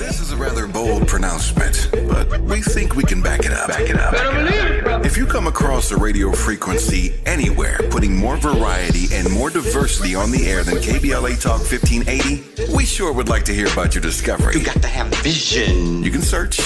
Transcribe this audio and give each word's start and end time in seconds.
This 0.00 0.18
is 0.18 0.32
a 0.32 0.36
rather 0.36 0.66
bold 0.66 1.06
pronouncement, 1.06 1.90
but 2.08 2.40
we 2.40 2.62
think 2.62 2.96
we 2.96 3.02
can 3.02 3.20
back 3.20 3.40
it 3.40 3.52
up. 3.52 3.68
Back 3.68 3.82
it 3.82 3.98
up. 3.98 5.04
If 5.04 5.18
you 5.18 5.26
come 5.26 5.46
across 5.46 5.90
a 5.90 5.96
radio 5.98 6.32
frequency 6.32 7.12
anywhere 7.26 7.78
putting 7.90 8.16
more 8.16 8.38
variety 8.38 9.14
and 9.14 9.30
more 9.30 9.50
diversity 9.50 10.14
on 10.14 10.30
the 10.30 10.46
air 10.46 10.64
than 10.64 10.76
KBLA 10.76 11.38
Talk 11.38 11.60
1580, 11.60 12.74
we 12.74 12.86
sure 12.86 13.12
would 13.12 13.28
like 13.28 13.44
to 13.44 13.52
hear 13.52 13.70
about 13.70 13.94
your 13.94 14.00
discovery. 14.00 14.54
You 14.54 14.64
got 14.64 14.80
to 14.80 14.88
have 14.88 15.08
vision. 15.16 16.02
You 16.02 16.10
can 16.10 16.22
search. 16.22 16.58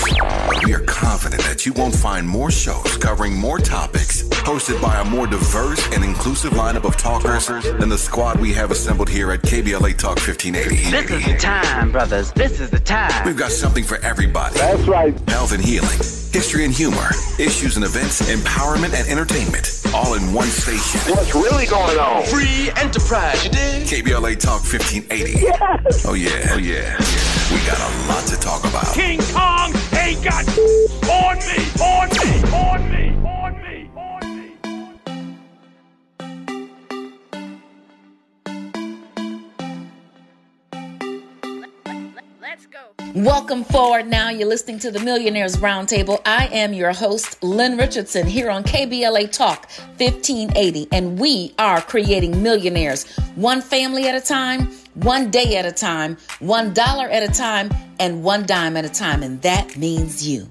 We 0.65 0.73
are 0.73 0.85
confident 0.87 1.43
that 1.43 1.67
you 1.67 1.73
won't 1.73 1.97
find 1.97 2.29
more 2.29 2.53
shows 2.53 2.97
covering 2.99 3.35
more 3.35 3.59
topics, 3.59 4.23
hosted 4.45 4.81
by 4.83 5.01
a 5.01 5.05
more 5.05 5.27
diverse 5.27 5.85
and 5.95 6.05
inclusive 6.05 6.53
lineup 6.53 6.85
of 6.85 6.97
talkers 6.97 7.47
than 7.47 7.89
the 7.89 7.97
squad 7.97 8.39
we 8.39 8.53
have 8.53 8.71
assembled 8.71 9.09
here 9.09 9.33
at 9.33 9.41
KBLA 9.41 9.97
Talk 9.97 10.19
1580. 10.19 10.91
This 10.91 11.11
is 11.11 11.25
the 11.25 11.39
time, 11.39 11.91
brothers. 11.91 12.31
This 12.33 12.61
is 12.61 12.69
the 12.71 12.79
time. 12.81 13.25
We've 13.27 13.37
got 13.37 13.53
something 13.53 13.85
for 13.85 13.97
everybody. 13.99 14.57
That's 14.57 14.87
right. 14.87 15.19
Health 15.31 15.53
and 15.53 15.65
healing, 15.65 15.97
history 15.99 16.65
and 16.65 16.75
humor, 16.75 17.09
issues 17.39 17.77
and 17.77 17.85
events, 17.85 18.21
empowerment 18.31 18.93
and 18.95 19.09
entertainment, 19.09 19.83
all 19.95 20.15
in 20.15 20.33
one 20.35 20.49
station. 20.49 21.01
What's 21.15 21.35
really 21.35 21.67
going 21.67 21.99
on? 21.99 22.25
Free 22.25 22.71
enterprise, 22.77 23.45
you 23.45 23.51
dig? 23.51 23.87
KBLA 23.87 24.39
Talk 24.39 24.61
1580. 24.61 25.41
Yes. 25.41 26.05
Oh 26.07 26.13
yeah, 26.15 26.53
oh 26.53 26.59
yeah. 26.59 26.97
We 27.51 27.65
got 27.67 27.81
a 27.81 28.09
lot 28.09 28.27
to 28.27 28.37
talk 28.37 28.61
about. 28.65 28.93
King 28.95 29.21
Kong 29.33 29.73
ain't 29.97 30.23
got 30.23 30.47
on 31.09 31.39
me, 31.39 31.65
on 31.81 32.09
me, 32.09 32.43
on 32.53 32.91
me, 32.91 33.15
on 33.23 33.43
me, 33.43 33.44
Welcome 43.15 43.63
forward 43.63 44.09
now. 44.09 44.31
You're 44.31 44.49
listening 44.49 44.81
to 44.81 44.91
the 44.91 44.99
Millionaires 44.99 45.55
Roundtable. 45.59 46.21
I 46.27 46.49
am 46.49 46.73
your 46.73 46.93
host, 46.93 47.41
Lynn 47.45 47.77
Richardson, 47.77 48.27
here 48.27 48.51
on 48.51 48.65
KBLA 48.65 49.31
Talk 49.31 49.71
1580, 49.99 50.89
and 50.91 51.17
we 51.17 51.55
are 51.57 51.81
creating 51.81 52.43
millionaires 52.43 53.07
one 53.37 53.61
family 53.61 54.09
at 54.09 54.17
a 54.17 54.21
time, 54.21 54.73
one 54.95 55.31
day 55.31 55.57
at 55.59 55.65
a 55.65 55.71
time, 55.71 56.17
one 56.41 56.75
dollar 56.75 57.09
at 57.09 57.23
a 57.23 57.33
time, 57.33 57.71
and 58.01 58.25
one 58.25 58.47
dime 58.47 58.77
at 58.77 58.85
a 58.85 58.89
time. 58.89 59.23
And 59.23 59.41
that 59.43 59.77
means 59.77 60.27
you. 60.27 60.51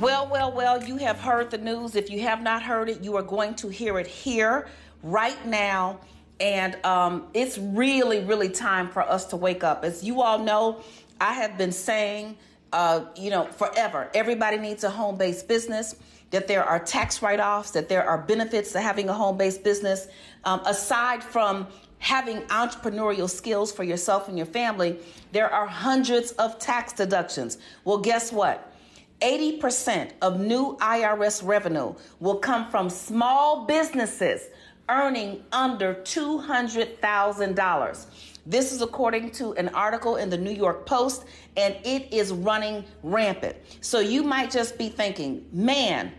Well, 0.00 0.28
well, 0.30 0.52
well, 0.52 0.84
you 0.84 0.98
have 0.98 1.18
heard 1.18 1.50
the 1.50 1.56
news. 1.56 1.96
If 1.96 2.10
you 2.10 2.20
have 2.20 2.42
not 2.42 2.62
heard 2.62 2.90
it, 2.90 3.02
you 3.02 3.16
are 3.16 3.22
going 3.22 3.54
to 3.54 3.68
hear 3.70 3.98
it 3.98 4.06
here 4.06 4.68
right 5.02 5.46
now. 5.46 5.98
And 6.40 6.82
um, 6.86 7.26
it's 7.34 7.58
really, 7.58 8.24
really 8.24 8.48
time 8.48 8.88
for 8.88 9.02
us 9.02 9.26
to 9.26 9.36
wake 9.36 9.62
up. 9.62 9.84
As 9.84 10.02
you 10.02 10.22
all 10.22 10.38
know, 10.38 10.80
I 11.20 11.34
have 11.34 11.58
been 11.58 11.72
saying, 11.72 12.38
uh, 12.72 13.04
you 13.14 13.30
know, 13.30 13.44
forever, 13.44 14.10
everybody 14.14 14.56
needs 14.56 14.82
a 14.84 14.90
home 14.90 15.16
based 15.16 15.46
business, 15.48 15.96
that 16.30 16.48
there 16.48 16.64
are 16.64 16.78
tax 16.78 17.20
write 17.22 17.40
offs, 17.40 17.72
that 17.72 17.88
there 17.88 18.04
are 18.04 18.16
benefits 18.16 18.72
to 18.72 18.80
having 18.80 19.08
a 19.08 19.12
home 19.12 19.36
based 19.36 19.62
business. 19.62 20.08
Um, 20.44 20.60
aside 20.64 21.22
from 21.22 21.66
having 21.98 22.40
entrepreneurial 22.44 23.28
skills 23.28 23.70
for 23.70 23.84
yourself 23.84 24.28
and 24.28 24.38
your 24.38 24.46
family, 24.46 24.98
there 25.32 25.52
are 25.52 25.66
hundreds 25.66 26.32
of 26.32 26.58
tax 26.58 26.94
deductions. 26.94 27.58
Well, 27.84 27.98
guess 27.98 28.32
what? 28.32 28.72
80% 29.20 30.12
of 30.22 30.40
new 30.40 30.78
IRS 30.78 31.46
revenue 31.46 31.94
will 32.20 32.38
come 32.38 32.70
from 32.70 32.88
small 32.88 33.66
businesses 33.66 34.48
earning 34.90 35.42
under 35.52 35.94
$200,000. 35.94 38.06
This 38.46 38.72
is 38.72 38.82
according 38.82 39.30
to 39.32 39.52
an 39.52 39.68
article 39.70 40.16
in 40.16 40.28
the 40.28 40.36
New 40.36 40.50
York 40.50 40.84
Post, 40.86 41.24
and 41.56 41.76
it 41.84 42.12
is 42.12 42.32
running 42.32 42.84
rampant. 43.02 43.56
So 43.80 44.00
you 44.00 44.22
might 44.22 44.50
just 44.50 44.76
be 44.76 44.88
thinking, 44.88 45.46
man, 45.52 46.12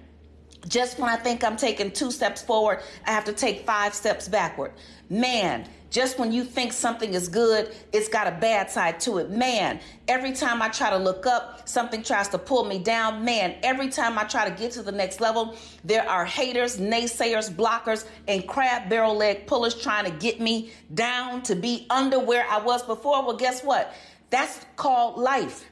just 0.67 0.99
when 0.99 1.09
I 1.09 1.17
think 1.17 1.43
I'm 1.43 1.57
taking 1.57 1.91
two 1.91 2.11
steps 2.11 2.41
forward, 2.41 2.79
I 3.05 3.11
have 3.11 3.25
to 3.25 3.33
take 3.33 3.65
five 3.65 3.93
steps 3.93 4.27
backward. 4.27 4.71
Man, 5.09 5.67
just 5.91 6.17
when 6.17 6.31
you 6.31 6.45
think 6.45 6.71
something 6.71 7.13
is 7.13 7.27
good, 7.27 7.75
it's 7.91 8.07
got 8.07 8.25
a 8.25 8.31
bad 8.31 8.71
side 8.71 9.01
to 9.01 9.17
it. 9.17 9.29
Man, 9.29 9.81
every 10.07 10.31
time 10.31 10.61
I 10.61 10.69
try 10.69 10.89
to 10.89 10.97
look 10.97 11.27
up, 11.27 11.67
something 11.67 12.01
tries 12.01 12.29
to 12.29 12.37
pull 12.37 12.63
me 12.63 12.79
down. 12.79 13.25
Man, 13.25 13.57
every 13.61 13.89
time 13.89 14.17
I 14.17 14.23
try 14.23 14.49
to 14.49 14.55
get 14.55 14.71
to 14.71 14.83
the 14.83 14.93
next 14.93 15.19
level, 15.19 15.55
there 15.83 16.09
are 16.09 16.23
haters, 16.23 16.77
naysayers, 16.77 17.53
blockers, 17.53 18.07
and 18.25 18.47
crab 18.47 18.89
barrel 18.89 19.15
leg 19.15 19.45
pullers 19.47 19.75
trying 19.75 20.05
to 20.05 20.11
get 20.11 20.39
me 20.39 20.71
down 20.93 21.43
to 21.43 21.55
be 21.55 21.85
under 21.89 22.19
where 22.19 22.47
I 22.49 22.59
was 22.61 22.81
before. 22.83 23.25
Well, 23.25 23.35
guess 23.35 23.61
what? 23.61 23.93
That's 24.29 24.65
called 24.77 25.17
life. 25.17 25.65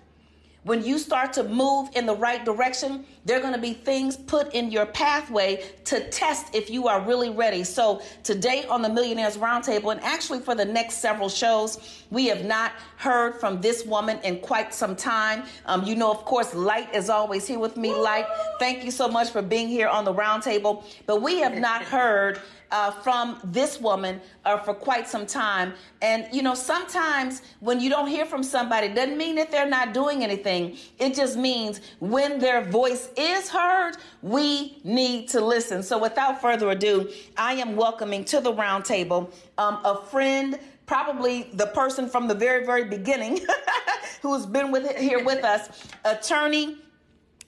When 0.63 0.84
you 0.84 1.00
start 1.00 1.31
to 1.34 1.44
move 1.44 1.90
in 1.96 2.06
the 2.06 2.16
right 2.16 2.44
direction, 2.44 3.06
there 3.25 3.38
are 3.38 3.41
going 3.41 3.53
to 3.53 3.59
be 3.59 3.74
things 3.74 4.18
put 4.18 4.53
in 4.53 4.72
your 4.72 4.85
pathway 4.85 5.63
to 5.85 6.09
test 6.09 6.56
if 6.56 6.69
you 6.69 6.88
are 6.88 7.02
really 7.02 7.30
ready. 7.30 7.63
So, 7.63 8.02
today 8.24 8.66
on 8.66 8.81
the 8.81 8.90
Millionaires 8.90 9.38
Roundtable, 9.38 9.91
and 9.91 10.02
actually 10.02 10.40
for 10.40 10.56
the 10.56 10.66
next 10.66 10.96
several 10.96 11.30
shows, 11.30 12.03
we 12.09 12.28
have 12.28 12.46
not 12.46 12.72
heard 12.97 13.40
from 13.40 13.62
this 13.62 13.85
woman 13.85 14.19
in 14.24 14.40
quite 14.40 14.74
some 14.74 14.96
time. 14.96 15.44
Um, 15.66 15.84
you 15.84 15.96
know, 15.96 16.12
of 16.12 16.25
course, 16.25 16.53
Lyte 16.53 16.94
is 16.96 17.09
always 17.09 17.47
here 17.47 17.59
with 17.59 17.78
me. 17.78 17.94
Lyte, 17.94 18.25
thank 18.59 18.84
you 18.84 18.91
so 18.91 19.07
much 19.07 19.30
for 19.30 19.41
being 19.41 19.68
here 19.68 19.88
on 19.88 20.06
the 20.06 20.13
roundtable. 20.13 20.84
But 21.06 21.22
we 21.22 21.40
have 21.40 21.57
not 21.57 21.84
heard 21.84 22.40
uh, 22.72 22.91
from 22.91 23.40
this 23.44 23.80
woman 23.80 24.22
uh, 24.46 24.57
for 24.57 24.74
quite 24.74 25.07
some 25.07 25.25
time. 25.25 25.74
And, 26.01 26.28
you 26.31 26.41
know, 26.41 26.53
sometimes 26.53 27.41
when 27.59 27.80
you 27.80 27.90
don't 27.90 28.07
hear 28.07 28.25
from 28.25 28.44
somebody, 28.44 28.90
doesn't 28.90 29.18
mean 29.18 29.36
that 29.36 29.51
they're 29.51 29.69
not 29.69 29.94
doing 29.94 30.24
anything. 30.24 30.78
It 30.97 31.16
just 31.16 31.38
means 31.38 31.81
when 32.00 32.40
their 32.40 32.63
voice 32.63 33.08
is 33.17 33.49
heard, 33.49 33.97
we 34.21 34.79
need 34.83 35.29
to 35.29 35.41
listen. 35.41 35.83
So 35.83 35.97
without 35.97 36.41
further 36.41 36.69
ado, 36.69 37.09
I 37.37 37.53
am 37.53 37.75
welcoming 37.75 38.25
to 38.25 38.39
the 38.39 38.53
roundtable 38.53 39.31
um, 39.57 39.79
a 39.85 40.01
friend. 40.05 40.59
Probably 40.85 41.49
the 41.53 41.67
person 41.67 42.09
from 42.09 42.27
the 42.27 42.33
very, 42.33 42.65
very 42.65 42.83
beginning 42.85 43.39
who 44.21 44.33
has 44.33 44.45
been 44.45 44.71
with 44.71 44.97
here 44.97 45.23
with 45.23 45.43
us, 45.43 45.87
attorney 46.03 46.77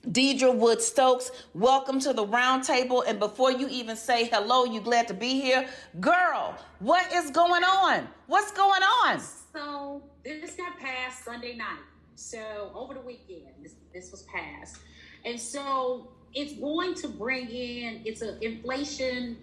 Deadra 0.10 0.56
Woods 0.56 0.86
Stokes, 0.86 1.32
welcome 1.54 2.00
to 2.00 2.12
the 2.12 2.26
roundtable. 2.26 3.04
And 3.06 3.20
before 3.20 3.52
you 3.52 3.68
even 3.70 3.96
say 3.96 4.26
hello, 4.26 4.66
you 4.66 4.82
glad 4.82 5.08
to 5.10 5.14
be 5.14 5.40
here, 5.40 5.68
girl. 6.00 6.56
What 6.80 7.12
is 7.14 7.30
going 7.30 7.64
on? 7.64 8.08
What's 8.26 8.52
going 8.52 8.82
on? 8.82 9.20
So 9.54 10.02
this 10.24 10.56
got 10.56 10.80
passed 10.80 11.24
Sunday 11.24 11.56
night. 11.56 11.82
So 12.16 12.72
over 12.74 12.96
the 12.96 13.02
weekend, 13.02 13.48
this, 13.62 13.74
this 13.94 14.12
was 14.12 14.24
passed, 14.24 14.78
and 15.26 15.40
so 15.40 16.10
it's 16.34 16.54
going 16.54 16.96
to 16.96 17.08
bring 17.08 17.50
in 17.50 18.02
it's 18.06 18.22
an 18.22 18.38
inflation 18.42 19.38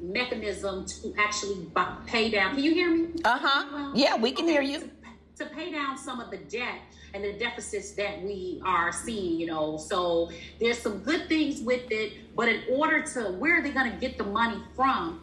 mechanism 0.00 0.84
to 0.86 1.14
actually 1.18 1.66
pay 2.06 2.30
down. 2.30 2.54
Can 2.54 2.64
you 2.64 2.74
hear 2.74 2.94
me? 2.94 3.08
Uh 3.24 3.38
huh. 3.40 3.92
Yeah, 3.94 4.16
we 4.16 4.32
can 4.32 4.46
hear 4.46 4.62
you. 4.62 4.80
To, 4.80 5.44
to 5.44 5.46
pay 5.46 5.70
down 5.72 5.96
some 5.96 6.20
of 6.20 6.30
the 6.30 6.38
debt 6.38 6.80
and 7.14 7.24
the 7.24 7.32
deficits 7.32 7.92
that 7.92 8.22
we 8.22 8.60
are 8.64 8.92
seeing, 8.92 9.40
you 9.40 9.46
know. 9.46 9.76
So 9.76 10.30
there's 10.60 10.78
some 10.78 10.98
good 10.98 11.28
things 11.28 11.60
with 11.60 11.90
it, 11.90 12.34
but 12.34 12.48
in 12.48 12.62
order 12.70 13.02
to, 13.02 13.32
where 13.32 13.58
are 13.58 13.62
they 13.62 13.70
going 13.70 13.90
to 13.90 13.96
get 13.98 14.18
the 14.18 14.24
money 14.24 14.60
from 14.74 15.22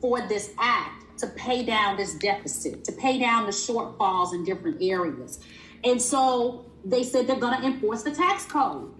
for 0.00 0.20
this 0.28 0.52
act 0.58 1.18
to 1.18 1.26
pay 1.28 1.64
down 1.64 1.96
this 1.96 2.14
deficit, 2.14 2.84
to 2.84 2.92
pay 2.92 3.18
down 3.18 3.46
the 3.46 3.52
shortfalls 3.52 4.34
in 4.34 4.44
different 4.44 4.80
areas? 4.80 5.40
And 5.84 6.00
so 6.00 6.64
they 6.84 7.02
said 7.02 7.26
they're 7.26 7.36
going 7.36 7.60
to 7.60 7.66
enforce 7.66 8.02
the 8.04 8.12
tax 8.12 8.44
code. 8.44 8.94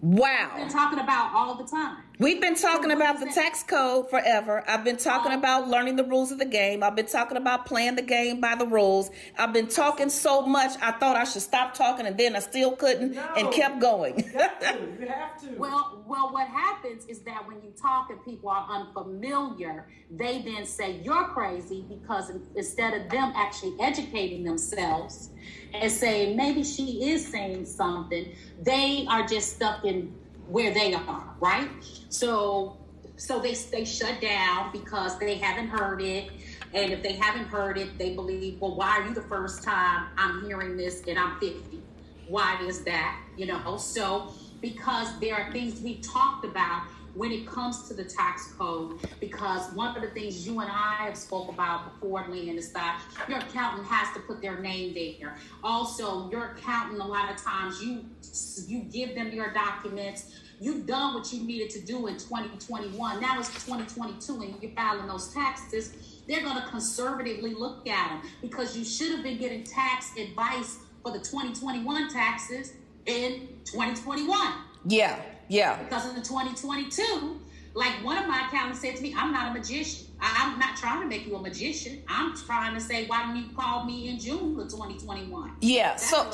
Wow. 0.00 0.52
We've 0.54 0.64
been 0.64 0.72
talking 0.72 0.98
about 1.00 1.32
all 1.34 1.54
the 1.56 1.64
time. 1.64 1.96
We've 2.20 2.40
been 2.40 2.54
talking 2.56 2.90
So 2.90 2.96
about 2.96 3.20
the 3.20 3.26
that? 3.26 3.34
tax 3.34 3.62
code 3.62 4.10
forever. 4.10 4.64
I've 4.68 4.82
been 4.84 4.96
talking 4.96 5.32
Oh. 5.32 5.38
about 5.38 5.68
learning 5.68 5.96
the 5.96 6.04
rules 6.04 6.32
of 6.32 6.38
the 6.38 6.44
game. 6.44 6.82
I've 6.82 6.96
been 6.96 7.06
talking 7.06 7.36
about 7.36 7.64
playing 7.66 7.94
the 7.96 8.02
game 8.02 8.40
by 8.40 8.54
the 8.56 8.66
rules. 8.66 9.10
I've 9.36 9.52
been 9.52 9.68
talking 9.68 10.08
so 10.08 10.42
much, 10.42 10.72
I 10.82 10.92
thought 10.92 11.16
I 11.16 11.24
should 11.24 11.42
stop 11.42 11.74
talking, 11.74 12.06
and 12.06 12.16
then 12.18 12.34
I 12.36 12.40
still 12.40 12.72
couldn't 12.76 13.16
and 13.36 13.52
kept 13.52 13.80
going. 13.80 14.18
You 14.18 15.06
have 15.08 15.40
to. 15.42 15.54
Well, 15.56 16.02
well, 16.06 16.32
what 16.32 16.48
happens 16.48 17.04
is 17.06 17.20
that 17.20 17.46
when 17.46 17.56
you 17.62 17.70
talk 17.80 18.10
and 18.10 18.24
people 18.24 18.50
are 18.50 18.66
unfamiliar, 18.68 19.88
they 20.10 20.42
then 20.42 20.64
say 20.66 21.00
you're 21.04 21.24
crazy 21.28 21.84
because 21.88 22.32
instead 22.56 22.94
of 22.94 23.10
them 23.10 23.32
actually 23.36 23.74
educating 23.80 24.42
themselves 24.42 25.30
and 25.72 25.90
saying 25.90 26.36
maybe 26.36 26.64
she 26.64 27.10
is 27.10 27.26
saying 27.26 27.64
something, 27.64 28.26
they 28.60 29.06
are 29.08 29.24
just 29.26 29.54
stuck 29.56 29.84
in 29.88 30.14
where 30.48 30.72
they 30.72 30.94
are, 30.94 31.34
right? 31.40 31.68
So, 32.08 32.76
so 33.16 33.40
they 33.40 33.54
they 33.72 33.84
shut 33.84 34.20
down 34.20 34.70
because 34.72 35.18
they 35.18 35.34
haven't 35.36 35.68
heard 35.68 36.00
it. 36.00 36.30
And 36.74 36.92
if 36.92 37.02
they 37.02 37.14
haven't 37.14 37.46
heard 37.46 37.78
it, 37.78 37.98
they 37.98 38.14
believe, 38.14 38.60
well, 38.60 38.74
why 38.76 38.98
are 38.98 39.08
you 39.08 39.14
the 39.14 39.22
first 39.22 39.62
time 39.62 40.08
I'm 40.16 40.44
hearing 40.44 40.76
this 40.76 41.02
and 41.08 41.18
I'm 41.18 41.38
50? 41.40 41.82
Why 42.26 42.60
is 42.62 42.84
that? 42.84 43.18
You 43.36 43.46
know, 43.46 43.76
so 43.78 44.32
because 44.60 45.18
there 45.20 45.34
are 45.34 45.50
things 45.52 45.80
we 45.80 45.96
talked 45.96 46.44
about 46.44 46.82
when 47.18 47.32
it 47.32 47.44
comes 47.46 47.88
to 47.88 47.94
the 47.94 48.04
tax 48.04 48.52
code 48.52 49.00
because 49.18 49.72
one 49.74 49.96
of 49.96 50.02
the 50.02 50.08
things 50.10 50.46
you 50.46 50.60
and 50.60 50.70
I 50.70 50.94
have 51.00 51.16
spoke 51.16 51.48
about 51.48 51.92
before, 51.92 52.24
Lynn, 52.28 52.56
is 52.56 52.72
that 52.72 53.02
your 53.28 53.38
accountant 53.38 53.86
has 53.88 54.14
to 54.14 54.20
put 54.20 54.40
their 54.40 54.60
name 54.60 54.94
there. 54.94 55.36
Also, 55.64 56.30
your 56.30 56.52
accountant, 56.52 57.00
a 57.00 57.04
lot 57.04 57.28
of 57.28 57.42
times, 57.42 57.82
you 57.82 58.04
you 58.68 58.84
give 58.84 59.16
them 59.16 59.32
your 59.32 59.52
documents. 59.52 60.32
You've 60.60 60.86
done 60.86 61.14
what 61.14 61.32
you 61.32 61.42
needed 61.44 61.70
to 61.70 61.80
do 61.80 62.06
in 62.06 62.14
2021. 62.14 63.20
Now 63.20 63.40
it's 63.40 63.48
2022, 63.64 64.42
and 64.42 64.62
you're 64.62 64.70
filing 64.72 65.08
those 65.08 65.34
taxes. 65.34 66.22
They're 66.28 66.42
going 66.42 66.60
to 66.60 66.68
conservatively 66.68 67.54
look 67.54 67.88
at 67.88 68.10
them 68.10 68.30
because 68.40 68.76
you 68.76 68.84
should 68.84 69.10
have 69.12 69.24
been 69.24 69.38
getting 69.38 69.64
tax 69.64 70.12
advice 70.16 70.78
for 71.02 71.10
the 71.10 71.18
2021 71.18 72.12
taxes 72.12 72.74
in 73.06 73.48
2021. 73.64 74.52
Yeah, 74.86 75.20
yeah. 75.48 75.82
Because 75.82 76.06
in 76.06 76.14
the 76.14 76.22
2022, 76.22 77.40
like 77.74 77.92
one 78.04 78.18
of 78.18 78.26
my 78.26 78.46
accountants 78.46 78.80
said 78.80 78.96
to 78.96 79.02
me, 79.02 79.14
I'm 79.16 79.32
not 79.32 79.50
a 79.50 79.58
magician. 79.58 80.06
I, 80.20 80.50
am 80.50 80.58
not 80.58 80.76
trying 80.76 81.02
to 81.02 81.06
make 81.06 81.26
you 81.26 81.36
a 81.36 81.40
magician. 81.40 82.02
I'm 82.08 82.36
trying 82.36 82.74
to 82.74 82.80
say, 82.80 83.06
why 83.06 83.26
didn't 83.26 83.50
you 83.50 83.56
call 83.56 83.84
me 83.84 84.08
in 84.08 84.18
June 84.18 84.58
of 84.58 84.68
2021? 84.68 85.52
Yeah. 85.60 85.90
That's 85.90 86.10
so, 86.10 86.30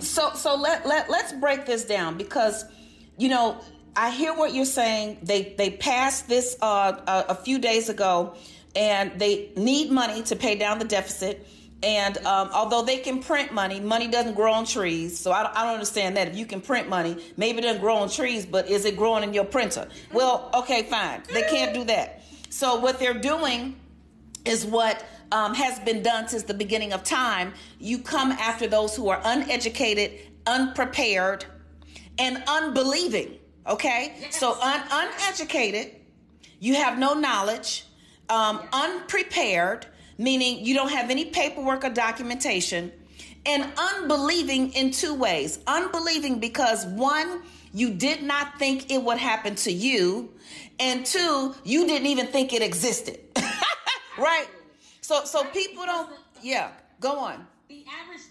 so, 0.00 0.32
so 0.34 0.56
let, 0.56 0.86
let, 0.86 1.10
let's 1.10 1.32
break 1.34 1.66
this 1.66 1.84
down 1.84 2.16
because, 2.16 2.64
you 3.18 3.28
know, 3.28 3.60
I 3.96 4.10
hear 4.10 4.34
what 4.34 4.54
you're 4.54 4.64
saying. 4.64 5.18
They, 5.22 5.54
they 5.58 5.70
passed 5.70 6.28
this 6.28 6.56
uh, 6.62 7.00
a, 7.06 7.32
a 7.32 7.34
few 7.34 7.58
days 7.58 7.88
ago 7.88 8.34
and 8.74 9.18
they 9.18 9.50
need 9.56 9.90
money 9.90 10.22
to 10.22 10.36
pay 10.36 10.54
down 10.54 10.78
the 10.78 10.84
deficit 10.84 11.46
and 11.82 12.18
um, 12.26 12.50
although 12.52 12.82
they 12.82 12.98
can 12.98 13.22
print 13.22 13.52
money, 13.52 13.78
money 13.78 14.08
doesn't 14.08 14.34
grow 14.34 14.52
on 14.52 14.64
trees. 14.64 15.18
So 15.18 15.30
I 15.30 15.44
don't, 15.44 15.56
I 15.56 15.64
don't, 15.64 15.74
understand 15.74 16.16
that. 16.16 16.26
If 16.28 16.36
you 16.36 16.44
can 16.44 16.60
print 16.60 16.88
money, 16.88 17.16
maybe 17.36 17.58
it 17.58 17.62
doesn't 17.62 17.80
grow 17.80 17.96
on 17.96 18.10
trees, 18.10 18.44
but 18.44 18.68
is 18.68 18.84
it 18.84 18.96
growing 18.96 19.22
in 19.22 19.32
your 19.32 19.44
printer? 19.44 19.88
Well, 20.12 20.50
okay, 20.54 20.82
fine. 20.84 21.22
They 21.32 21.42
can't 21.42 21.72
do 21.72 21.84
that. 21.84 22.24
So 22.50 22.76
what 22.80 22.98
they're 22.98 23.14
doing 23.14 23.76
is 24.44 24.64
what 24.66 25.04
um, 25.30 25.54
has 25.54 25.78
been 25.80 26.02
done 26.02 26.26
since 26.28 26.42
the 26.42 26.54
beginning 26.54 26.92
of 26.92 27.04
time. 27.04 27.54
You 27.78 27.98
come 27.98 28.32
after 28.32 28.66
those 28.66 28.96
who 28.96 29.08
are 29.08 29.20
uneducated, 29.24 30.18
unprepared, 30.46 31.44
and 32.18 32.42
unbelieving. 32.48 33.38
Okay? 33.68 34.16
Yes. 34.18 34.40
So 34.40 34.60
un- 34.60 34.82
uneducated, 34.90 35.94
you 36.58 36.74
have 36.74 36.98
no 36.98 37.14
knowledge, 37.14 37.84
um, 38.28 38.62
unprepared 38.72 39.86
meaning 40.18 40.64
you 40.64 40.74
don't 40.74 40.90
have 40.90 41.10
any 41.10 41.26
paperwork 41.26 41.84
or 41.84 41.90
documentation, 41.90 42.92
and 43.46 43.72
unbelieving 43.76 44.72
in 44.72 44.90
two 44.90 45.14
ways. 45.14 45.60
Unbelieving 45.66 46.40
because 46.40 46.84
one, 46.86 47.42
you 47.72 47.94
did 47.94 48.22
not 48.22 48.58
think 48.58 48.90
it 48.90 49.02
would 49.02 49.18
happen 49.18 49.54
to 49.54 49.72
you, 49.72 50.32
and 50.78 51.06
two, 51.06 51.54
you 51.64 51.86
didn't 51.86 52.06
even 52.06 52.26
think 52.26 52.52
it 52.52 52.62
existed. 52.62 53.18
right? 54.18 54.48
So 55.00 55.24
so 55.24 55.44
people 55.44 55.86
don't 55.86 56.10
yeah, 56.42 56.72
go 57.00 57.18
on. 57.18 57.46
The 57.68 57.84
average 58.02 58.22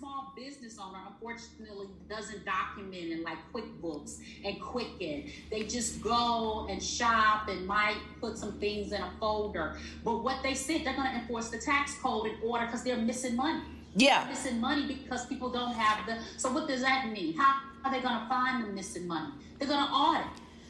small 0.00 0.32
business 0.34 0.78
owner, 0.82 0.98
unfortunately, 1.06 1.86
doesn't 2.08 2.44
document 2.44 3.12
in 3.12 3.22
like 3.22 3.36
QuickBooks 3.52 4.18
and 4.44 4.60
Quicken. 4.60 5.30
They 5.50 5.64
just 5.64 6.00
go 6.00 6.66
and 6.70 6.82
shop 6.82 7.48
and 7.48 7.66
might 7.66 7.98
put 8.20 8.38
some 8.38 8.58
things 8.58 8.92
in 8.92 9.02
a 9.02 9.10
folder. 9.20 9.76
But 10.02 10.24
what 10.24 10.42
they 10.42 10.54
said, 10.54 10.84
they're 10.84 10.96
going 10.96 11.10
to 11.10 11.18
enforce 11.18 11.50
the 11.50 11.58
tax 11.58 11.94
code 11.98 12.26
in 12.26 12.36
order 12.42 12.64
because 12.64 12.82
they're 12.82 12.96
missing 12.96 13.36
money. 13.36 13.62
Yeah. 13.94 14.20
They're 14.20 14.30
missing 14.30 14.60
money 14.60 14.86
because 14.86 15.26
people 15.26 15.50
don't 15.50 15.74
have 15.74 16.06
the. 16.06 16.18
So 16.38 16.50
what 16.50 16.66
does 16.66 16.80
that 16.80 17.10
mean? 17.12 17.36
How 17.36 17.60
are 17.84 17.92
they 17.92 18.00
going 18.00 18.20
to 18.20 18.26
find 18.26 18.64
the 18.64 18.68
missing 18.68 19.06
money? 19.06 19.32
They're 19.58 19.68
going 19.68 19.86
to 19.86 19.92
audit. 19.92 20.26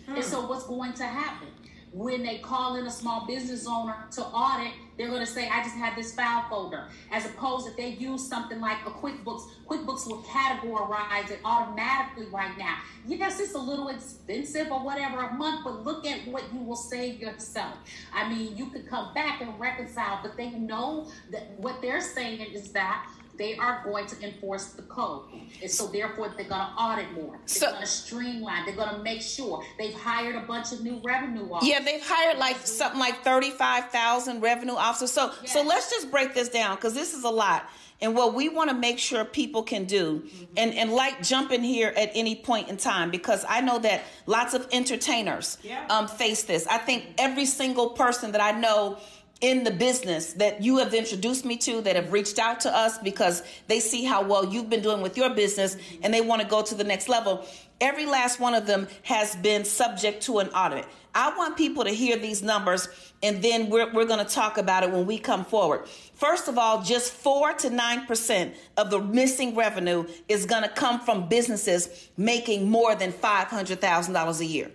Hmm. 0.07 0.17
And 0.17 0.25
so 0.25 0.47
what's 0.47 0.67
going 0.67 0.95
to 0.95 1.05
happen? 1.05 1.49
When 1.93 2.23
they 2.23 2.39
call 2.39 2.77
in 2.77 2.87
a 2.87 2.91
small 2.91 3.27
business 3.27 3.67
owner 3.67 3.97
to 4.13 4.23
audit, 4.23 4.73
they're 4.97 5.09
going 5.09 5.25
to 5.25 5.27
say, 5.27 5.49
I 5.49 5.63
just 5.63 5.75
have 5.77 5.97
this 5.97 6.15
file 6.15 6.45
folder. 6.49 6.85
As 7.11 7.25
opposed 7.25 7.67
if 7.67 7.77
they 7.77 7.89
use 7.89 8.27
something 8.27 8.61
like 8.61 8.79
a 8.87 8.91
QuickBooks, 8.91 9.43
QuickBooks 9.67 10.07
will 10.07 10.23
categorize 10.23 11.31
it 11.31 11.41
automatically 11.45 12.27
right 12.27 12.57
now. 12.59 12.77
Yes, 13.07 13.41
it's 13.41 13.55
a 13.55 13.59
little 13.59 13.89
expensive 13.89 14.71
or 14.71 14.85
whatever 14.85 15.21
a 15.21 15.33
month, 15.33 15.65
but 15.65 15.85
look 15.85 16.07
at 16.07 16.27
what 16.29 16.45
you 16.53 16.61
will 16.61 16.77
save 16.77 17.19
yourself. 17.19 17.77
I 18.15 18.29
mean, 18.29 18.57
you 18.57 18.67
could 18.67 18.89
come 18.89 19.13
back 19.15 19.41
and 19.41 19.59
reconcile, 19.59 20.21
but 20.23 20.37
they 20.37 20.51
know 20.51 21.09
that 21.33 21.59
what 21.59 21.81
they're 21.83 22.01
saying 22.01 22.41
is 22.53 22.71
that 22.73 23.09
they 23.41 23.57
are 23.57 23.81
going 23.83 24.07
to 24.07 24.23
enforce 24.23 24.67
the 24.67 24.83
code. 24.83 25.23
And 25.63 25.71
so 25.71 25.87
therefore 25.87 26.29
they're 26.37 26.47
going 26.47 26.61
to 26.61 26.73
audit 26.79 27.11
more. 27.13 27.39
They're 27.39 27.47
so, 27.47 27.71
going 27.71 27.81
to 27.81 27.87
streamline. 27.87 28.67
They're 28.67 28.77
going 28.77 28.95
to 28.95 29.03
make 29.03 29.23
sure 29.23 29.65
they've 29.79 29.95
hired 29.95 30.37
a 30.37 30.47
bunch 30.47 30.73
of 30.73 30.83
new 30.83 31.01
revenue 31.03 31.51
officers. 31.51 31.71
Yeah, 31.71 31.81
they've 31.81 32.05
hired 32.05 32.37
like 32.37 32.59
something 32.59 33.01
like 33.01 33.25
35,000 33.25 34.43
revenue 34.43 34.75
officers. 34.75 35.11
So 35.11 35.33
yes. 35.41 35.55
so 35.55 35.63
let's 35.63 35.91
just 35.91 36.11
break 36.11 36.35
this 36.35 36.51
down 36.51 36.77
cuz 36.77 36.93
this 36.93 37.15
is 37.15 37.25
a 37.25 37.31
lot. 37.31 37.71
And 38.03 38.15
what 38.15 38.35
we 38.35 38.49
want 38.49 38.71
to 38.71 38.77
make 38.77 38.99
sure 38.99 39.25
people 39.25 39.63
can 39.63 39.85
do, 39.85 40.21
mm-hmm. 40.21 40.45
and, 40.57 40.75
and 40.75 40.93
like 40.93 41.23
jump 41.23 41.53
in 41.53 41.63
here 41.63 41.93
at 41.97 42.11
any 42.15 42.35
point 42.35 42.69
in 42.69 42.79
time, 42.79 43.11
because 43.11 43.45
I 43.49 43.61
know 43.61 43.79
that 43.81 44.03
lots 44.27 44.55
of 44.55 44.67
entertainers 44.73 45.59
yeah. 45.63 45.87
um, 45.89 46.09
face 46.09 46.45
this. 46.45 46.67
I 46.67 46.79
think 46.79 47.05
every 47.19 47.45
single 47.45 47.91
person 47.91 48.33
that 48.33 48.41
I 48.41 48.59
know 48.59 48.99
in 49.41 49.65
the 49.65 49.71
business 49.71 50.35
that 50.35 50.63
you 50.63 50.79
have 50.79 50.93
introduced 50.93 51.47
me 51.47 51.57
to 51.57 51.81
that 51.81 51.97
have 51.97 52.13
reached 52.13 52.39
out 52.39 52.61
to 52.61 52.77
us 52.77 52.99
because 52.99 53.43
they 53.69 53.81
see 53.81 54.05
how 54.05 54.23
well 54.23 54.45
you've 54.45 54.69
been 54.69 54.83
doing 54.83 55.01
with 55.01 55.17
your 55.17 55.31
business 55.31 55.77
and 56.03 56.13
they 56.13 56.21
want 56.21 56.43
to 56.43 56.49
go 56.49 56.63
to 56.63 56.75
the 56.75 56.85
next 56.85 57.09
level. 57.09 57.47
Every 57.81 58.05
last 58.05 58.39
one 58.39 58.55
of 58.55 58.67
them 58.67 58.87
has 59.05 59.35
been 59.37 59.65
subject 59.65 60.23
to 60.25 60.41
an 60.41 60.49
audit. 60.49 60.85
I 61.15 61.35
want 61.37 61.57
people 61.57 61.85
to 61.85 61.91
hear 61.91 62.19
these 62.19 62.43
numbers 62.43 62.89
and 63.23 63.43
then 63.43 63.71
we're, 63.71 63.91
we're 63.93 64.05
going 64.05 64.25
to 64.25 64.31
talk 64.31 64.59
about 64.59 64.83
it 64.83 64.91
when 64.91 65.07
we 65.07 65.19
come 65.19 65.47
forward. 65.47 65.89
First 66.15 66.47
of 66.47 66.59
all, 66.59 66.83
just 66.83 67.11
4 67.11 67.55
to 67.55 67.71
9% 67.71 68.55
of 68.77 68.91
the 68.91 69.01
missing 69.01 69.55
revenue 69.55 70.07
is 70.29 70.45
going 70.45 70.63
to 70.63 70.69
come 70.69 71.01
from 71.01 71.29
businesses 71.31 72.11
making 72.19 72.71
more 72.71 72.95
than 72.95 73.11
$500,000 73.11 74.41
a 74.41 74.45
year. 74.45 74.71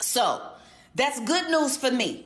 So 0.00 0.42
that's 0.96 1.20
good 1.20 1.48
news 1.50 1.76
for 1.76 1.92
me 1.92 2.25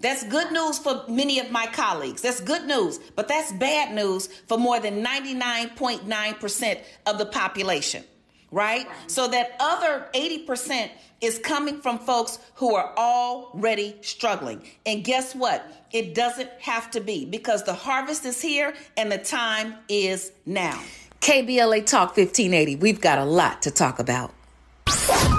that's 0.00 0.24
good 0.24 0.52
news 0.52 0.78
for 0.78 1.04
many 1.08 1.38
of 1.38 1.50
my 1.50 1.66
colleagues. 1.66 2.22
That's 2.22 2.40
good 2.40 2.66
news, 2.66 2.98
but 3.16 3.28
that's 3.28 3.52
bad 3.52 3.94
news 3.94 4.28
for 4.46 4.58
more 4.58 4.80
than 4.80 5.04
99.9% 5.04 6.80
of 7.06 7.18
the 7.18 7.26
population, 7.26 8.04
right? 8.50 8.86
So 9.06 9.28
that 9.28 9.56
other 9.60 10.06
80% 10.14 10.90
is 11.20 11.38
coming 11.38 11.80
from 11.80 11.98
folks 11.98 12.38
who 12.56 12.74
are 12.74 12.92
already 12.96 13.96
struggling. 14.02 14.62
And 14.84 15.02
guess 15.02 15.34
what? 15.34 15.66
It 15.90 16.14
doesn't 16.14 16.50
have 16.60 16.90
to 16.90 17.00
be 17.00 17.24
because 17.24 17.64
the 17.64 17.74
harvest 17.74 18.26
is 18.26 18.42
here 18.42 18.74
and 18.96 19.10
the 19.10 19.18
time 19.18 19.76
is 19.88 20.32
now. 20.44 20.78
KBLA 21.20 21.86
Talk 21.86 22.16
1580. 22.16 22.76
We've 22.76 23.00
got 23.00 23.18
a 23.18 23.24
lot 23.24 23.62
to 23.62 23.70
talk 23.70 23.98
about. 23.98 24.34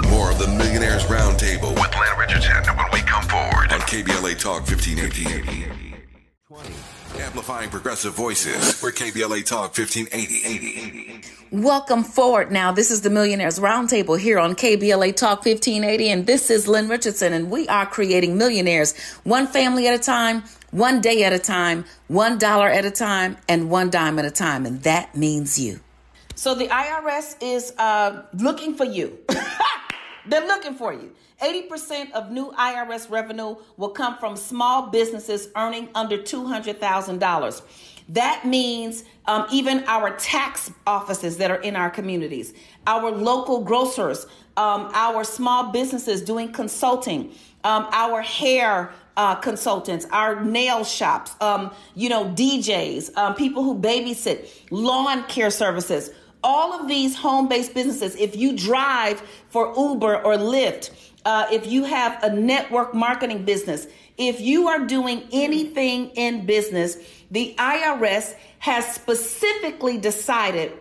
More 0.09 0.31
of 0.31 0.39
the 0.39 0.47
Millionaires 0.57 1.03
Roundtable 1.03 1.75
with 1.75 1.93
Lynn 1.93 2.17
Richardson 2.17 2.63
when 3.35 3.47
we 3.47 3.51
come 3.51 3.59
forward 3.59 3.71
on 3.71 3.79
KBLA 3.81 4.39
Talk 4.39 4.67
1580. 4.67 5.65
Amplifying 7.21 7.69
progressive 7.69 8.13
voices. 8.13 8.81
We're 8.83 8.91
KBLA 8.91 9.45
Talk 9.45 9.77
1580. 9.77 11.21
Welcome 11.51 12.03
forward 12.03 12.51
now. 12.51 12.71
This 12.71 12.91
is 12.91 13.01
the 13.01 13.09
Millionaires 13.09 13.59
Roundtable 13.59 14.19
here 14.19 14.37
on 14.39 14.55
KBLA 14.55 15.15
Talk 15.15 15.45
1580, 15.45 16.09
and 16.09 16.27
this 16.27 16.49
is 16.49 16.67
Lynn 16.67 16.89
Richardson, 16.89 17.31
and 17.33 17.49
we 17.49 17.67
are 17.67 17.85
creating 17.85 18.37
millionaires 18.37 18.97
one 19.23 19.47
family 19.47 19.87
at 19.87 19.93
a 19.93 20.03
time, 20.03 20.43
one 20.71 20.99
day 20.99 21.23
at 21.23 21.31
a 21.31 21.39
time, 21.39 21.85
one 22.07 22.37
dollar 22.37 22.67
at 22.67 22.83
a 22.83 22.91
time, 22.91 23.37
and 23.47 23.69
one 23.69 23.89
dime 23.89 24.19
at 24.19 24.25
a 24.25 24.31
time, 24.31 24.65
and 24.65 24.83
that 24.83 25.15
means 25.15 25.57
you. 25.57 25.79
So 26.35 26.53
the 26.53 26.67
IRS 26.67 27.37
is 27.41 27.73
uh, 27.77 28.23
looking 28.33 28.75
for 28.75 28.85
you. 28.85 29.17
They're 30.27 30.47
looking 30.47 30.73
for 30.73 30.91
you. 30.93 31.11
80% 31.45 32.11
of 32.13 32.31
new 32.31 32.51
IRS 32.53 33.09
revenue 33.09 33.55
will 33.77 33.89
come 33.89 34.17
from 34.17 34.35
small 34.35 34.87
businesses 34.89 35.49
earning 35.55 35.89
under 35.93 36.17
$200,000. 36.17 37.61
That 38.09 38.45
means 38.45 39.03
um, 39.25 39.45
even 39.51 39.83
our 39.85 40.15
tax 40.17 40.71
offices 40.87 41.37
that 41.37 41.51
are 41.51 41.61
in 41.61 41.75
our 41.75 41.89
communities, 41.91 42.53
our 42.87 43.11
local 43.11 43.63
grocers, 43.63 44.25
um, 44.57 44.89
our 44.93 45.23
small 45.23 45.71
businesses 45.71 46.21
doing 46.23 46.51
consulting, 46.51 47.31
um, 47.63 47.87
our 47.91 48.21
hair 48.21 48.91
uh, 49.17 49.35
consultants, 49.35 50.07
our 50.11 50.43
nail 50.43 50.83
shops, 50.83 51.35
um, 51.41 51.71
you 51.93 52.09
know, 52.09 52.25
DJs, 52.25 53.15
um, 53.17 53.35
people 53.35 53.63
who 53.63 53.79
babysit, 53.79 54.49
lawn 54.71 55.23
care 55.27 55.51
services 55.51 56.09
all 56.45 56.79
of 56.79 56.87
these 56.87 57.15
home 57.15 57.47
based 57.47 57.73
businesses, 57.73 58.15
if 58.17 58.35
you 58.35 58.55
drive 58.55 59.19
for 59.49 59.73
Uber 59.75 60.23
or 60.23 60.35
Lyft, 60.35 60.91
uh, 61.25 61.47
if 61.51 61.67
you 61.67 61.83
have 61.83 62.23
a 62.23 62.33
network 62.33 62.93
marketing 62.93 63.43
business, 63.43 63.87
if 64.17 64.39
you 64.39 64.67
are 64.67 64.85
doing 64.85 65.27
anything 65.31 66.09
in 66.11 66.45
business, 66.45 66.97
the 67.31 67.55
IRS 67.57 68.35
has 68.59 68.85
specifically 68.93 69.97
decided 69.97 70.71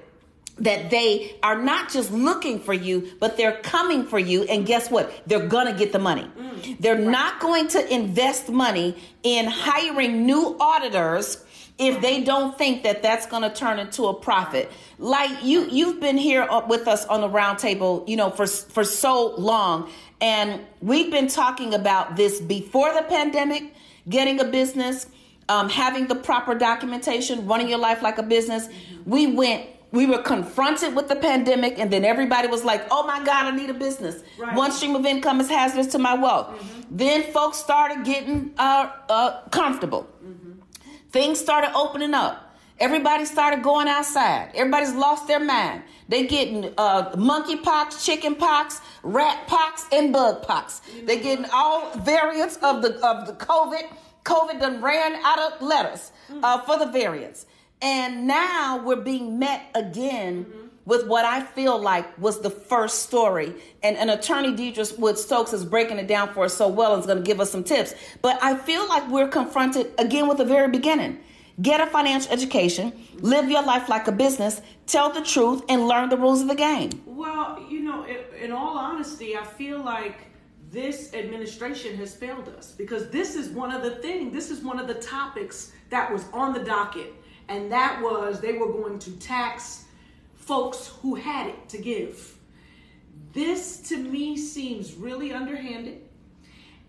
that 0.58 0.90
they 0.90 1.36
are 1.42 1.60
not 1.60 1.90
just 1.90 2.12
looking 2.12 2.60
for 2.60 2.72
you, 2.72 3.12
but 3.18 3.36
they're 3.36 3.60
coming 3.62 4.06
for 4.06 4.18
you. 4.18 4.44
And 4.44 4.64
guess 4.64 4.90
what? 4.90 5.12
They're 5.26 5.48
going 5.48 5.66
to 5.66 5.72
get 5.72 5.92
the 5.92 5.98
money. 5.98 6.30
Mm, 6.38 6.78
they're 6.78 6.94
right. 6.94 7.04
not 7.04 7.40
going 7.40 7.68
to 7.68 7.92
invest 7.92 8.48
money 8.48 8.96
in 9.24 9.46
hiring 9.46 10.26
new 10.26 10.56
auditors 10.60 11.44
if 11.76 12.00
they 12.00 12.22
don't 12.22 12.56
think 12.56 12.84
that 12.84 13.02
that's 13.02 13.26
going 13.26 13.42
to 13.42 13.50
turn 13.50 13.80
into 13.80 14.06
a 14.06 14.14
profit. 14.14 14.70
Like 14.98 15.42
you, 15.42 15.66
you've 15.68 15.98
been 16.00 16.16
here 16.16 16.46
with 16.68 16.86
us 16.86 17.04
on 17.06 17.20
the 17.20 17.28
roundtable, 17.28 18.08
you 18.08 18.16
know, 18.16 18.30
for 18.30 18.46
for 18.46 18.84
so 18.84 19.34
long, 19.34 19.90
and 20.20 20.60
we've 20.80 21.10
been 21.10 21.28
talking 21.28 21.74
about 21.74 22.16
this 22.16 22.40
before 22.40 22.92
the 22.94 23.02
pandemic, 23.02 23.74
getting 24.08 24.40
a 24.40 24.44
business, 24.44 25.06
um, 25.48 25.68
having 25.68 26.06
the 26.06 26.14
proper 26.14 26.54
documentation, 26.54 27.46
running 27.46 27.68
your 27.68 27.78
life 27.78 28.02
like 28.02 28.18
a 28.18 28.22
business. 28.22 28.68
We 29.04 29.26
went 29.26 29.68
we 29.94 30.06
were 30.06 30.20
confronted 30.22 30.96
with 30.96 31.06
the 31.06 31.14
pandemic 31.14 31.78
and 31.78 31.92
then 31.92 32.04
everybody 32.04 32.48
was 32.48 32.64
like 32.64 32.84
oh 32.90 33.06
my 33.06 33.24
god 33.24 33.46
i 33.46 33.56
need 33.56 33.70
a 33.70 33.74
business 33.74 34.24
right. 34.38 34.56
one 34.56 34.72
stream 34.72 34.96
of 34.96 35.06
income 35.06 35.40
is 35.40 35.48
hazardous 35.48 35.86
to 35.86 35.98
my 35.98 36.14
wealth 36.14 36.48
mm-hmm. 36.48 36.82
then 36.90 37.22
folks 37.32 37.58
started 37.58 38.04
getting 38.04 38.52
uh, 38.58 38.90
uh, 39.08 39.40
comfortable 39.50 40.08
mm-hmm. 40.24 40.52
things 41.10 41.38
started 41.38 41.70
opening 41.76 42.12
up 42.12 42.43
everybody 42.78 43.24
started 43.24 43.62
going 43.62 43.88
outside 43.88 44.50
everybody's 44.54 44.94
lost 44.94 45.26
their 45.28 45.40
mind 45.40 45.82
they 46.08 46.26
getting 46.26 46.72
uh, 46.76 47.14
monkey 47.16 47.56
pox 47.56 48.04
chicken 48.04 48.34
pox 48.34 48.80
rat 49.02 49.46
pox 49.46 49.86
and 49.92 50.12
bug 50.12 50.42
pox 50.42 50.80
they 51.04 51.18
getting 51.20 51.46
all 51.52 51.90
variants 51.98 52.56
of 52.62 52.82
the 52.82 52.94
of 53.06 53.26
the 53.26 53.32
covid 53.34 53.82
covid 54.24 54.60
done 54.60 54.82
ran 54.82 55.14
out 55.24 55.38
of 55.38 55.62
letters 55.62 56.12
uh, 56.42 56.60
for 56.62 56.78
the 56.78 56.86
variants 56.86 57.46
and 57.80 58.26
now 58.26 58.82
we're 58.84 58.96
being 58.96 59.38
met 59.38 59.66
again 59.74 60.46
with 60.86 61.06
what 61.06 61.24
I 61.24 61.42
feel 61.42 61.78
like 61.78 62.18
was 62.18 62.40
the 62.40 62.50
first 62.50 63.04
story. 63.04 63.54
And 63.82 63.96
an 63.96 64.10
attorney, 64.10 64.54
Deadra 64.54 64.98
Woods 64.98 65.22
Stokes, 65.22 65.52
is 65.52 65.64
breaking 65.64 65.98
it 65.98 66.06
down 66.06 66.32
for 66.34 66.44
us 66.44 66.54
so 66.54 66.68
well 66.68 66.92
and 66.94 67.00
is 67.00 67.06
going 67.06 67.18
to 67.18 67.24
give 67.24 67.40
us 67.40 67.50
some 67.50 67.64
tips. 67.64 67.94
But 68.22 68.38
I 68.42 68.56
feel 68.56 68.86
like 68.88 69.08
we're 69.08 69.28
confronted 69.28 69.92
again 69.98 70.28
with 70.28 70.38
the 70.38 70.44
very 70.44 70.70
beginning. 70.70 71.20
Get 71.62 71.80
a 71.80 71.86
financial 71.86 72.32
education, 72.32 72.92
live 73.20 73.48
your 73.48 73.62
life 73.62 73.88
like 73.88 74.08
a 74.08 74.12
business, 74.12 74.60
tell 74.86 75.10
the 75.10 75.22
truth, 75.22 75.62
and 75.68 75.86
learn 75.86 76.08
the 76.08 76.16
rules 76.16 76.40
of 76.40 76.48
the 76.48 76.54
game. 76.54 76.90
Well, 77.06 77.64
you 77.70 77.80
know, 77.80 78.04
in 78.40 78.50
all 78.50 78.76
honesty, 78.76 79.36
I 79.36 79.44
feel 79.44 79.80
like 79.82 80.26
this 80.72 81.14
administration 81.14 81.96
has 81.96 82.14
failed 82.14 82.48
us 82.48 82.72
because 82.72 83.08
this 83.10 83.36
is 83.36 83.50
one 83.50 83.70
of 83.70 83.82
the 83.82 83.92
things, 83.92 84.32
this 84.32 84.50
is 84.50 84.64
one 84.64 84.80
of 84.80 84.88
the 84.88 84.94
topics 84.94 85.70
that 85.90 86.12
was 86.12 86.24
on 86.32 86.52
the 86.52 86.64
docket 86.64 87.12
and 87.48 87.70
that 87.70 88.02
was 88.02 88.40
they 88.40 88.54
were 88.54 88.72
going 88.72 88.98
to 88.98 89.12
tax 89.12 89.84
folks 90.34 90.92
who 91.00 91.14
had 91.14 91.46
it 91.46 91.68
to 91.68 91.78
give. 91.78 92.36
This 93.32 93.78
to 93.88 93.96
me 93.96 94.36
seems 94.36 94.94
really 94.94 95.32
underhanded, 95.32 96.02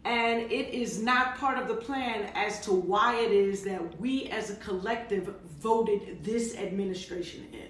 and 0.05 0.51
it 0.51 0.71
is 0.71 1.01
not 1.01 1.35
part 1.37 1.57
of 1.57 1.67
the 1.67 1.73
plan 1.73 2.29
as 2.35 2.61
to 2.61 2.71
why 2.71 3.15
it 3.15 3.31
is 3.31 3.63
that 3.63 3.99
we 3.99 4.25
as 4.25 4.51
a 4.51 4.55
collective 4.57 5.33
voted 5.59 6.23
this 6.23 6.55
administration 6.55 7.47
in. 7.51 7.69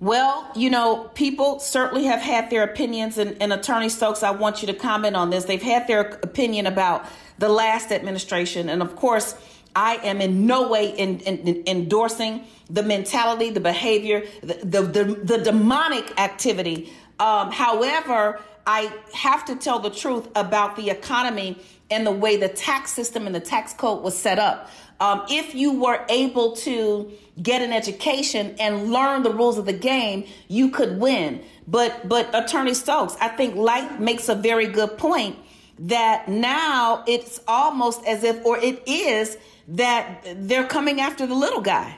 Well, 0.00 0.50
you 0.54 0.68
know, 0.68 1.10
people 1.14 1.60
certainly 1.60 2.04
have 2.04 2.20
had 2.20 2.50
their 2.50 2.64
opinions, 2.64 3.18
and, 3.18 3.40
and, 3.40 3.52
Attorney 3.52 3.88
Stokes, 3.88 4.22
I 4.22 4.30
want 4.30 4.62
you 4.62 4.66
to 4.66 4.74
comment 4.74 5.16
on 5.16 5.30
this. 5.30 5.44
They've 5.44 5.62
had 5.62 5.88
their 5.88 6.00
opinion 6.00 6.66
about 6.66 7.04
the 7.38 7.48
last 7.48 7.90
administration, 7.90 8.68
and 8.68 8.80
of 8.80 8.94
course, 8.94 9.34
I 9.74 9.96
am 9.96 10.20
in 10.20 10.46
no 10.46 10.68
way 10.68 10.90
in, 10.90 11.20
in, 11.20 11.38
in 11.38 11.62
endorsing 11.66 12.44
the 12.70 12.82
mentality, 12.82 13.50
the 13.50 13.60
behavior, 13.60 14.24
the, 14.40 14.54
the, 14.54 14.82
the, 14.82 15.04
the 15.04 15.38
demonic 15.38 16.18
activity. 16.18 16.92
Um, 17.18 17.50
however, 17.50 18.40
I 18.68 18.92
have 19.14 19.46
to 19.46 19.56
tell 19.56 19.78
the 19.78 19.88
truth 19.88 20.28
about 20.36 20.76
the 20.76 20.90
economy 20.90 21.56
and 21.90 22.06
the 22.06 22.12
way 22.12 22.36
the 22.36 22.50
tax 22.50 22.90
system 22.90 23.24
and 23.24 23.34
the 23.34 23.40
tax 23.40 23.72
code 23.72 24.02
was 24.02 24.16
set 24.16 24.38
up. 24.38 24.68
Um, 25.00 25.22
if 25.30 25.54
you 25.54 25.80
were 25.80 26.04
able 26.10 26.54
to 26.56 27.10
get 27.42 27.62
an 27.62 27.72
education 27.72 28.56
and 28.60 28.92
learn 28.92 29.22
the 29.22 29.32
rules 29.32 29.56
of 29.56 29.64
the 29.64 29.72
game, 29.72 30.26
you 30.48 30.70
could 30.70 31.00
win. 31.00 31.42
But 31.66 32.08
but 32.10 32.28
Attorney 32.34 32.74
Stokes, 32.74 33.16
I 33.22 33.28
think 33.28 33.54
Lyte 33.56 34.00
makes 34.00 34.28
a 34.28 34.34
very 34.34 34.66
good 34.66 34.98
point 34.98 35.38
that 35.78 36.28
now 36.28 37.04
it's 37.06 37.40
almost 37.48 38.04
as 38.04 38.22
if, 38.22 38.44
or 38.44 38.58
it 38.58 38.82
is 38.86 39.38
that 39.68 40.26
they're 40.36 40.66
coming 40.66 41.00
after 41.00 41.26
the 41.26 41.34
little 41.34 41.62
guy. 41.62 41.96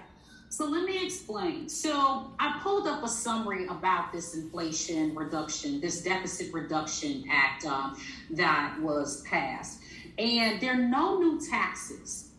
So 0.51 0.67
let 0.67 0.85
me 0.85 1.05
explain. 1.07 1.69
So 1.69 2.33
I 2.41 2.59
pulled 2.61 2.89
up 2.89 3.05
a 3.05 3.09
summary 3.09 3.69
about 3.69 4.13
this 4.13 4.35
Inflation 4.35 5.15
Reduction, 5.15 5.81
this 5.81 6.03
Deficit 6.03 6.53
Reduction 6.53 7.25
Act 7.31 7.65
um, 7.67 7.97
that 8.31 8.77
was 8.81 9.23
passed. 9.23 9.81
And 10.19 10.61
there 10.61 10.73
are 10.73 10.89
no 10.89 11.21
new 11.21 11.41
taxes 11.41 12.33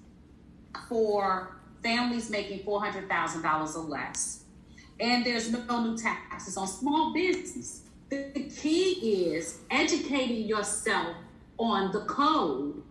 for 0.90 1.56
families 1.82 2.30
making 2.30 2.60
$400,000 2.66 3.76
or 3.76 3.80
less. 3.80 4.44
And 5.00 5.26
there's 5.26 5.50
no 5.50 5.82
new 5.82 5.98
taxes 5.98 6.58
on 6.58 6.68
small 6.68 7.14
business. 7.14 7.84
The 8.10 8.52
key 8.54 9.30
is 9.34 9.62
educating 9.72 10.50
yourself 10.50 11.16
on 11.58 11.94
the 11.94 12.02
code 12.02 12.84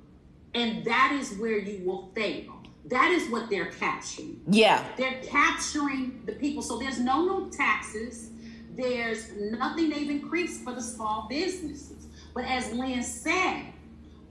and 0.55 0.83
that 0.87 1.13
is 1.21 1.37
where 1.39 1.59
you 1.59 1.85
will 1.85 2.11
fail. 2.15 2.60
That 2.91 3.13
is 3.13 3.31
what 3.31 3.49
they're 3.49 3.71
capturing. 3.71 4.41
Yeah. 4.49 4.85
They're 4.97 5.21
capturing 5.23 6.23
the 6.27 6.33
people. 6.33 6.61
So 6.61 6.77
there's 6.77 6.99
no 6.99 7.23
new 7.25 7.51
taxes. 7.51 8.31
There's 8.77 9.31
nothing 9.37 9.91
they've 9.91 10.11
increased 10.11 10.65
for 10.65 10.75
the 10.75 10.83
small 10.83 11.27
businesses. 11.31 12.09
But 12.35 12.45
as 12.45 12.73
Lynn 12.73 13.03
said, 13.05 13.67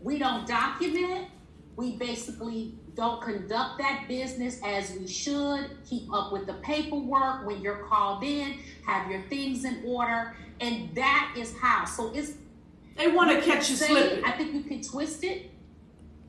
we 0.01 0.19
don't 0.19 0.45
document. 0.45 1.29
We 1.77 1.95
basically 1.95 2.75
don't 2.95 3.21
conduct 3.21 3.79
that 3.79 4.05
business 4.09 4.59
as 4.65 4.91
we 4.91 5.07
should. 5.07 5.77
Keep 5.89 6.13
up 6.13 6.33
with 6.33 6.45
the 6.45 6.55
paperwork 6.55 7.47
when 7.47 7.61
you're 7.61 7.85
called 7.85 8.23
in. 8.25 8.59
Have 8.85 9.09
your 9.09 9.21
things 9.23 9.63
in 9.63 9.83
order. 9.85 10.35
And 10.59 10.93
that 10.95 11.33
is 11.37 11.55
how. 11.57 11.85
So 11.85 12.11
it's. 12.13 12.33
They 12.97 13.07
want 13.07 13.31
to 13.31 13.41
catch 13.41 13.69
you 13.69 13.77
slipping. 13.77 14.25
I 14.25 14.31
think 14.31 14.53
you 14.53 14.63
can 14.63 14.81
twist 14.81 15.23
it 15.23 15.51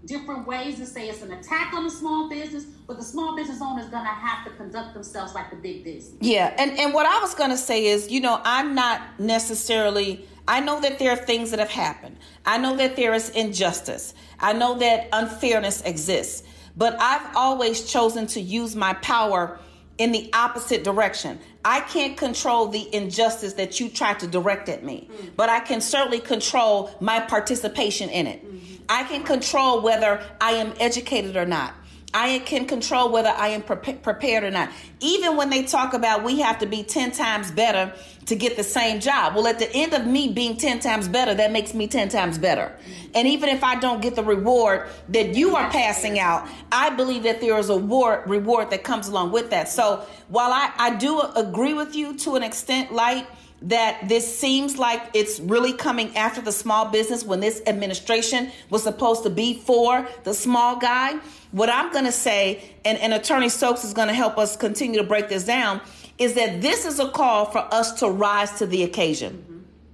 different 0.04 0.46
ways 0.46 0.78
to 0.78 0.86
say 0.86 1.08
it's 1.08 1.22
an 1.22 1.32
attack 1.32 1.74
on 1.74 1.84
the 1.84 1.90
small 1.90 2.28
business, 2.28 2.64
but 2.86 2.96
the 2.96 3.04
small 3.04 3.36
business 3.36 3.60
owner 3.62 3.82
is 3.82 3.88
going 3.88 4.04
to 4.04 4.10
have 4.10 4.44
to 4.44 4.50
conduct 4.52 4.94
themselves 4.94 5.34
like 5.34 5.50
the 5.50 5.56
big 5.56 5.84
business. 5.84 6.16
Yeah, 6.20 6.54
and 6.58 6.78
and 6.78 6.94
what 6.94 7.06
I 7.06 7.20
was 7.20 7.34
going 7.34 7.50
to 7.50 7.56
say 7.56 7.86
is, 7.86 8.10
you 8.10 8.20
know, 8.20 8.40
I'm 8.44 8.74
not 8.74 9.02
necessarily. 9.18 10.26
I 10.48 10.60
know 10.60 10.80
that 10.80 10.98
there 10.98 11.12
are 11.12 11.16
things 11.16 11.50
that 11.50 11.60
have 11.60 11.70
happened. 11.70 12.16
I 12.44 12.58
know 12.58 12.76
that 12.76 12.96
there 12.96 13.14
is 13.14 13.30
injustice. 13.30 14.14
I 14.40 14.52
know 14.52 14.78
that 14.78 15.08
unfairness 15.12 15.82
exists. 15.82 16.42
But 16.76 16.96
I've 17.00 17.36
always 17.36 17.90
chosen 17.90 18.26
to 18.28 18.40
use 18.40 18.74
my 18.74 18.94
power 18.94 19.60
in 19.98 20.12
the 20.12 20.30
opposite 20.32 20.82
direction. 20.82 21.38
I 21.64 21.80
can't 21.82 22.16
control 22.16 22.68
the 22.68 22.92
injustice 22.94 23.52
that 23.54 23.78
you 23.78 23.90
try 23.90 24.14
to 24.14 24.26
direct 24.26 24.70
at 24.70 24.82
me, 24.82 25.10
mm. 25.12 25.30
but 25.36 25.50
I 25.50 25.60
can 25.60 25.82
certainly 25.82 26.20
control 26.20 26.90
my 27.00 27.20
participation 27.20 28.08
in 28.08 28.26
it. 28.26 28.42
Mm-hmm. 28.42 28.79
I 28.90 29.04
can 29.04 29.22
control 29.22 29.80
whether 29.80 30.20
I 30.40 30.52
am 30.52 30.74
educated 30.80 31.36
or 31.36 31.46
not. 31.46 31.74
I 32.12 32.40
can 32.40 32.66
control 32.66 33.08
whether 33.08 33.28
I 33.28 33.48
am 33.48 33.62
pre- 33.62 33.94
prepared 33.94 34.42
or 34.42 34.50
not. 34.50 34.70
Even 34.98 35.36
when 35.36 35.48
they 35.48 35.62
talk 35.62 35.94
about 35.94 36.24
we 36.24 36.40
have 36.40 36.58
to 36.58 36.66
be 36.66 36.82
10 36.82 37.12
times 37.12 37.52
better 37.52 37.92
to 38.26 38.34
get 38.34 38.56
the 38.56 38.64
same 38.64 38.98
job. 38.98 39.36
Well, 39.36 39.46
at 39.46 39.60
the 39.60 39.72
end 39.72 39.94
of 39.94 40.06
me 40.06 40.32
being 40.32 40.56
10 40.56 40.80
times 40.80 41.06
better, 41.06 41.34
that 41.34 41.52
makes 41.52 41.72
me 41.72 41.86
10 41.86 42.08
times 42.08 42.36
better. 42.36 42.76
And 43.14 43.28
even 43.28 43.48
if 43.48 43.62
I 43.62 43.78
don't 43.78 44.02
get 44.02 44.16
the 44.16 44.24
reward 44.24 44.88
that 45.10 45.36
you 45.36 45.54
are 45.54 45.70
passing 45.70 46.18
out, 46.18 46.48
I 46.72 46.90
believe 46.90 47.22
that 47.22 47.40
there 47.40 47.56
is 47.58 47.70
a 47.70 47.76
reward, 47.76 48.28
reward 48.28 48.70
that 48.70 48.82
comes 48.82 49.06
along 49.06 49.30
with 49.30 49.50
that. 49.50 49.68
So 49.68 50.04
while 50.28 50.50
I, 50.52 50.72
I 50.76 50.96
do 50.96 51.20
agree 51.20 51.74
with 51.74 51.94
you 51.94 52.16
to 52.18 52.34
an 52.34 52.42
extent, 52.42 52.92
Lyte, 52.92 53.26
that 53.62 54.08
this 54.08 54.38
seems 54.38 54.78
like 54.78 55.02
it's 55.12 55.38
really 55.40 55.72
coming 55.72 56.16
after 56.16 56.40
the 56.40 56.52
small 56.52 56.86
business 56.86 57.24
when 57.24 57.40
this 57.40 57.60
administration 57.66 58.50
was 58.70 58.82
supposed 58.82 59.22
to 59.24 59.30
be 59.30 59.58
for 59.58 60.08
the 60.24 60.32
small 60.32 60.76
guy. 60.76 61.18
What 61.52 61.68
I'm 61.68 61.92
going 61.92 62.06
to 62.06 62.12
say, 62.12 62.72
and, 62.84 62.98
and 62.98 63.12
Attorney 63.12 63.48
Stokes 63.48 63.84
is 63.84 63.92
going 63.92 64.08
to 64.08 64.14
help 64.14 64.38
us 64.38 64.56
continue 64.56 65.00
to 65.00 65.06
break 65.06 65.28
this 65.28 65.44
down, 65.44 65.80
is 66.16 66.34
that 66.34 66.62
this 66.62 66.86
is 66.86 67.00
a 67.00 67.08
call 67.08 67.46
for 67.46 67.66
us 67.72 67.92
to 68.00 68.08
rise 68.08 68.52
to 68.58 68.66
the 68.66 68.82
occasion. 68.82 69.44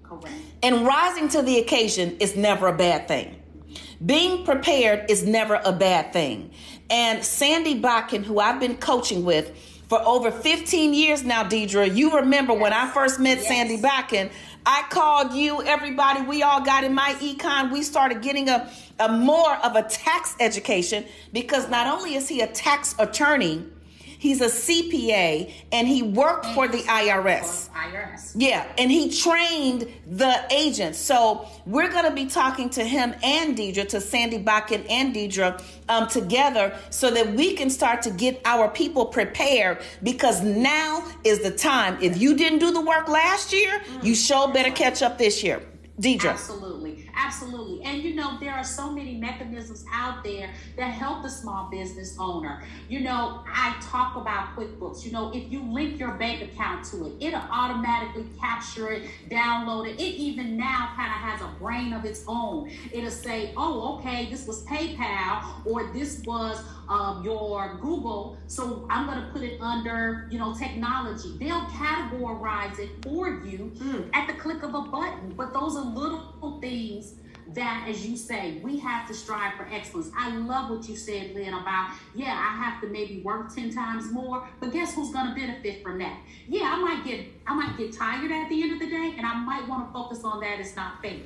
Mm-hmm. 0.05 0.21
Correct. 0.21 0.37
And 0.63 0.87
rising 0.87 1.29
to 1.31 1.43
the 1.43 1.59
occasion 1.59 2.17
is 2.21 2.37
never 2.37 2.69
a 2.69 2.77
bad 2.77 3.09
thing. 3.09 3.43
Being 4.05 4.45
prepared 4.45 5.11
is 5.11 5.25
never 5.25 5.61
a 5.65 5.73
bad 5.73 6.13
thing. 6.13 6.51
And 6.91 7.25
Sandy 7.25 7.81
Botkin, 7.81 8.25
who 8.25 8.39
I've 8.39 8.61
been 8.61 8.77
coaching 8.77 9.25
with, 9.25 9.57
for 9.89 10.01
over 10.03 10.31
15 10.31 10.95
years 10.95 11.25
now, 11.25 11.45
Deadra. 11.45 11.95
You 11.95 12.17
remember 12.17 12.53
yes. 12.53 12.63
when 12.63 12.73
I 12.73 12.91
first 12.91 13.21
met 13.21 13.39
yes. 13.39 13.49
Sandy 13.49 13.79
Botkin, 13.79 14.31
I 14.65 14.85
called 14.91 15.33
you, 15.33 15.63
everybody, 15.63 16.23
we 16.23 16.43
all 16.43 16.61
got 16.61 16.83
in 16.83 16.93
my 16.93 17.15
econ. 17.21 17.71
We 17.71 17.83
started 17.83 18.21
getting 18.21 18.49
a, 18.49 18.69
a 18.99 19.09
more 19.09 19.55
of 19.65 19.77
a 19.77 19.83
tax 19.85 20.35
education 20.41 21.05
because 21.33 21.69
not 21.71 21.87
only 21.87 22.17
is 22.17 22.29
he 22.29 22.41
a 22.41 22.49
tax 22.49 22.97
attorney, 22.99 23.65
He's 24.19 24.41
a 24.41 24.47
CPA 24.47 25.53
and 25.73 25.87
he 25.87 26.03
worked 26.03 26.47
for 26.47 26.69
the 26.69 26.79
IRS. 26.79 27.69
IRS. 27.71 28.33
Yeah, 28.35 28.67
and 28.79 28.91
he 28.91 29.11
trained 29.11 29.93
the 30.07 30.45
agents. 30.51 30.99
So 30.99 31.49
we're 31.67 31.91
going 31.91 32.05
to 32.05 32.15
be 32.15 32.27
talking 32.27 32.71
to 32.71 32.85
him 32.85 33.15
and 33.23 33.57
Deadra, 33.57 33.89
to 33.89 34.01
Sandy 34.01 34.39
Botkin 34.39 34.85
and 34.89 35.15
Deadra 35.15 35.63
um, 35.89 36.09
together 36.09 36.77
so 36.91 37.11
that 37.11 37.33
we 37.33 37.55
can 37.55 37.71
start 37.71 38.03
to 38.03 38.11
get 38.11 38.41
our 38.45 38.69
people 38.69 39.07
prepared 39.07 39.83
because 40.03 40.43
now 40.43 41.07
is 41.25 41.41
the 41.41 41.51
time. 41.51 41.99
If 42.01 42.21
you 42.21 42.37
didn't 42.37 42.59
do 42.59 42.73
the 42.73 42.81
work 42.81 43.09
last 43.09 43.53
year, 43.53 43.83
you 44.03 44.15
sure 44.15 44.53
better 44.53 44.71
catch 44.71 45.03
up 45.03 45.19
this 45.19 45.43
year. 45.43 45.63
Deadra. 46.01 46.33
Absolutely. 46.33 47.06
Absolutely. 47.17 47.83
And 47.83 48.03
you 48.03 48.15
know, 48.15 48.39
there 48.39 48.53
are 48.53 48.63
so 48.63 48.93
many 48.93 49.15
mechanisms 49.17 49.85
out 49.91 50.23
there 50.23 50.53
that 50.77 50.91
help 50.91 51.23
the 51.23 51.31
small 51.31 51.71
business 51.71 52.17
owner. 52.21 52.63
You 52.89 53.01
know, 53.01 53.43
I 53.47 53.75
talk 53.81 54.17
about 54.17 54.55
QuickBooks. 54.55 55.05
You 55.05 55.13
know, 55.13 55.33
if 55.35 55.51
you 55.51 55.63
link 55.63 55.99
your 55.99 56.13
bank 56.13 56.43
account 56.43 56.85
to 56.87 57.07
it, 57.07 57.15
it'll 57.21 57.41
automatically 57.51 58.27
capture 58.39 58.91
it, 58.91 59.09
download 59.31 59.89
it. 59.89 59.99
It 59.99 60.17
even 60.17 60.57
now 60.59 60.93
kind 60.95 61.09
of 61.09 61.19
has 61.19 61.41
a 61.41 61.59
brain 61.59 61.95
of 61.95 62.05
its 62.05 62.23
own. 62.29 62.71
It'll 62.93 63.11
say, 63.11 63.53
oh, 63.57 63.99
okay, 63.99 64.29
this 64.31 64.47
was 64.47 64.65
PayPal 64.65 65.67
or 65.67 65.91
this 65.95 66.23
was 66.27 66.63
um, 66.89 67.25
your 67.25 67.79
Google. 67.81 68.37
So 68.47 68.87
I'm 68.91 69.07
going 69.07 69.21
to 69.21 69.33
put 69.33 69.43
it 69.43 69.61
under, 69.61 70.29
you 70.31 70.39
know, 70.39 70.55
technology. 70.55 71.37
They'll 71.39 71.67
categorize 71.67 72.79
it 72.79 72.91
for 73.03 73.29
you 73.45 73.73
mm. 73.77 74.09
at 74.13 74.27
the 74.27 74.35
click 74.35 74.63
of 74.63 74.75
a 74.75 74.83
button. 74.83 75.33
But 75.37 75.53
those 75.53 75.77
are 75.77 75.85
little 75.85 76.59
things 76.61 77.06
that, 77.57 77.87
as 77.89 78.07
you 78.07 78.17
say, 78.17 78.59
we 78.63 78.79
have 78.79 79.07
to 79.09 79.15
strive 79.15 79.55
for 79.55 79.67
excellence. 79.71 80.11
I 80.17 80.35
love 80.37 80.71
what 80.71 80.89
you 80.89 80.97
said, 80.97 81.35
Lynn, 81.35 81.53
about, 81.53 81.91
yeah, 82.15 82.33
I 82.33 82.63
have 82.63 82.81
to 82.83 82.89
maybe 82.89 83.21
work 83.23 83.55
10 83.55 83.75
times 83.75 84.13
more, 84.13 84.49
but 84.61 84.73
guess 84.73 84.95
who's 84.95 85.13
going 85.13 85.29
to 85.29 85.35
benefit 85.35 85.83
from 85.83 85.99
that? 85.99 86.19
Yeah, 86.49 86.75
I 86.75 86.81
might 86.81 87.05
get, 87.05 87.27
I 87.47 87.55
might 87.55 87.77
get 87.77 87.93
tired 87.93 88.31
at 88.31 88.49
the 88.49 88.63
end 88.63 88.73
of 88.73 88.79
the 88.79 88.87
day, 88.87 89.15
and 89.17 89.27
I 89.27 89.35
might 89.35 89.69
want 89.69 89.89
to 89.89 89.93
focus 89.93 90.23
on 90.23 90.41
that. 90.41 90.61
It's 90.61 90.77
not 90.77 91.03
fair. 91.03 91.21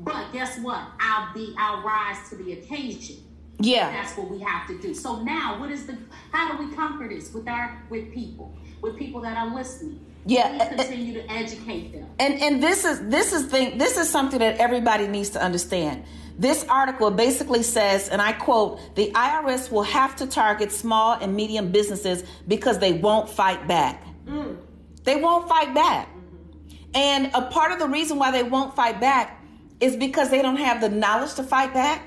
But 0.00 0.32
guess 0.32 0.58
what? 0.58 0.82
I'll 0.98 1.32
be, 1.32 1.54
I'll 1.56 1.82
rise 1.82 2.28
to 2.30 2.36
the 2.36 2.54
occasion. 2.54 3.18
Yeah. 3.60 3.90
That's 3.90 4.16
what 4.16 4.28
we 4.28 4.40
have 4.40 4.66
to 4.68 4.78
do. 4.80 4.94
So 4.94 5.22
now 5.22 5.60
what 5.60 5.70
is 5.70 5.86
the 5.86 5.96
how 6.32 6.50
do 6.56 6.66
we 6.66 6.74
conquer 6.74 7.08
this 7.08 7.32
with 7.32 7.48
our 7.48 7.82
with 7.88 8.12
people, 8.12 8.56
with 8.80 8.96
people 8.98 9.20
that 9.20 9.36
are 9.36 9.54
listening? 9.54 10.03
Yeah. 10.26 10.70
We 10.70 10.76
continue 10.76 11.14
to 11.14 11.30
educate 11.30 11.92
them. 11.92 12.06
And 12.18 12.34
and 12.40 12.62
this 12.62 12.84
is 12.84 13.00
this 13.08 13.32
is 13.32 13.46
thing 13.46 13.78
this 13.78 13.96
is 13.96 14.08
something 14.08 14.38
that 14.38 14.58
everybody 14.58 15.06
needs 15.06 15.30
to 15.30 15.42
understand. 15.42 16.04
This 16.36 16.64
article 16.68 17.12
basically 17.12 17.62
says, 17.62 18.08
and 18.08 18.20
I 18.20 18.32
quote, 18.32 18.80
the 18.96 19.12
IRS 19.12 19.70
will 19.70 19.84
have 19.84 20.16
to 20.16 20.26
target 20.26 20.72
small 20.72 21.12
and 21.12 21.36
medium 21.36 21.70
businesses 21.70 22.24
because 22.48 22.80
they 22.80 22.92
won't 22.92 23.28
fight 23.28 23.68
back. 23.68 24.04
Mm. 24.26 24.56
They 25.04 25.14
won't 25.14 25.48
fight 25.48 25.72
back. 25.74 26.08
Mm-hmm. 26.08 26.96
And 26.96 27.30
a 27.34 27.42
part 27.42 27.70
of 27.70 27.78
the 27.78 27.86
reason 27.86 28.18
why 28.18 28.32
they 28.32 28.42
won't 28.42 28.74
fight 28.74 29.00
back 29.00 29.40
is 29.78 29.94
because 29.94 30.30
they 30.30 30.42
don't 30.42 30.56
have 30.56 30.80
the 30.80 30.88
knowledge 30.88 31.34
to 31.34 31.44
fight 31.44 31.72
back 31.72 32.02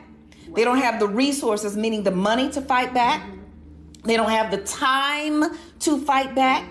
they 0.53 0.63
don't 0.63 0.77
have 0.77 0.99
the 0.99 1.07
resources, 1.07 1.75
meaning 1.75 2.03
the 2.03 2.11
money 2.11 2.49
to 2.51 2.61
fight 2.61 2.93
back. 2.93 3.23
They 4.03 4.15
don't 4.15 4.29
have 4.29 4.51
the 4.51 4.59
time 4.59 5.43
to 5.79 6.01
fight 6.01 6.33
back 6.35 6.65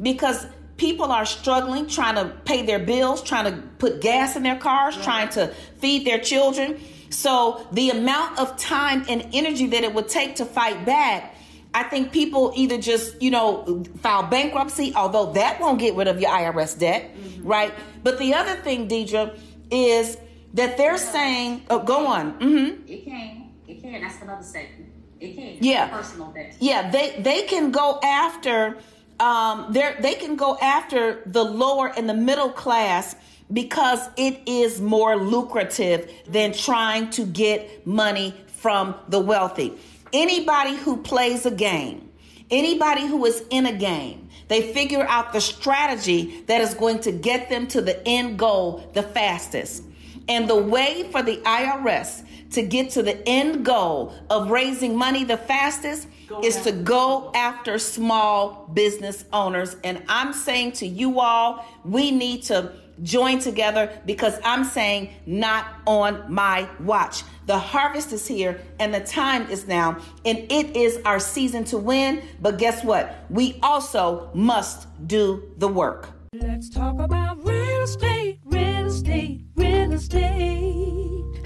because 0.00 0.46
people 0.82 1.12
are 1.12 1.24
struggling, 1.24 1.86
trying 1.86 2.16
to 2.16 2.24
pay 2.44 2.66
their 2.66 2.80
bills, 2.80 3.22
trying 3.22 3.44
to 3.44 3.62
put 3.78 4.00
gas 4.00 4.34
in 4.34 4.42
their 4.42 4.58
cars, 4.58 4.96
trying 5.04 5.28
to 5.28 5.46
feed 5.78 6.04
their 6.04 6.18
children. 6.18 6.80
So 7.08 7.64
the 7.70 7.90
amount 7.90 8.40
of 8.40 8.56
time 8.56 9.04
and 9.08 9.28
energy 9.32 9.68
that 9.68 9.84
it 9.84 9.94
would 9.94 10.08
take 10.08 10.34
to 10.36 10.44
fight 10.44 10.84
back, 10.84 11.36
I 11.72 11.84
think 11.84 12.10
people 12.10 12.52
either 12.56 12.78
just, 12.78 13.22
you 13.22 13.30
know, 13.30 13.84
file 14.00 14.24
bankruptcy, 14.24 14.92
although 14.96 15.32
that 15.34 15.60
won't 15.60 15.78
get 15.78 15.94
rid 15.94 16.08
of 16.08 16.20
your 16.20 16.30
IRS 16.30 16.76
debt, 16.76 17.14
mm-hmm. 17.14 17.46
right? 17.46 17.72
But 18.02 18.18
the 18.18 18.34
other 18.34 18.56
thing, 18.56 18.88
Deadra, 18.88 19.38
is 19.70 20.18
that 20.54 20.76
they're 20.76 20.98
saying, 20.98 21.62
oh, 21.70 21.78
go 21.78 22.08
on. 22.08 22.40
Mm-hmm. 22.40 22.88
It 22.88 23.04
can. 23.04 23.50
It 23.68 23.82
can. 23.82 24.02
That's 24.02 24.20
another 24.20 24.42
statement. 24.42 24.90
It 25.20 25.36
can. 25.36 25.58
Yeah. 25.60 25.86
Personal 25.86 26.32
debt. 26.32 26.56
Yeah. 26.58 26.90
They 26.90 27.20
they 27.20 27.42
can 27.42 27.70
go 27.70 28.00
after. 28.02 28.78
Um, 29.20 29.72
they 29.72 29.94
they 30.00 30.14
can 30.14 30.36
go 30.36 30.58
after 30.58 31.22
the 31.26 31.44
lower 31.44 31.92
and 31.96 32.08
the 32.08 32.14
middle 32.14 32.50
class 32.50 33.14
because 33.52 34.00
it 34.16 34.40
is 34.46 34.80
more 34.80 35.16
lucrative 35.16 36.10
than 36.26 36.52
trying 36.52 37.10
to 37.10 37.26
get 37.26 37.86
money 37.86 38.34
from 38.46 38.94
the 39.08 39.20
wealthy. 39.20 39.72
Anybody 40.12 40.76
who 40.76 41.02
plays 41.02 41.46
a 41.46 41.50
game, 41.50 42.10
anybody 42.50 43.06
who 43.06 43.24
is 43.26 43.44
in 43.50 43.66
a 43.66 43.72
game, 43.72 44.28
they 44.48 44.72
figure 44.72 45.06
out 45.08 45.32
the 45.32 45.40
strategy 45.40 46.42
that 46.46 46.60
is 46.60 46.74
going 46.74 47.00
to 47.00 47.12
get 47.12 47.48
them 47.48 47.66
to 47.68 47.80
the 47.80 48.06
end 48.06 48.38
goal 48.38 48.88
the 48.92 49.02
fastest. 49.02 49.82
And 50.28 50.48
the 50.48 50.56
way 50.56 51.08
for 51.10 51.22
the 51.22 51.38
IRS 51.38 52.24
to 52.52 52.62
get 52.62 52.90
to 52.90 53.02
the 53.02 53.26
end 53.26 53.64
goal 53.64 54.14
of 54.30 54.50
raising 54.50 54.96
money 54.96 55.24
the 55.24 55.36
fastest 55.36 56.06
is 56.42 56.62
to 56.62 56.72
go 56.72 57.30
after 57.34 57.78
small 57.78 58.70
business 58.72 59.24
owners. 59.32 59.76
And 59.84 60.02
I'm 60.08 60.32
saying 60.32 60.72
to 60.72 60.86
you 60.86 61.20
all, 61.20 61.64
we 61.84 62.10
need 62.10 62.42
to 62.44 62.72
join 63.02 63.38
together 63.38 64.00
because 64.06 64.38
I'm 64.44 64.64
saying 64.64 65.10
not 65.26 65.66
on 65.86 66.32
my 66.32 66.68
watch. 66.80 67.22
The 67.46 67.58
harvest 67.58 68.12
is 68.12 68.26
here 68.26 68.60
and 68.78 68.94
the 68.94 69.00
time 69.00 69.50
is 69.50 69.66
now, 69.66 69.98
and 70.24 70.38
it 70.50 70.76
is 70.76 71.00
our 71.04 71.18
season 71.18 71.64
to 71.64 71.78
win. 71.78 72.22
But 72.40 72.58
guess 72.58 72.84
what? 72.84 73.24
We 73.30 73.58
also 73.62 74.30
must 74.34 74.86
do 75.06 75.52
the 75.58 75.68
work. 75.68 76.10
Let's 76.34 76.70
talk 76.70 76.98
about 76.98 77.44
real 77.44 77.82
estate, 77.82 78.40
real 78.44 78.86
estate, 78.86 79.42
real 79.56 79.92
estate. 79.92 81.31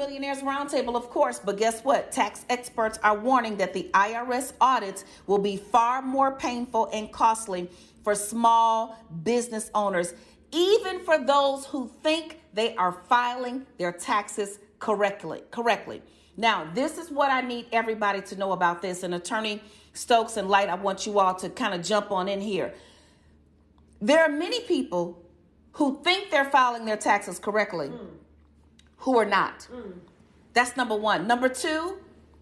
on 0.00 0.06
Millionaires 0.06 0.38
Roundtable, 0.38 0.96
of 0.96 1.10
course, 1.10 1.40
but 1.44 1.56
guess 1.56 1.82
what? 1.82 2.10
Tax 2.10 2.46
experts 2.48 2.98
are 3.02 3.18
warning 3.18 3.56
that 3.58 3.74
the 3.74 3.90
IRS 3.92 4.52
audits 4.60 5.04
will 5.26 5.38
be 5.38 5.56
far 5.56 6.00
more 6.02 6.32
painful 6.32 6.88
and 6.92 7.12
costly 7.12 7.68
for 8.02 8.14
small 8.14 8.96
business 9.24 9.70
owners, 9.74 10.14
even 10.52 11.04
for 11.04 11.18
those 11.18 11.66
who 11.66 11.90
think 12.02 12.40
they 12.54 12.74
are 12.76 12.92
filing 12.92 13.66
their 13.78 13.92
taxes 13.92 14.58
correctly. 14.78 15.42
Correctly. 15.50 16.02
Now, 16.36 16.70
this 16.72 16.96
is 16.96 17.10
what 17.10 17.30
I 17.30 17.42
need 17.42 17.66
everybody 17.70 18.22
to 18.22 18.36
know 18.36 18.52
about 18.52 18.80
this. 18.80 19.02
And 19.02 19.14
Attorney 19.14 19.62
Stokes 19.92 20.38
and 20.38 20.48
Lyte, 20.48 20.70
I 20.70 20.76
want 20.76 21.06
you 21.06 21.18
all 21.18 21.34
to 21.34 21.50
kind 21.50 21.74
of 21.74 21.84
jump 21.84 22.10
on 22.10 22.26
in 22.28 22.40
here. 22.40 22.72
There 24.00 24.22
are 24.22 24.30
many 24.30 24.60
people 24.60 25.22
who 25.72 26.00
think 26.02 26.30
they're 26.30 26.50
filing 26.50 26.86
their 26.86 26.96
taxes 26.96 27.38
correctly. 27.38 27.88
Mm 27.88 28.19
who 29.00 29.18
are 29.18 29.26
not. 29.26 29.68
Mm. 29.72 29.94
That's 30.52 30.76
number 30.76 30.96
one. 30.96 31.26
Number 31.26 31.48
two, 31.48 31.98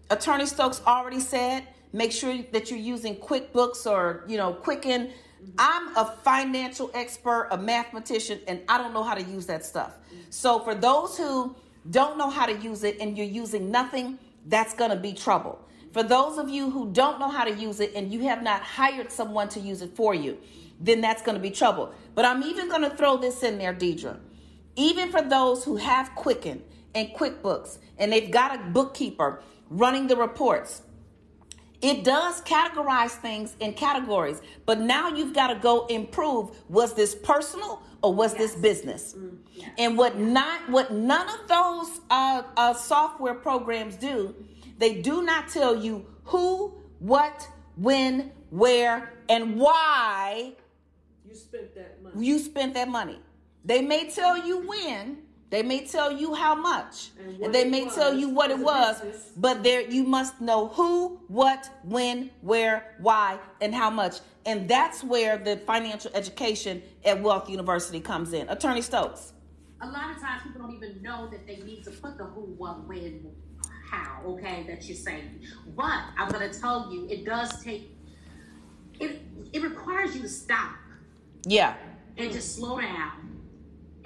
Attorney 0.09 0.45
Stokes 0.45 0.81
already 0.85 1.19
said 1.19 1.67
make 1.93 2.11
sure 2.11 2.37
that 2.51 2.69
you're 2.69 2.79
using 2.79 3.15
QuickBooks 3.15 3.85
or, 3.85 4.23
you 4.27 4.37
know, 4.37 4.53
Quicken. 4.53 5.07
Mm-hmm. 5.07 5.51
I'm 5.57 5.95
a 5.97 6.15
financial 6.23 6.91
expert, 6.93 7.47
a 7.51 7.57
mathematician, 7.57 8.39
and 8.47 8.61
I 8.67 8.77
don't 8.77 8.93
know 8.93 9.03
how 9.03 9.15
to 9.15 9.23
use 9.23 9.45
that 9.47 9.65
stuff. 9.65 9.97
Mm-hmm. 9.97 10.21
So 10.29 10.59
for 10.59 10.75
those 10.75 11.17
who 11.17 11.55
don't 11.89 12.17
know 12.17 12.29
how 12.29 12.45
to 12.45 12.55
use 12.57 12.83
it 12.83 12.97
and 12.99 13.17
you're 13.17 13.25
using 13.25 13.71
nothing, 13.71 14.19
that's 14.45 14.73
going 14.73 14.91
to 14.91 14.97
be 14.97 15.13
trouble. 15.13 15.59
For 15.91 16.03
those 16.03 16.37
of 16.37 16.49
you 16.49 16.69
who 16.69 16.91
don't 16.91 17.19
know 17.19 17.29
how 17.29 17.43
to 17.43 17.51
use 17.51 17.79
it 17.79 17.93
and 17.95 18.13
you 18.13 18.21
have 18.21 18.43
not 18.43 18.61
hired 18.61 19.11
someone 19.11 19.49
to 19.49 19.59
use 19.59 19.81
it 19.81 19.95
for 19.95 20.13
you, 20.13 20.37
then 20.79 21.01
that's 21.01 21.21
going 21.21 21.35
to 21.35 21.41
be 21.41 21.49
trouble. 21.49 21.93
But 22.13 22.25
I'm 22.25 22.43
even 22.43 22.69
going 22.69 22.83
to 22.83 22.91
throw 22.91 23.17
this 23.17 23.41
in 23.41 23.57
there, 23.57 23.73
Deadra 23.73 24.19
even 24.79 25.11
for 25.11 25.21
those 25.21 25.65
who 25.65 25.75
have 25.75 26.15
Quicken 26.15 26.63
and 26.95 27.09
QuickBooks 27.09 27.79
and 27.97 28.11
they've 28.11 28.31
got 28.31 28.55
a 28.55 28.63
bookkeeper 28.69 29.43
running 29.69 30.07
the 30.07 30.15
reports. 30.15 30.83
It 31.81 32.03
does 32.03 32.41
categorize 32.41 33.11
things 33.11 33.55
in 33.59 33.73
categories, 33.73 34.41
but 34.65 34.79
now 34.79 35.09
you've 35.09 35.33
got 35.33 35.47
to 35.47 35.55
go 35.55 35.85
improve 35.87 36.51
was 36.69 36.93
this 36.93 37.13
personal 37.13 37.83
or 38.01 38.13
was 38.13 38.33
yes. 38.33 38.39
this 38.53 38.61
business? 38.61 39.15
Mm, 39.17 39.37
yeah. 39.53 39.67
And 39.77 39.97
what 39.97 40.17
not 40.17 40.69
what 40.69 40.91
none 40.91 41.27
of 41.29 41.47
those 41.47 42.01
uh, 42.09 42.43
uh, 42.57 42.73
software 42.73 43.35
programs 43.35 43.95
do, 43.95 44.35
they 44.77 45.01
do 45.01 45.23
not 45.23 45.49
tell 45.49 45.75
you 45.75 46.05
who, 46.23 46.73
what, 46.99 47.47
when, 47.75 48.31
where, 48.49 49.13
and 49.29 49.57
why 49.57 50.53
you 51.25 51.35
spent 51.35 51.75
that 51.75 52.01
money. 52.01 52.25
You 52.25 52.39
spent 52.39 52.73
that 52.73 52.89
money. 52.89 53.19
They 53.69 53.83
may 53.83 54.09
tell 54.09 54.35
you 54.47 54.67
when, 54.67 55.19
they 55.51 55.61
may 55.61 55.85
tell 55.85 56.11
you 56.11 56.33
how 56.33 56.55
much, 56.55 57.09
And 57.19 57.43
and, 57.43 57.53
they 57.53 57.65
may 57.69 57.83
was 57.85 57.93
tell 57.93 58.11
you 58.15 58.29
what 58.29 58.49
it 58.49 58.57
was, 58.57 58.99
business. 58.99 59.31
but 59.37 59.61
there 59.61 59.81
you 59.81 60.03
must 60.05 60.41
know 60.41 60.69
who, 60.69 61.19
what, 61.27 61.69
when, 61.83 62.31
where, 62.41 62.95
why, 62.99 63.37
and 63.61 63.73
how 63.75 63.91
much. 63.91 64.15
And 64.47 64.67
that's 64.67 65.03
where 65.03 65.37
the 65.37 65.57
financial 65.57 66.09
education 66.15 66.81
at 67.05 67.21
Wealth 67.21 67.47
University 67.47 67.99
comes 67.99 68.33
in. 68.33 68.49
Attorney 68.49 68.81
Stokes. 68.81 69.33
a 69.81 69.87
lot 69.87 70.15
of 70.15 70.19
times 70.19 70.41
people 70.43 70.61
don't 70.61 70.75
even 70.75 71.03
know 71.03 71.29
that 71.29 71.45
they 71.45 71.57
need 71.57 71.83
to 71.83 71.91
put 71.91 72.17
the 72.17 72.23
who, 72.23 72.41
what, 72.57 72.87
when, 72.87 73.23
how, 73.87 74.23
okay, 74.25 74.65
that 74.67 74.83
you're 74.87 74.97
saying. 74.97 75.41
But 75.75 76.01
I'm 76.17 76.29
gonna 76.31 76.51
tell 76.51 76.91
you, 76.91 77.07
it 77.07 77.23
does 77.23 77.63
take 77.63 77.91
it 78.99 79.21
it 79.53 79.61
requires 79.61 80.15
you 80.15 80.21
to 80.23 80.27
stop 80.29 80.71
Yeah. 81.45 81.75
and 82.17 82.31
just 82.31 82.55
slow 82.55 82.81
down 82.81 83.38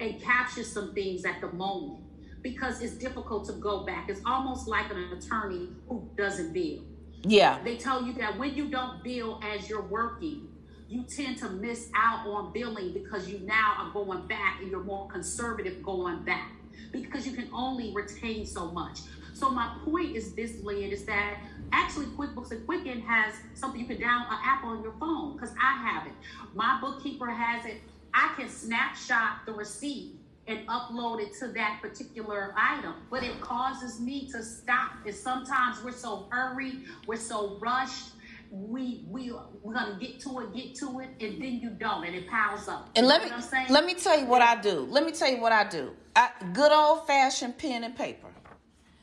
and 0.00 0.20
capture 0.22 0.64
some 0.64 0.94
things 0.94 1.24
at 1.24 1.40
the 1.40 1.52
moment 1.52 2.00
because 2.42 2.82
it's 2.82 2.94
difficult 2.94 3.46
to 3.46 3.52
go 3.54 3.84
back. 3.84 4.08
It's 4.08 4.20
almost 4.26 4.68
like 4.68 4.90
an 4.90 5.12
attorney 5.16 5.68
who 5.88 6.08
doesn't 6.16 6.52
bill. 6.52 6.84
Yeah. 7.22 7.58
They 7.64 7.76
tell 7.76 8.04
you 8.04 8.12
that 8.14 8.38
when 8.38 8.54
you 8.54 8.68
don't 8.68 9.02
bill 9.02 9.40
as 9.42 9.68
you're 9.68 9.86
working, 9.86 10.48
you 10.88 11.04
tend 11.04 11.38
to 11.38 11.48
miss 11.48 11.88
out 11.94 12.26
on 12.26 12.52
billing 12.52 12.92
because 12.92 13.28
you 13.28 13.40
now 13.40 13.76
are 13.78 13.90
going 13.92 14.26
back 14.26 14.60
and 14.60 14.70
you're 14.70 14.84
more 14.84 15.08
conservative 15.08 15.82
going 15.82 16.22
back 16.24 16.52
because 16.92 17.26
you 17.26 17.32
can 17.32 17.48
only 17.52 17.92
retain 17.92 18.46
so 18.46 18.70
much. 18.70 19.00
So 19.32 19.50
my 19.50 19.76
point 19.84 20.14
is 20.14 20.34
this, 20.34 20.62
Lynn, 20.62 20.90
is 20.90 21.04
that 21.06 21.38
actually 21.72 22.06
QuickBooks 22.06 22.52
and 22.52 22.64
Quicken 22.66 23.00
has 23.00 23.34
something 23.54 23.80
you 23.80 23.86
can 23.86 23.96
download 23.96 24.28
an 24.28 24.38
app 24.44 24.62
on 24.64 24.82
your 24.82 24.92
phone 25.00 25.32
because 25.32 25.52
I 25.60 25.76
have 25.78 26.06
it. 26.06 26.12
My 26.54 26.78
bookkeeper 26.80 27.30
has 27.30 27.64
it. 27.66 27.80
I 28.14 28.32
can 28.36 28.48
snapshot 28.48 29.44
the 29.46 29.52
receipt 29.52 30.14
and 30.46 30.66
upload 30.68 31.20
it 31.20 31.32
to 31.40 31.48
that 31.48 31.78
particular 31.82 32.54
item, 32.56 32.94
but 33.10 33.22
it 33.24 33.40
causes 33.40 33.98
me 34.00 34.28
to 34.30 34.42
stop. 34.42 34.92
And 35.06 35.14
sometimes 35.14 35.82
we're 35.82 35.92
so 35.92 36.28
hurried, 36.30 36.84
we're 37.06 37.16
so 37.16 37.58
rushed. 37.60 38.10
We 38.50 39.04
we 39.10 39.32
we're 39.62 39.74
gonna 39.74 39.98
get 39.98 40.20
to 40.20 40.38
it, 40.40 40.54
get 40.54 40.74
to 40.76 41.00
it, 41.00 41.08
and 41.20 41.42
then 41.42 41.58
you 41.60 41.70
don't, 41.70 42.04
and 42.04 42.14
it 42.14 42.28
piles 42.28 42.68
up. 42.68 42.88
And 42.94 43.04
You 43.04 43.08
let 43.08 43.22
me 43.24 43.30
what 43.30 43.36
I'm 43.36 43.42
saying? 43.42 43.66
let 43.70 43.84
me 43.84 43.94
tell 43.94 44.18
you 44.20 44.26
what 44.26 44.42
I 44.42 44.60
do. 44.60 44.86
Let 44.90 45.04
me 45.04 45.10
tell 45.12 45.30
you 45.30 45.40
what 45.40 45.50
I 45.52 45.64
do. 45.68 45.90
I, 46.14 46.30
good 46.52 46.70
old 46.70 47.06
fashioned 47.06 47.58
pen 47.58 47.82
and 47.82 47.96
paper. 47.96 48.28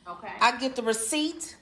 Okay. 0.08 0.32
I 0.40 0.56
get 0.56 0.74
the 0.74 0.82
receipt. 0.82 1.56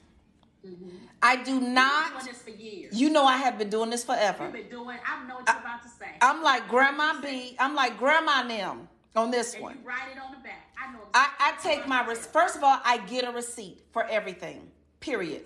Mm-hmm. 0.64 0.88
I 1.22 1.36
do 1.36 1.60
not. 1.60 2.12
doing 2.12 2.26
this 2.26 2.42
for 2.42 2.50
years. 2.50 2.98
You 2.98 3.10
know 3.10 3.24
I 3.24 3.36
have 3.36 3.58
been 3.58 3.70
doing 3.70 3.90
this 3.90 4.04
forever. 4.04 4.44
You've 4.44 4.52
been 4.52 4.68
doing. 4.70 4.98
I 5.06 5.26
know 5.26 5.36
what 5.36 5.48
you're 5.48 5.58
about 5.58 5.82
to 5.82 5.88
say. 5.88 6.10
I'm 6.20 6.42
like 6.42 6.68
Grandma 6.68 7.20
B. 7.20 7.56
I'm 7.58 7.74
like 7.74 7.98
Grandma 7.98 8.42
Nim 8.42 8.88
on 9.16 9.30
this 9.30 9.54
and 9.54 9.62
one. 9.62 9.74
you 9.74 9.88
write 9.88 10.12
it 10.12 10.18
on 10.18 10.32
the 10.32 10.38
back. 10.38 10.74
I 10.78 10.92
know. 10.92 11.00
I, 11.12 11.28
I 11.38 11.62
take 11.62 11.86
my 11.86 12.00
I'm 12.00 12.08
rec- 12.08 12.16
saying. 12.16 12.32
first 12.32 12.56
of 12.56 12.64
all, 12.64 12.78
I 12.84 12.98
get 12.98 13.26
a 13.28 13.32
receipt 13.32 13.82
for 13.92 14.04
everything. 14.06 14.68
Period. 15.00 15.42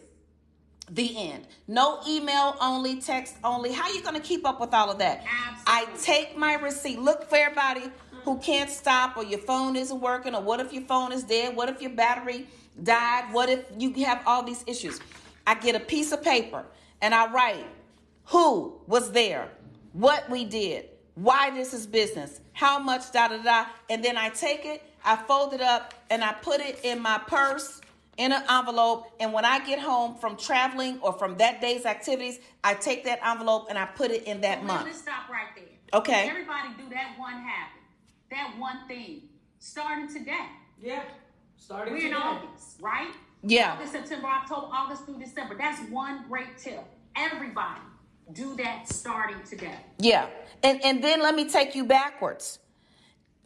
The 0.90 1.30
end. 1.30 1.46
No 1.66 2.00
email 2.06 2.56
only, 2.60 3.00
text 3.00 3.37
only. 3.42 3.72
How 3.72 3.92
you 3.92 4.02
gonna 4.02 4.20
keep 4.20 4.46
up 4.46 4.60
with 4.60 4.74
all 4.74 4.90
of 4.90 4.98
that? 4.98 5.24
I 5.66 5.87
take 6.02 6.37
my 6.37 6.54
receipt. 6.54 6.98
Look 6.98 7.28
for 7.28 7.37
everybody 7.37 7.90
who 8.24 8.32
mm-hmm. 8.32 8.42
can't 8.42 8.70
stop 8.70 9.16
or 9.16 9.24
your 9.24 9.38
phone 9.38 9.76
isn't 9.76 10.00
working 10.00 10.34
or 10.34 10.42
what 10.42 10.60
if 10.60 10.72
your 10.72 10.82
phone 10.82 11.10
is 11.10 11.24
dead? 11.24 11.56
What 11.56 11.70
if 11.70 11.80
your 11.80 11.92
battery 11.92 12.46
died? 12.82 13.32
What 13.32 13.48
if 13.48 13.64
you 13.78 13.92
have 14.04 14.22
all 14.26 14.42
these 14.42 14.62
issues? 14.66 15.00
I 15.46 15.54
get 15.54 15.74
a 15.74 15.80
piece 15.80 16.12
of 16.12 16.22
paper 16.22 16.64
and 17.02 17.14
I 17.14 17.30
write 17.30 17.66
who 18.26 18.80
was 18.87 19.12
there, 19.12 19.48
what 19.92 20.28
we 20.30 20.44
did, 20.44 20.87
why 21.14 21.50
this 21.50 21.74
is 21.74 21.87
business, 21.87 22.40
how 22.52 22.78
much, 22.78 23.12
da 23.12 23.28
da 23.28 23.42
da. 23.42 23.66
And 23.90 24.02
then 24.04 24.16
I 24.16 24.30
take 24.30 24.64
it, 24.64 24.83
I 25.04 25.16
fold 25.16 25.52
it 25.52 25.61
up, 25.61 25.94
and 26.11 26.24
I 26.24 26.33
put 26.33 26.61
it 26.61 26.80
in 26.83 27.00
my 27.00 27.18
purse 27.26 27.80
in 28.16 28.33
an 28.33 28.42
envelope. 28.48 29.12
And 29.20 29.33
when 29.33 29.44
I 29.44 29.64
get 29.64 29.78
home 29.78 30.14
from 30.16 30.37
traveling 30.37 30.98
or 31.00 31.12
from 31.12 31.37
that 31.38 31.61
day's 31.61 31.85
activities, 31.85 32.38
I 32.62 32.74
take 32.74 33.04
that 33.04 33.20
envelope 33.24 33.66
and 33.68 33.78
I 33.78 33.87
put 33.87 34.11
it 34.11 34.24
in 34.24 34.40
that 34.42 34.59
Well, 34.59 34.68
month. 34.68 34.87
Let's 34.87 35.00
stop 35.00 35.28
right 35.28 35.48
there. 35.54 35.64
Okay. 36.00 36.28
Everybody 36.28 36.68
do 36.78 36.88
that 36.90 37.14
one 37.18 37.35
habit, 37.35 37.83
that 38.30 38.54
one 38.59 38.88
thing, 38.88 39.22
starting 39.59 40.09
today. 40.09 40.46
Yeah. 40.80 41.02
Starting 41.57 41.94
We're 41.94 42.00
in 42.00 42.12
today. 42.12 42.22
August, 42.22 42.80
right? 42.80 43.12
Yeah. 43.46 43.74
August, 43.74 43.92
September, 43.92 44.26
October, 44.28 44.66
August 44.72 45.04
through 45.04 45.18
December. 45.18 45.54
That's 45.57 45.80
one 45.90 46.24
great 46.28 46.57
tip. 46.57 46.85
Everybody 47.16 47.80
do 48.33 48.57
that 48.57 48.88
starting 48.88 49.42
today. 49.42 49.76
Yeah. 49.98 50.28
And 50.62 50.83
and 50.83 51.04
then 51.04 51.20
let 51.20 51.35
me 51.35 51.48
take 51.48 51.74
you 51.74 51.85
backwards. 51.85 52.59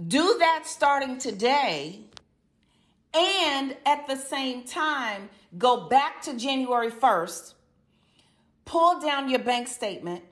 Do 0.06 0.36
that 0.38 0.62
starting 0.66 1.18
today 1.18 2.00
and 3.12 3.76
at 3.84 4.06
the 4.06 4.16
same 4.16 4.64
time 4.64 5.30
go 5.56 5.88
back 5.88 6.22
to 6.22 6.36
January 6.36 6.90
1st, 6.90 7.54
pull 8.64 9.00
down 9.00 9.28
your 9.28 9.38
bank 9.38 9.66
statement 9.66 10.22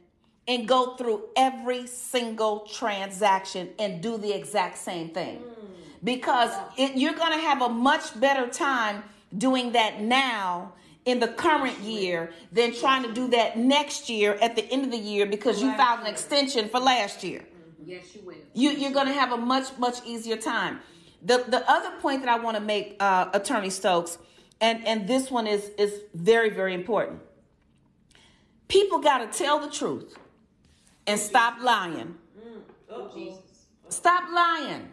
and 0.46 0.68
go 0.68 0.94
through 0.96 1.24
every 1.36 1.86
single 1.86 2.60
transaction 2.60 3.70
and 3.78 4.02
do 4.02 4.18
the 4.18 4.32
exact 4.32 4.78
same 4.78 5.08
thing. 5.08 5.38
Mm. 5.38 5.44
Because 6.04 6.52
it, 6.76 6.96
you're 6.96 7.14
going 7.14 7.32
to 7.32 7.38
have 7.38 7.62
a 7.62 7.68
much 7.68 8.18
better 8.20 8.46
time 8.46 9.02
doing 9.36 9.72
that 9.72 10.00
now 10.00 10.72
in 11.04 11.20
the 11.20 11.28
current 11.28 11.78
year 11.80 12.32
than 12.52 12.74
trying 12.74 13.02
to 13.04 13.12
do 13.12 13.28
that 13.28 13.56
next 13.56 14.08
year 14.08 14.36
at 14.42 14.56
the 14.56 14.64
end 14.70 14.84
of 14.84 14.90
the 14.90 14.98
year 14.98 15.24
because 15.26 15.62
you 15.62 15.72
filed 15.76 16.00
an 16.00 16.06
extension 16.06 16.68
for 16.68 16.80
last 16.80 17.22
year. 17.22 17.44
Yes, 17.84 18.14
you 18.14 18.22
will. 18.22 18.34
You, 18.52 18.70
you're 18.70 18.92
going 18.92 19.06
to 19.06 19.12
have 19.12 19.32
a 19.32 19.36
much, 19.36 19.78
much 19.78 19.98
easier 20.04 20.36
time. 20.36 20.80
The, 21.22 21.44
the 21.46 21.68
other 21.70 21.92
point 22.00 22.22
that 22.22 22.28
I 22.28 22.38
want 22.38 22.56
to 22.56 22.62
make, 22.62 22.96
uh, 22.98 23.30
Attorney 23.32 23.70
Stokes, 23.70 24.18
and, 24.60 24.84
and 24.86 25.06
this 25.06 25.30
one 25.30 25.46
is, 25.46 25.70
is 25.78 26.02
very, 26.14 26.50
very 26.50 26.74
important. 26.74 27.20
People 28.68 28.98
got 28.98 29.18
to 29.18 29.38
tell 29.38 29.60
the 29.60 29.70
truth 29.70 30.16
and 31.06 31.20
stop 31.20 31.60
lying. 31.62 32.16
Oh, 32.90 33.08
Jesus. 33.14 33.40
Stop 33.88 34.24
lying. 34.32 34.88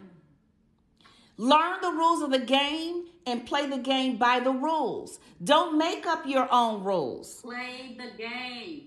Learn 1.36 1.80
the 1.80 1.90
rules 1.90 2.22
of 2.22 2.30
the 2.30 2.38
game 2.38 3.04
and 3.26 3.44
play 3.44 3.66
the 3.66 3.78
game 3.78 4.16
by 4.16 4.40
the 4.40 4.52
rules. 4.52 5.18
Don't 5.42 5.76
make 5.76 6.06
up 6.06 6.26
your 6.26 6.46
own 6.52 6.84
rules. 6.84 7.40
Play 7.42 7.96
the 7.98 8.16
game. 8.16 8.82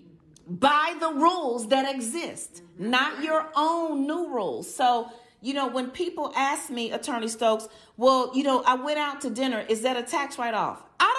By 0.47 0.95
the 0.99 1.09
rules 1.11 1.67
that 1.69 1.93
exist, 1.93 2.61
not 2.77 3.21
your 3.21 3.49
own 3.55 4.07
new 4.07 4.29
rules. 4.33 4.73
So, 4.73 5.09
you 5.41 5.53
know, 5.53 5.67
when 5.67 5.91
people 5.91 6.31
ask 6.37 6.69
me, 6.69 6.91
Attorney 6.91 7.27
Stokes, 7.27 7.67
well, 7.97 8.31
you 8.33 8.43
know, 8.43 8.63
I 8.65 8.75
went 8.75 8.97
out 8.97 9.19
to 9.21 9.29
dinner. 9.29 9.65
Is 9.67 9.81
that 9.81 9.97
a 9.97 10.03
tax 10.03 10.37
write 10.39 10.53
off? 10.53 10.81
I 11.01 11.13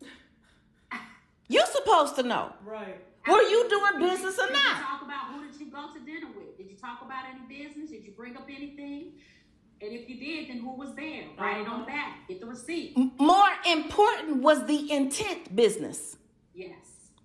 don't 0.00 0.08
know. 0.08 0.16
You're 1.48 1.66
supposed 1.66 2.16
to 2.16 2.22
know. 2.22 2.52
Right. 2.64 2.98
Were 3.28 3.42
you 3.42 3.68
doing 3.68 4.10
business 4.10 4.38
or 4.38 4.46
Did 4.46 4.54
not? 4.54 4.76
you 4.78 4.82
talk 4.82 5.02
about 5.02 5.26
who 5.34 5.46
did 5.46 5.60
you 5.60 5.66
go 5.66 5.92
to 5.92 6.00
dinner 6.00 6.28
with? 6.34 6.56
Did 6.56 6.70
you 6.70 6.76
talk 6.76 7.02
about 7.02 7.24
any 7.30 7.40
business? 7.64 7.90
Did 7.90 8.04
you 8.04 8.12
bring 8.12 8.36
up 8.36 8.48
anything? 8.48 9.12
And 9.82 9.92
if 9.92 10.08
you 10.08 10.16
did, 10.16 10.48
then 10.48 10.58
who 10.58 10.76
was 10.76 10.94
there? 10.94 11.24
Uh-huh. 11.24 11.44
Write 11.44 11.60
it 11.62 11.68
on 11.68 11.80
the 11.80 11.86
back. 11.86 12.28
Get 12.28 12.40
the 12.40 12.46
receipt. 12.46 12.96
More 13.18 13.50
important 13.66 14.42
was 14.42 14.64
the 14.66 14.92
intent 14.92 15.54
business. 15.56 16.16
Yes. 16.54 16.76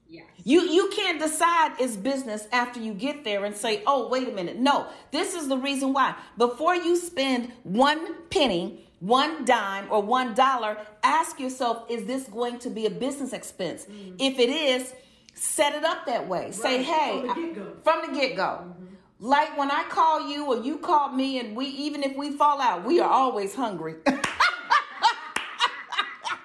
Yes. 0.09 0.25
You 0.43 0.61
you 0.61 0.89
can't 0.95 1.19
decide 1.19 1.73
it's 1.79 1.95
business 1.97 2.47
after 2.51 2.79
you 2.79 2.93
get 2.93 3.23
there 3.25 3.43
and 3.43 3.55
say, 3.55 3.83
"Oh, 3.85 4.07
wait 4.07 4.27
a 4.27 4.31
minute." 4.31 4.57
No, 4.57 4.87
this 5.11 5.35
is 5.35 5.49
the 5.49 5.57
reason 5.57 5.91
why. 5.91 6.15
Before 6.37 6.75
you 6.75 6.95
spend 6.95 7.51
one 7.63 8.23
penny, 8.29 8.87
one 8.99 9.43
dime, 9.43 9.87
or 9.91 10.01
one 10.01 10.33
dollar, 10.33 10.77
ask 11.03 11.39
yourself, 11.41 11.83
"Is 11.89 12.05
this 12.05 12.23
going 12.27 12.59
to 12.59 12.69
be 12.69 12.85
a 12.85 12.89
business 12.89 13.33
expense?" 13.33 13.83
Mm-hmm. 13.83 14.15
If 14.19 14.39
it 14.39 14.49
is, 14.49 14.93
set 15.33 15.75
it 15.75 15.83
up 15.83 16.05
that 16.05 16.27
way. 16.29 16.51
Say, 16.51 16.83
"Hey," 16.83 17.19
from 17.19 17.27
the 17.27 17.33
get-go. 17.33 17.73
from 17.83 18.01
the 18.07 18.19
get 18.19 18.35
go. 18.37 18.43
Mm-hmm. 18.43 18.85
Like 19.19 19.57
when 19.57 19.71
I 19.71 19.83
call 19.89 20.29
you 20.29 20.45
or 20.45 20.57
you 20.63 20.77
call 20.77 21.09
me, 21.09 21.39
and 21.39 21.55
we 21.55 21.65
even 21.67 22.03
if 22.03 22.15
we 22.15 22.31
fall 22.31 22.61
out, 22.61 22.85
we 22.85 22.99
are 22.99 23.09
always 23.09 23.55
hungry. 23.55 23.95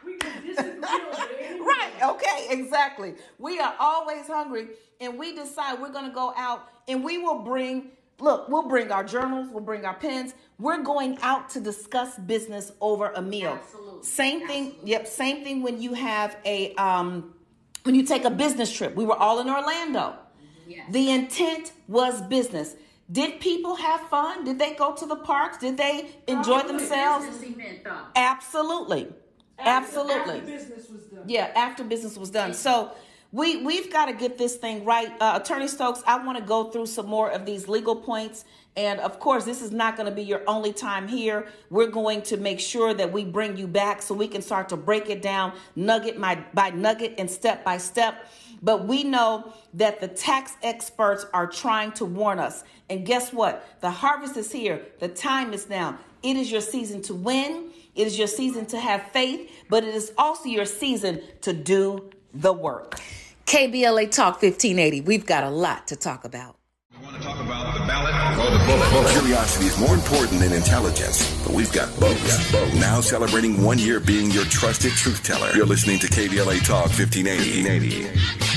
We 0.04 0.16
can 0.18 0.42
disagree 0.46 0.82
over 0.98 1.22
anything. 1.40 1.64
Right. 1.64 1.92
Okay. 2.02 2.46
Exactly. 2.50 3.14
We 3.38 3.60
are 3.60 3.74
always 3.78 4.26
hungry, 4.26 4.68
and 5.00 5.18
we 5.18 5.34
decide 5.34 5.80
we're 5.80 5.92
going 5.92 6.06
to 6.08 6.14
go 6.14 6.32
out, 6.36 6.68
and 6.88 7.04
we 7.04 7.18
will 7.18 7.40
bring. 7.40 7.90
Look, 8.18 8.48
we'll 8.48 8.68
bring 8.68 8.92
our 8.92 9.04
journals. 9.04 9.48
We'll 9.50 9.64
bring 9.64 9.84
our 9.84 9.94
pens. 9.94 10.34
We're 10.58 10.82
going 10.82 11.18
out 11.22 11.50
to 11.50 11.60
discuss 11.60 12.18
business 12.18 12.72
over 12.80 13.10
a 13.16 13.22
meal. 13.22 13.58
Absolutely. 13.60 14.04
Same 14.04 14.46
thing. 14.46 14.66
Absolutely. 14.66 14.90
Yep. 14.90 15.06
Same 15.08 15.44
thing 15.44 15.62
when 15.62 15.82
you 15.82 15.94
have 15.94 16.36
a 16.44 16.74
um, 16.76 17.34
when 17.84 17.94
you 17.94 18.04
take 18.04 18.24
a 18.24 18.30
business 18.30 18.72
trip. 18.72 18.94
We 18.94 19.04
were 19.04 19.16
all 19.16 19.40
in 19.40 19.48
Orlando. 19.50 20.16
Yes. 20.66 20.86
The 20.90 21.10
intent 21.10 21.72
was 21.88 22.22
business. 22.22 22.74
Did 23.10 23.40
people 23.40 23.74
have 23.76 24.00
fun? 24.08 24.44
Did 24.44 24.58
they 24.58 24.74
go 24.74 24.94
to 24.94 25.06
the 25.06 25.16
parks? 25.16 25.58
Did 25.58 25.76
they 25.76 26.08
enjoy 26.26 26.60
Probably. 26.60 26.78
themselves? 26.78 27.26
Business 27.26 27.50
event. 27.50 27.86
Absolutely. 28.16 29.08
After- 29.58 29.70
Absolutely. 29.98 30.34
After 30.38 30.46
business 30.46 30.88
was 30.88 31.02
done. 31.02 31.24
Yeah, 31.26 31.50
after 31.54 31.84
business 31.84 32.16
was 32.16 32.30
done. 32.30 32.54
So 32.54 32.92
we 33.32 33.62
we've 33.64 33.92
got 33.92 34.06
to 34.06 34.12
get 34.14 34.38
this 34.38 34.56
thing 34.56 34.84
right. 34.84 35.10
Uh, 35.20 35.38
Attorney 35.42 35.68
Stokes, 35.68 36.02
I 36.06 36.24
want 36.24 36.38
to 36.38 36.44
go 36.44 36.70
through 36.70 36.86
some 36.86 37.06
more 37.06 37.30
of 37.30 37.44
these 37.46 37.68
legal 37.68 37.96
points. 37.96 38.44
And 38.76 39.00
of 39.00 39.20
course, 39.20 39.44
this 39.44 39.60
is 39.60 39.70
not 39.70 39.96
going 39.96 40.08
to 40.08 40.14
be 40.14 40.22
your 40.22 40.42
only 40.46 40.72
time 40.72 41.06
here. 41.06 41.46
We're 41.68 41.90
going 41.90 42.22
to 42.22 42.38
make 42.38 42.58
sure 42.58 42.94
that 42.94 43.12
we 43.12 43.24
bring 43.24 43.56
you 43.56 43.66
back 43.66 44.00
so 44.00 44.14
we 44.14 44.28
can 44.28 44.40
start 44.40 44.70
to 44.70 44.76
break 44.76 45.10
it 45.10 45.20
down 45.20 45.52
nugget 45.76 46.18
by, 46.18 46.42
by 46.54 46.70
nugget 46.70 47.14
and 47.18 47.30
step 47.30 47.64
by 47.64 47.76
step. 47.76 48.26
But 48.62 48.86
we 48.86 49.04
know 49.04 49.52
that 49.74 50.00
the 50.00 50.08
tax 50.08 50.56
experts 50.62 51.26
are 51.34 51.46
trying 51.46 51.92
to 51.92 52.04
warn 52.06 52.38
us. 52.38 52.64
And 52.88 53.04
guess 53.04 53.32
what? 53.32 53.68
The 53.80 53.90
harvest 53.90 54.36
is 54.36 54.50
here. 54.52 54.86
The 55.00 55.08
time 55.08 55.52
is 55.52 55.68
now. 55.68 55.98
It 56.22 56.36
is 56.36 56.50
your 56.50 56.60
season 56.60 57.02
to 57.02 57.14
win. 57.14 57.70
It 57.94 58.06
is 58.06 58.16
your 58.16 58.28
season 58.28 58.64
to 58.66 58.80
have 58.80 59.02
faith, 59.10 59.50
but 59.68 59.84
it 59.84 59.94
is 59.94 60.12
also 60.16 60.48
your 60.48 60.64
season 60.64 61.20
to 61.42 61.52
do 61.52 62.10
the 62.32 62.52
work. 62.52 62.98
KBLA 63.44 64.10
Talk 64.10 64.40
1580. 64.40 65.02
We've 65.02 65.26
got 65.26 65.44
a 65.44 65.50
lot 65.50 65.88
to 65.88 65.96
talk 65.96 66.24
about. 66.24 66.56
I 66.96 67.02
want 67.02 67.16
to 67.16 67.22
talk 67.22 67.38
about 67.40 67.74
the 67.74 67.80
ballot 67.80 68.14
or 68.14 68.21
the 68.52 68.58
bullet. 68.66 69.10
Curiosity 69.12 69.66
is 69.66 69.78
more 69.78 69.94
important 69.94 70.40
than 70.40 70.52
intelligence, 70.52 71.42
but 71.44 71.54
we've 71.54 71.72
got 71.72 71.88
both. 71.98 72.20
Now 72.80 73.00
celebrating 73.00 73.62
one 73.62 73.78
year 73.78 74.00
being 74.00 74.30
your 74.30 74.44
trusted 74.44 74.92
truth 74.92 75.22
teller. 75.22 75.50
You're 75.54 75.66
listening 75.66 75.98
to 76.00 76.06
KBLA 76.06 76.64
Talk 76.64 76.86
1580. 76.86 77.64
1580. 77.64 78.52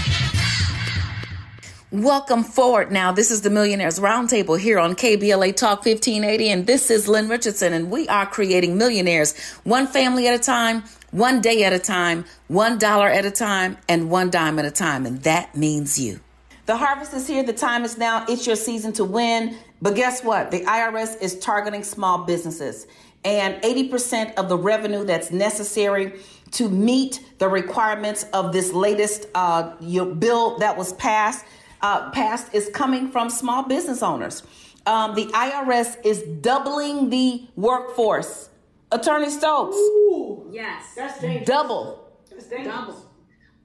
Welcome 1.92 2.44
forward 2.44 2.92
now. 2.92 3.14
This 3.14 3.32
is 3.32 3.42
the 3.42 3.50
Millionaires 3.50 4.00
Roundtable 4.00 4.60
here 4.60 4.80
on 4.80 4.96
KBLA 4.96 5.56
Talk 5.56 5.86
1580, 5.86 6.50
and 6.50 6.68
this 6.68 6.92
is 6.92 7.08
Lynn 7.08 7.30
Richardson, 7.30 7.72
and 7.72 7.90
we 7.90 8.06
are 8.10 8.26
creating 8.26 8.78
millionaires 8.78 9.34
one 9.64 9.88
family 9.88 10.28
at 10.28 10.34
a 10.34 10.44
time, 10.44 10.84
one 11.12 11.40
day 11.40 11.64
at 11.64 11.72
a 11.72 11.80
time, 11.80 12.26
one 12.48 12.78
dollar 12.78 13.08
at 13.08 13.24
a 13.24 13.32
time, 13.32 13.78
and 13.88 14.10
one 14.10 14.30
dime 14.30 14.60
at 14.60 14.66
a 14.66 14.72
time, 14.72 15.06
and 15.06 15.24
that 15.24 15.56
means 15.56 15.98
you. 15.98 16.20
The 16.66 16.76
harvest 16.76 17.14
is 17.14 17.28
here. 17.28 17.44
The 17.44 17.54
time 17.54 17.84
is 17.86 17.98
now. 17.98 18.26
It's 18.28 18.48
your 18.48 18.56
season 18.56 18.92
to 18.94 19.06
win. 19.06 19.58
But 19.82 19.96
guess 19.96 20.24
what? 20.24 20.50
The 20.50 20.62
IRS 20.62 21.22
is 21.22 21.38
targeting 21.40 21.84
small 21.84 22.26
businesses. 22.26 22.88
And 23.24 23.62
80% 23.62 24.36
of 24.36 24.50
the 24.50 24.58
revenue 24.58 25.04
that's 25.04 25.32
necessary 25.32 26.20
to 26.52 26.70
meet 26.70 27.24
the 27.38 27.48
requirements 27.48 28.26
of 28.34 28.52
this 28.52 28.72
latest 28.74 29.28
uh, 29.36 29.76
bill 29.80 30.58
that 30.60 30.78
was 30.78 30.94
passed 30.94 31.46
uh, 31.82 32.10
passed 32.12 32.54
is 32.54 32.70
coming 32.74 33.12
from 33.12 33.30
small 33.30 33.64
business 33.64 34.02
owners. 34.02 34.42
Um, 34.88 35.16
the 35.16 35.26
IRS 35.26 35.98
is 36.04 36.24
doubling 36.42 37.10
the 37.10 37.48
workforce. 37.56 38.50
Attorney 38.92 39.30
Stokes. 39.30 39.76
Ooh, 39.76 40.48
yes. 40.52 40.94
That's 40.96 41.20
dangerous. 41.20 41.48
Double. 41.48 42.12
That's 42.30 42.48
dangerous. 42.48 42.76
Double. 42.76 43.05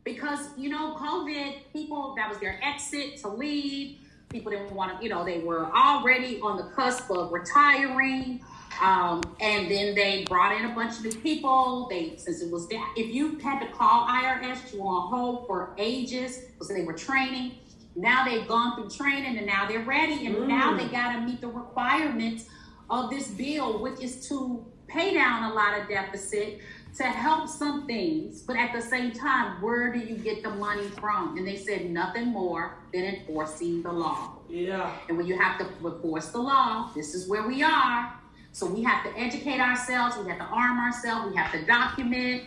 Because, 0.05 0.49
you 0.57 0.69
know, 0.71 0.95
COVID, 0.97 1.73
people, 1.73 2.15
that 2.17 2.29
was 2.29 2.39
their 2.39 2.59
exit 2.63 3.19
to 3.19 3.29
leave. 3.29 3.99
People 4.31 4.53
didn't 4.53 4.73
want 4.73 4.97
to, 4.97 5.03
you 5.03 5.11
know, 5.11 5.25
they 5.25 5.41
were 5.41 5.67
already 5.77 6.41
on 6.41 6.57
the 6.57 6.65
cusp 6.75 7.11
of 7.11 7.33
retiring. 7.33 8.41
Um, 8.81 9.21
and 9.41 9.71
then 9.71 9.95
they 9.95 10.25
brought 10.25 10.59
in 10.59 10.71
a 10.71 10.75
bunch 10.75 10.99
of 10.99 11.05
new 11.05 11.21
people. 11.21 11.87
They, 11.91 12.17
since 12.17 12.41
it 12.41 12.51
was 12.51 12.67
that, 12.69 12.95
if 12.97 13.15
you 13.15 13.39
had 13.39 13.61
to 13.61 13.71
call 13.73 14.07
IRS, 14.07 14.73
you 14.73 14.81
were 14.81 14.89
on 14.89 15.09
hold 15.09 15.47
for 15.47 15.75
ages 15.77 16.39
because 16.39 16.69
they 16.69 16.85
were 16.85 16.95
training. 16.95 17.53
Now 17.95 18.25
they've 18.25 18.47
gone 18.47 18.77
through 18.77 18.91
training 18.91 19.37
and 19.37 19.47
now 19.47 19.67
they're 19.67 19.85
ready. 19.85 20.27
And 20.27 20.37
mm. 20.37 20.47
now 20.47 20.77
they 20.77 20.89
got 20.89 21.13
to 21.13 21.21
meet 21.21 21.41
the 21.41 21.49
requirements 21.49 22.47
of 22.89 23.11
this 23.11 23.29
bill, 23.29 23.83
which 23.83 24.01
is 24.01 24.27
to 24.29 24.65
pay 24.87 25.15
down 25.15 25.51
a 25.51 25.55
lot 25.55 25.79
of 25.79 25.89
deficit 25.89 26.61
to 26.97 27.05
help 27.05 27.49
some 27.49 27.87
things. 27.87 28.43
But 28.43 28.57
at 28.57 28.73
the 28.73 28.81
same 28.81 29.13
time, 29.13 29.61
where 29.63 29.93
do 29.93 29.99
you 29.99 30.17
get 30.17 30.43
the 30.43 30.51
money 30.51 30.89
from? 30.89 31.37
And 31.37 31.47
they 31.47 31.57
said 31.57 31.91
nothing 31.91 32.27
more 32.27 32.77
than 32.93 33.05
enforcing 33.05 33.83
the 33.83 33.93
law. 33.93 34.39
Yeah. 34.49 34.93
And 35.09 35.17
when 35.17 35.27
you 35.27 35.39
have 35.39 35.59
to 35.59 35.67
enforce 35.87 36.29
the 36.29 36.41
law, 36.41 36.91
this 36.95 37.15
is 37.15 37.29
where 37.29 37.47
we 37.47 37.63
are. 37.63 38.15
So 38.53 38.67
we 38.67 38.83
have 38.83 39.05
to 39.05 39.19
educate 39.19 39.61
ourselves, 39.61 40.17
we 40.19 40.29
have 40.29 40.39
to 40.39 40.45
arm 40.45 40.79
ourselves, 40.79 41.31
we 41.31 41.37
have 41.37 41.53
to 41.53 41.65
document 41.67 42.43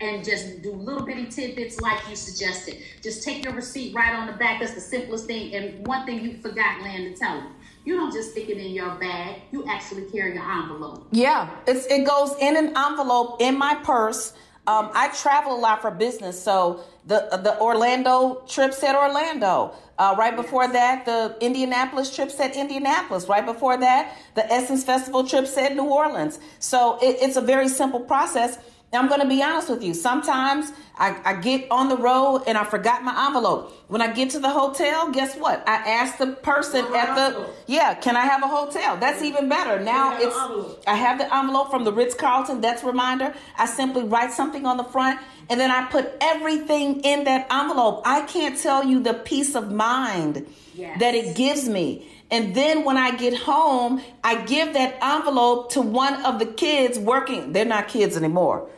and 0.00 0.24
just 0.24 0.62
do 0.62 0.72
little 0.72 1.04
bitty 1.04 1.26
tidbits 1.26 1.80
like 1.80 1.98
you 2.08 2.16
suggested. 2.16 2.82
Just 3.02 3.22
take 3.22 3.44
your 3.44 3.54
receipt 3.54 3.94
right 3.94 4.14
on 4.14 4.26
the 4.26 4.34
back. 4.34 4.60
That's 4.60 4.74
the 4.74 4.80
simplest 4.80 5.26
thing. 5.26 5.54
And 5.54 5.86
one 5.86 6.04
thing 6.04 6.22
you 6.22 6.38
forgot, 6.38 6.82
Lynn, 6.82 7.12
to 7.12 7.18
tell 7.18 7.38
them. 7.38 7.54
You 7.86 7.94
don't 7.94 8.12
just 8.12 8.32
stick 8.32 8.48
it 8.48 8.58
in 8.58 8.72
your 8.72 8.96
bag. 8.96 9.42
You 9.52 9.64
actually 9.68 10.10
carry 10.10 10.34
your 10.34 10.42
envelope. 10.42 11.06
Yeah, 11.12 11.48
it's, 11.68 11.86
it 11.86 12.04
goes 12.04 12.34
in 12.40 12.56
an 12.56 12.76
envelope 12.76 13.40
in 13.40 13.56
my 13.56 13.76
purse. 13.76 14.32
Um, 14.66 14.90
I 14.92 15.08
travel 15.14 15.54
a 15.54 15.60
lot 15.60 15.80
for 15.80 15.92
business, 15.92 16.42
so 16.42 16.80
the 17.06 17.28
the 17.44 17.56
Orlando 17.60 18.42
trip 18.48 18.74
said 18.74 18.96
Orlando. 18.96 19.72
Uh, 19.96 20.16
right 20.18 20.34
before 20.34 20.66
that, 20.66 21.06
the 21.06 21.36
Indianapolis 21.40 22.12
trip 22.14 22.32
said 22.32 22.56
Indianapolis. 22.56 23.28
Right 23.28 23.46
before 23.46 23.76
that, 23.76 24.16
the 24.34 24.44
Essence 24.52 24.82
Festival 24.82 25.22
trip 25.22 25.46
said 25.46 25.76
New 25.76 25.84
Orleans. 25.84 26.40
So 26.58 26.98
it, 27.00 27.18
it's 27.20 27.36
a 27.36 27.40
very 27.40 27.68
simple 27.68 28.00
process 28.00 28.58
I'm 28.92 29.08
going 29.08 29.20
to 29.20 29.28
be 29.28 29.42
honest 29.42 29.68
with 29.68 29.82
you. 29.82 29.94
Sometimes 29.94 30.72
I, 30.96 31.20
I, 31.24 31.34
get 31.34 31.66
on 31.70 31.88
the 31.88 31.96
road 31.96 32.44
and 32.46 32.56
I 32.56 32.64
forgot 32.64 33.02
my 33.02 33.26
envelope. 33.26 33.72
When 33.88 34.00
I 34.00 34.12
get 34.12 34.30
to 34.30 34.38
the 34.38 34.48
hotel, 34.48 35.10
guess 35.10 35.36
what? 35.36 35.68
I 35.68 35.74
ask 35.74 36.18
the 36.18 36.28
person 36.28 36.84
at 36.94 37.14
the 37.14 37.46
yeah, 37.66 37.94
can 37.94 38.16
I 38.16 38.24
have 38.24 38.42
a 38.42 38.46
hotel? 38.46 38.96
That's 38.96 39.22
even 39.22 39.48
better. 39.48 39.82
Now 39.82 40.16
it's 40.18 40.86
I 40.86 40.94
have 40.94 41.18
the 41.18 41.34
envelope 41.34 41.70
from 41.70 41.84
the 41.84 41.92
Ritz 41.92 42.14
Carlton. 42.14 42.60
That's 42.60 42.84
reminder. 42.84 43.34
I 43.58 43.66
simply 43.66 44.04
write 44.04 44.32
something 44.32 44.64
on 44.64 44.76
the 44.76 44.84
front 44.84 45.20
and 45.50 45.60
then 45.60 45.70
I 45.70 45.86
put 45.86 46.12
everything 46.20 47.00
in 47.00 47.24
that 47.24 47.46
envelope. 47.50 48.02
I 48.04 48.22
can't 48.22 48.58
tell 48.58 48.84
you 48.84 49.02
the 49.02 49.14
peace 49.14 49.54
of 49.54 49.70
mind 49.70 50.46
yes. 50.74 50.98
that 51.00 51.14
it 51.14 51.36
gives 51.36 51.68
me. 51.68 52.08
And 52.30 52.54
then 52.54 52.84
when 52.84 52.96
I 52.96 53.16
get 53.16 53.36
home, 53.36 54.02
I 54.24 54.42
give 54.44 54.72
that 54.74 54.98
envelope 55.00 55.70
to 55.72 55.80
one 55.80 56.24
of 56.24 56.38
the 56.38 56.46
kids 56.46 56.98
working. 56.98 57.52
They're 57.52 57.64
not 57.64 57.88
kids 57.88 58.16
anymore. 58.16 58.68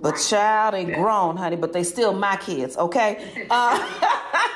But 0.00 0.12
child 0.16 0.74
ain't 0.74 0.94
grown, 0.94 1.36
honey, 1.36 1.56
but 1.56 1.72
they 1.72 1.84
still 1.84 2.12
my 2.12 2.36
kids, 2.36 2.76
okay? 2.76 3.46
Uh, 3.50 3.78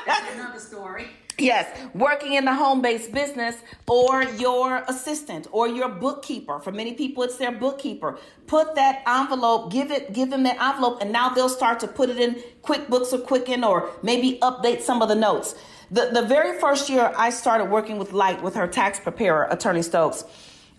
That's 0.05 0.33
another 0.35 0.59
story. 0.59 1.07
Yes, 1.39 1.67
working 1.95 2.33
in 2.33 2.45
the 2.45 2.53
home 2.53 2.81
based 2.81 3.11
business 3.11 3.55
or 3.87 4.23
your 4.23 4.83
assistant 4.87 5.47
or 5.51 5.67
your 5.67 5.89
bookkeeper. 5.89 6.59
For 6.59 6.71
many 6.71 6.93
people, 6.93 7.23
it's 7.23 7.37
their 7.37 7.51
bookkeeper. 7.51 8.19
Put 8.45 8.75
that 8.75 9.01
envelope, 9.07 9.71
give 9.71 9.91
it, 9.91 10.13
give 10.13 10.29
them 10.29 10.43
that 10.43 10.61
envelope, 10.61 11.01
and 11.01 11.11
now 11.11 11.29
they'll 11.29 11.49
start 11.49 11.79
to 11.79 11.87
put 11.87 12.09
it 12.09 12.17
in 12.17 12.35
QuickBooks 12.61 13.13
or 13.13 13.17
Quicken 13.17 13.63
or 13.63 13.89
maybe 14.03 14.37
update 14.43 14.81
some 14.81 15.01
of 15.01 15.09
the 15.09 15.15
notes. 15.15 15.55
The, 15.93 16.09
the 16.11 16.23
very 16.23 16.59
first 16.59 16.89
year 16.89 17.13
I 17.15 17.29
started 17.29 17.65
working 17.65 17.99
with 17.99 18.13
Lyte 18.13 18.41
with 18.41 18.55
her 18.55 18.65
tax 18.65 18.99
preparer, 18.99 19.47
Attorney 19.51 19.83
Stokes, 19.83 20.23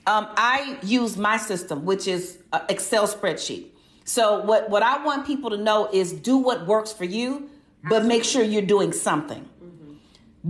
um, 0.09 0.27
I 0.37 0.77
use 0.83 1.17
my 1.17 1.37
system, 1.37 1.85
which 1.85 2.09
is 2.09 2.39
Excel 2.69 3.07
spreadsheet. 3.07 3.67
So 4.05 4.41
what, 4.41 4.69
what 4.71 4.83
I 4.83 5.05
want 5.05 5.25
people 5.25 5.51
to 5.51 5.57
know 5.57 5.89
is 5.93 6.13
do 6.13 6.37
what 6.37 6.67
works 6.67 6.93
for 6.93 7.05
you, 7.05 7.49
but 7.89 8.05
make 8.05 8.25
sure 8.25 8.43
you're 8.43 8.63
doing 8.63 8.93
something. 8.93 9.49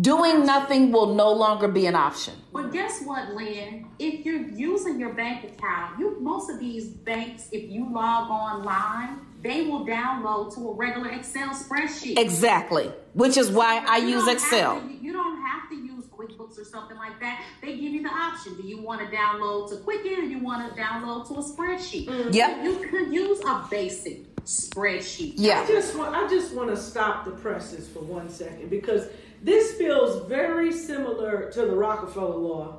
Doing 0.00 0.44
nothing 0.44 0.90
will 0.90 1.14
no 1.14 1.30
longer 1.30 1.68
be 1.68 1.86
an 1.86 1.94
option. 1.94 2.34
But 2.52 2.72
guess 2.72 3.02
what, 3.04 3.34
Lynn? 3.34 3.86
If 4.00 4.26
you're 4.26 4.42
using 4.48 4.98
your 4.98 5.12
bank 5.12 5.44
account, 5.44 6.00
you 6.00 6.18
most 6.20 6.50
of 6.50 6.58
these 6.58 6.88
banks, 6.88 7.48
if 7.52 7.70
you 7.70 7.88
log 7.92 8.28
online, 8.28 9.20
they 9.40 9.62
will 9.62 9.86
download 9.86 10.52
to 10.56 10.68
a 10.68 10.74
regular 10.74 11.10
Excel 11.10 11.50
spreadsheet. 11.50 12.18
Exactly. 12.18 12.90
Which 13.12 13.36
is 13.36 13.52
why 13.52 13.84
I 13.86 13.98
you 13.98 14.08
use 14.08 14.26
Excel. 14.26 14.80
To, 14.80 14.92
you 14.92 15.12
don't 15.12 15.40
have 15.46 15.68
to 15.70 15.76
use 15.76 16.06
QuickBooks 16.06 16.58
or 16.58 16.64
something 16.64 16.96
like 16.96 17.20
that. 17.20 17.44
They 17.62 17.76
give 17.76 17.92
you 17.92 18.02
the 18.02 18.08
option. 18.08 18.56
Do 18.56 18.66
you 18.66 18.82
want 18.82 19.00
to 19.00 19.16
download 19.16 19.70
to 19.70 19.76
Quicken 19.76 20.14
or 20.14 20.24
you 20.24 20.40
want 20.40 20.74
to 20.74 20.80
download 20.80 21.28
to 21.28 21.34
a 21.34 21.42
spreadsheet? 21.42 22.06
Mm-hmm. 22.06 22.32
Yep. 22.32 22.64
You 22.64 22.88
could 22.88 23.12
use 23.12 23.40
a 23.46 23.64
basic 23.70 24.34
spreadsheet. 24.44 25.34
Yeah. 25.36 25.60
I 25.60 25.66
just 25.66 25.96
want 25.96 26.16
I 26.16 26.28
just 26.28 26.52
want 26.52 26.70
to 26.70 26.76
stop 26.76 27.24
the 27.24 27.30
presses 27.30 27.88
for 27.88 28.00
one 28.00 28.28
second 28.28 28.70
because 28.70 29.06
this 29.44 29.74
feels 29.74 30.26
very 30.26 30.72
similar 30.72 31.50
to 31.52 31.66
the 31.66 31.76
Rockefeller 31.76 32.36
law 32.36 32.78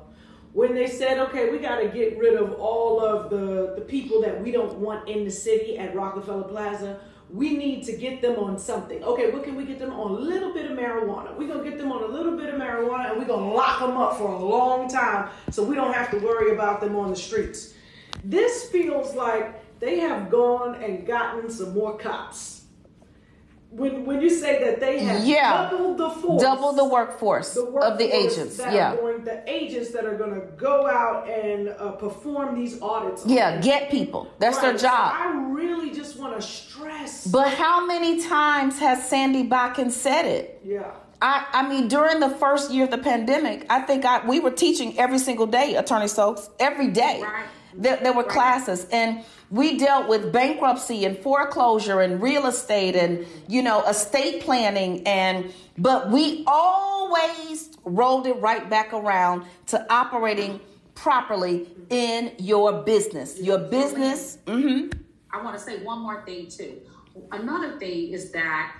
when 0.52 0.74
they 0.74 0.88
said, 0.88 1.18
okay, 1.18 1.50
we 1.50 1.58
got 1.58 1.80
to 1.80 1.88
get 1.88 2.18
rid 2.18 2.34
of 2.34 2.54
all 2.54 2.98
of 2.98 3.30
the, 3.30 3.74
the 3.76 3.82
people 3.82 4.20
that 4.22 4.42
we 4.42 4.50
don't 4.50 4.74
want 4.78 5.08
in 5.08 5.24
the 5.24 5.30
city 5.30 5.78
at 5.78 5.94
Rockefeller 5.94 6.42
Plaza, 6.42 6.98
we 7.30 7.56
need 7.56 7.84
to 7.84 7.96
get 7.96 8.20
them 8.20 8.38
on 8.38 8.58
something. 8.58 9.04
Okay, 9.04 9.30
what 9.30 9.44
can 9.44 9.54
we 9.54 9.64
get 9.64 9.78
them 9.78 9.92
on? 9.92 10.12
A 10.12 10.14
little 10.14 10.52
bit 10.52 10.68
of 10.68 10.76
marijuana. 10.76 11.36
We're 11.36 11.46
going 11.46 11.62
to 11.62 11.70
get 11.70 11.78
them 11.78 11.92
on 11.92 12.02
a 12.02 12.06
little 12.06 12.36
bit 12.36 12.52
of 12.52 12.60
marijuana 12.60 13.10
and 13.10 13.18
we're 13.18 13.26
going 13.26 13.48
to 13.48 13.54
lock 13.54 13.80
them 13.80 13.96
up 13.96 14.16
for 14.16 14.32
a 14.32 14.38
long 14.44 14.88
time 14.88 15.28
so 15.50 15.62
we 15.62 15.76
don't 15.76 15.92
have 15.92 16.10
to 16.10 16.18
worry 16.18 16.52
about 16.52 16.80
them 16.80 16.96
on 16.96 17.10
the 17.10 17.16
streets. 17.16 17.74
This 18.24 18.68
feels 18.70 19.14
like 19.14 19.78
they 19.78 20.00
have 20.00 20.30
gone 20.30 20.82
and 20.82 21.06
gotten 21.06 21.48
some 21.48 21.74
more 21.74 21.96
cops 21.96 22.62
when 23.76 24.04
when 24.06 24.20
you 24.20 24.30
say 24.30 24.52
that 24.64 24.80
they 24.80 24.98
have 25.00 25.24
Yeah. 25.24 25.70
double 25.70 25.94
the 25.94 26.10
force, 26.20 26.42
Double 26.42 26.72
the 26.72 26.84
workforce 26.84 27.54
the 27.54 27.62
of 27.88 27.98
the 27.98 28.08
agents. 28.22 28.56
that 28.56 28.72
Yeah. 28.72 28.96
going, 28.96 29.24
the 29.24 29.38
agents 29.58 29.90
that 29.94 30.04
are 30.04 30.16
going 30.22 30.34
to 30.40 30.46
go 30.68 30.86
out 30.86 31.28
and 31.28 31.68
uh, 31.68 31.92
perform 31.92 32.54
these 32.60 32.80
audits. 32.80 33.24
Yeah, 33.26 33.60
get 33.60 33.90
people. 33.90 34.28
That's 34.38 34.58
their 34.58 34.70
Right. 34.72 34.80
So 34.80 34.86
job. 34.88 35.12
I 35.14 35.26
really 35.60 35.90
just 35.90 36.18
want 36.18 36.32
to 36.36 36.42
stress. 36.42 37.26
But 37.26 37.48
how 37.64 37.84
many 37.86 38.12
times 38.22 38.78
has 38.78 38.98
Sandy 39.08 39.44
Botkin 39.44 39.90
said 39.90 40.24
it? 40.26 40.60
yeah. 40.64 40.90
I, 41.22 41.46
I 41.50 41.66
mean, 41.66 41.88
during 41.88 42.20
the 42.20 42.28
first 42.28 42.70
year 42.70 42.84
of 42.84 42.90
the 42.90 42.98
pandemic, 42.98 43.64
I 43.70 43.80
think 43.80 44.04
I 44.04 44.14
we 44.26 44.38
were 44.38 44.50
teaching 44.50 44.98
every 44.98 45.18
single 45.18 45.46
day, 45.46 45.74
Attorney 45.74 46.08
Stokes, 46.08 46.50
every 46.60 46.88
day. 46.88 47.22
Right. 47.22 47.44
There, 47.76 47.96
there 47.96 48.12
were 48.12 48.24
classes, 48.24 48.86
and 48.90 49.24
we 49.50 49.78
dealt 49.78 50.08
with 50.08 50.32
bankruptcy 50.32 51.04
and 51.04 51.16
foreclosure 51.18 52.00
and 52.00 52.20
real 52.20 52.46
estate 52.46 52.96
and 52.96 53.26
you 53.48 53.62
know 53.62 53.84
estate 53.84 54.42
planning 54.42 55.06
and 55.06 55.52
but 55.78 56.10
we 56.10 56.42
always 56.46 57.70
rolled 57.84 58.26
it 58.26 58.36
right 58.40 58.68
back 58.68 58.92
around 58.92 59.44
to 59.66 59.92
operating 59.92 60.60
properly 60.94 61.68
in 61.90 62.32
your 62.38 62.82
business. 62.82 63.40
Your 63.40 63.58
business. 63.58 64.38
hmm 64.48 64.88
I 65.30 65.42
want 65.44 65.56
to 65.56 65.62
say 65.62 65.82
one 65.82 66.00
more 66.00 66.24
thing 66.24 66.48
too. 66.48 66.80
Another 67.30 67.78
thing 67.78 68.12
is 68.12 68.32
that 68.32 68.74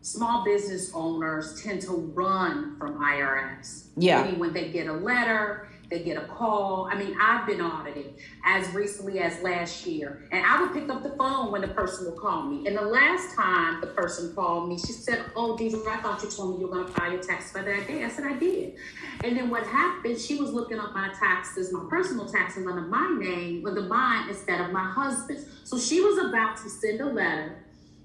small 0.00 0.44
business 0.44 0.90
owners 0.94 1.62
tend 1.62 1.82
to 1.82 1.92
run 2.14 2.76
from 2.78 2.98
IRS. 2.98 3.88
Yeah. 3.96 4.32
When 4.32 4.52
they 4.52 4.70
get 4.70 4.86
a 4.86 4.92
letter, 4.92 5.68
they 5.92 6.02
get 6.02 6.16
a 6.16 6.26
call. 6.26 6.88
I 6.90 6.96
mean, 6.96 7.14
I've 7.20 7.46
been 7.46 7.60
audited 7.60 8.14
as 8.44 8.72
recently 8.74 9.18
as 9.18 9.42
last 9.42 9.86
year, 9.86 10.26
and 10.32 10.44
I 10.44 10.60
would 10.60 10.72
pick 10.72 10.88
up 10.88 11.02
the 11.02 11.14
phone 11.16 11.52
when 11.52 11.60
the 11.60 11.68
person 11.68 12.10
would 12.10 12.18
call 12.18 12.44
me. 12.44 12.66
And 12.66 12.76
the 12.76 12.82
last 12.82 13.36
time 13.36 13.80
the 13.80 13.88
person 13.88 14.34
called 14.34 14.68
me, 14.68 14.78
she 14.78 14.92
said, 14.92 15.24
"Oh, 15.36 15.56
Deadra, 15.56 15.86
I 15.86 16.00
thought 16.00 16.22
you 16.22 16.30
told 16.30 16.54
me 16.54 16.60
you 16.60 16.68
were 16.68 16.74
going 16.74 16.86
to 16.86 16.92
file 16.92 17.12
your 17.12 17.22
taxes 17.22 17.52
by 17.52 17.62
that 17.62 17.86
day." 17.86 18.02
I 18.04 18.08
said, 18.08 18.24
"I 18.24 18.38
did." 18.38 18.74
And 19.22 19.36
then 19.36 19.50
what 19.50 19.66
happened? 19.66 20.18
She 20.18 20.36
was 20.36 20.52
looking 20.52 20.78
up 20.78 20.94
my 20.94 21.12
taxes, 21.18 21.72
my 21.72 21.84
personal 21.90 22.26
taxes 22.26 22.66
under 22.66 22.80
my 22.80 23.14
name, 23.18 23.66
under 23.66 23.82
mine 23.82 24.30
instead 24.30 24.60
of 24.60 24.72
my 24.72 24.90
husband's. 24.90 25.44
So 25.64 25.78
she 25.78 26.00
was 26.00 26.18
about 26.18 26.56
to 26.58 26.70
send 26.70 27.00
a 27.00 27.06
letter 27.06 27.56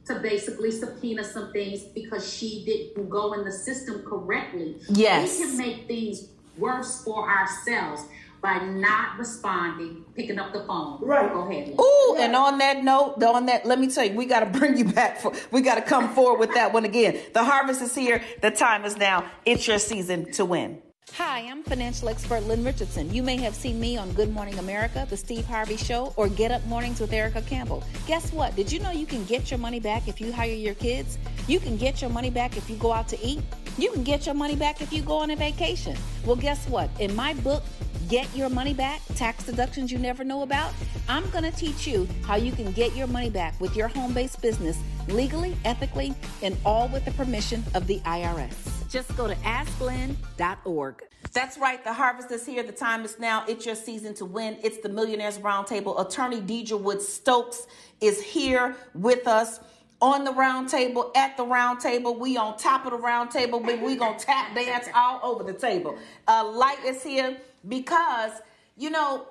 to 0.05 0.19
basically 0.19 0.71
subpoena 0.71 1.23
some 1.23 1.51
things 1.51 1.83
because 1.83 2.33
she 2.33 2.63
didn't 2.65 3.09
go 3.09 3.33
in 3.33 3.43
the 3.43 3.51
system 3.51 4.03
correctly. 4.03 4.77
Yes. 4.89 5.37
We 5.37 5.45
can 5.45 5.57
make 5.57 5.87
things 5.87 6.29
worse 6.57 7.03
for 7.03 7.29
ourselves 7.29 8.03
by 8.41 8.59
not 8.59 9.17
responding, 9.17 10.05
picking 10.15 10.37
up 10.37 10.53
the 10.53 10.63
phone. 10.63 10.99
Right. 11.01 11.31
Go 11.31 11.49
ahead. 11.49 11.69
Lynn. 11.69 11.79
Ooh, 11.79 12.15
and 12.19 12.35
on 12.35 12.59
that 12.59 12.83
note, 12.83 13.21
on 13.23 13.47
that, 13.47 13.65
let 13.65 13.79
me 13.79 13.89
tell 13.89 14.05
you, 14.05 14.15
we 14.15 14.25
got 14.25 14.41
to 14.41 14.45
bring 14.59 14.77
you 14.77 14.85
back. 14.85 15.19
For, 15.19 15.33
we 15.51 15.61
got 15.61 15.75
to 15.75 15.81
come 15.81 16.13
forward 16.13 16.39
with 16.39 16.53
that 16.53 16.73
one 16.73 16.85
again. 16.85 17.19
The 17.33 17.43
harvest 17.43 17.81
is 17.81 17.95
here. 17.95 18.21
The 18.41 18.51
time 18.51 18.85
is 18.85 18.95
now. 18.95 19.25
It's 19.45 19.67
your 19.67 19.79
season 19.79 20.31
to 20.33 20.45
win. 20.45 20.81
Hi, 21.13 21.39
I'm 21.39 21.63
financial 21.63 22.09
expert 22.09 22.43
Lynn 22.43 22.63
Richardson. 22.63 23.11
You 23.11 23.23
may 23.23 23.37
have 23.37 23.55
seen 23.55 23.79
me 23.79 23.97
on 23.97 24.11
Good 24.11 24.31
Morning 24.31 24.59
America, 24.59 25.07
The 25.09 25.17
Steve 25.17 25.45
Harvey 25.45 25.77
Show, 25.77 26.13
or 26.15 26.27
Get 26.27 26.51
Up 26.51 26.63
Mornings 26.65 26.99
with 26.99 27.11
Erica 27.11 27.41
Campbell. 27.41 27.83
Guess 28.05 28.31
what? 28.31 28.55
Did 28.55 28.71
you 28.71 28.79
know 28.79 28.91
you 28.91 29.07
can 29.07 29.23
get 29.25 29.49
your 29.49 29.57
money 29.57 29.79
back 29.79 30.07
if 30.07 30.21
you 30.21 30.31
hire 30.31 30.51
your 30.51 30.75
kids? 30.75 31.17
You 31.47 31.59
can 31.59 31.75
get 31.75 32.01
your 32.01 32.11
money 32.11 32.29
back 32.29 32.55
if 32.55 32.69
you 32.69 32.75
go 32.75 32.93
out 32.93 33.07
to 33.07 33.25
eat? 33.25 33.41
You 33.79 33.91
can 33.91 34.03
get 34.03 34.25
your 34.27 34.35
money 34.35 34.55
back 34.55 34.81
if 34.81 34.93
you 34.93 35.01
go 35.01 35.17
on 35.17 35.31
a 35.31 35.35
vacation. 35.35 35.97
Well, 36.25 36.35
guess 36.35 36.67
what? 36.67 36.89
In 36.99 37.15
my 37.15 37.33
book, 37.35 37.63
Get 38.07 38.33
Your 38.33 38.47
Money 38.47 38.73
Back 38.73 39.01
Tax 39.15 39.43
Deductions 39.43 39.91
You 39.91 39.97
Never 39.97 40.23
Know 40.23 40.41
About, 40.41 40.71
I'm 41.09 41.29
going 41.31 41.43
to 41.43 41.51
teach 41.51 41.85
you 41.85 42.07
how 42.23 42.37
you 42.37 42.53
can 42.53 42.71
get 42.71 42.95
your 42.95 43.07
money 43.07 43.29
back 43.29 43.59
with 43.59 43.75
your 43.75 43.89
home 43.89 44.13
based 44.13 44.41
business 44.41 44.79
legally, 45.09 45.57
ethically, 45.65 46.13
and 46.41 46.55
all 46.65 46.87
with 46.87 47.03
the 47.03 47.11
permission 47.11 47.65
of 47.75 47.85
the 47.85 47.99
IRS. 48.01 48.89
Just 48.89 49.13
go 49.17 49.27
to 49.27 49.35
asklynn.org. 49.35 51.03
That's 51.33 51.57
right. 51.57 51.83
The 51.83 51.91
harvest 51.91 52.31
is 52.31 52.45
here. 52.45 52.63
The 52.63 52.71
time 52.71 53.03
is 53.03 53.19
now. 53.19 53.43
It's 53.45 53.65
your 53.65 53.75
season 53.75 54.13
to 54.15 54.25
win. 54.25 54.57
It's 54.63 54.77
the 54.77 54.89
Millionaires 54.89 55.39
Roundtable. 55.39 55.99
Attorney 55.99 56.39
Deadra 56.39 56.79
Wood 56.79 57.01
Stokes 57.01 57.67
is 57.99 58.21
here 58.21 58.77
with 58.93 59.27
us 59.27 59.59
on 60.01 60.23
the 60.23 60.31
round 60.31 60.69
table, 60.69 61.11
at 61.13 61.35
the 61.35 61.43
round 61.43 61.81
table. 61.81 62.15
We 62.17 62.37
on 62.37 62.57
top 62.57 62.85
of 62.85 62.91
the 62.91 62.97
round 62.97 63.31
table. 63.31 63.59
We, 63.59 63.75
we 63.75 63.97
gonna 63.97 64.17
tap 64.17 64.55
dance 64.55 64.87
all 64.95 65.19
over 65.23 65.43
the 65.43 65.57
table. 65.57 65.97
Uh, 66.27 66.49
Lyte 66.53 66.85
is 66.85 67.03
here 67.03 67.37
because, 67.65 68.31
you 68.75 68.89
know, 68.89 69.27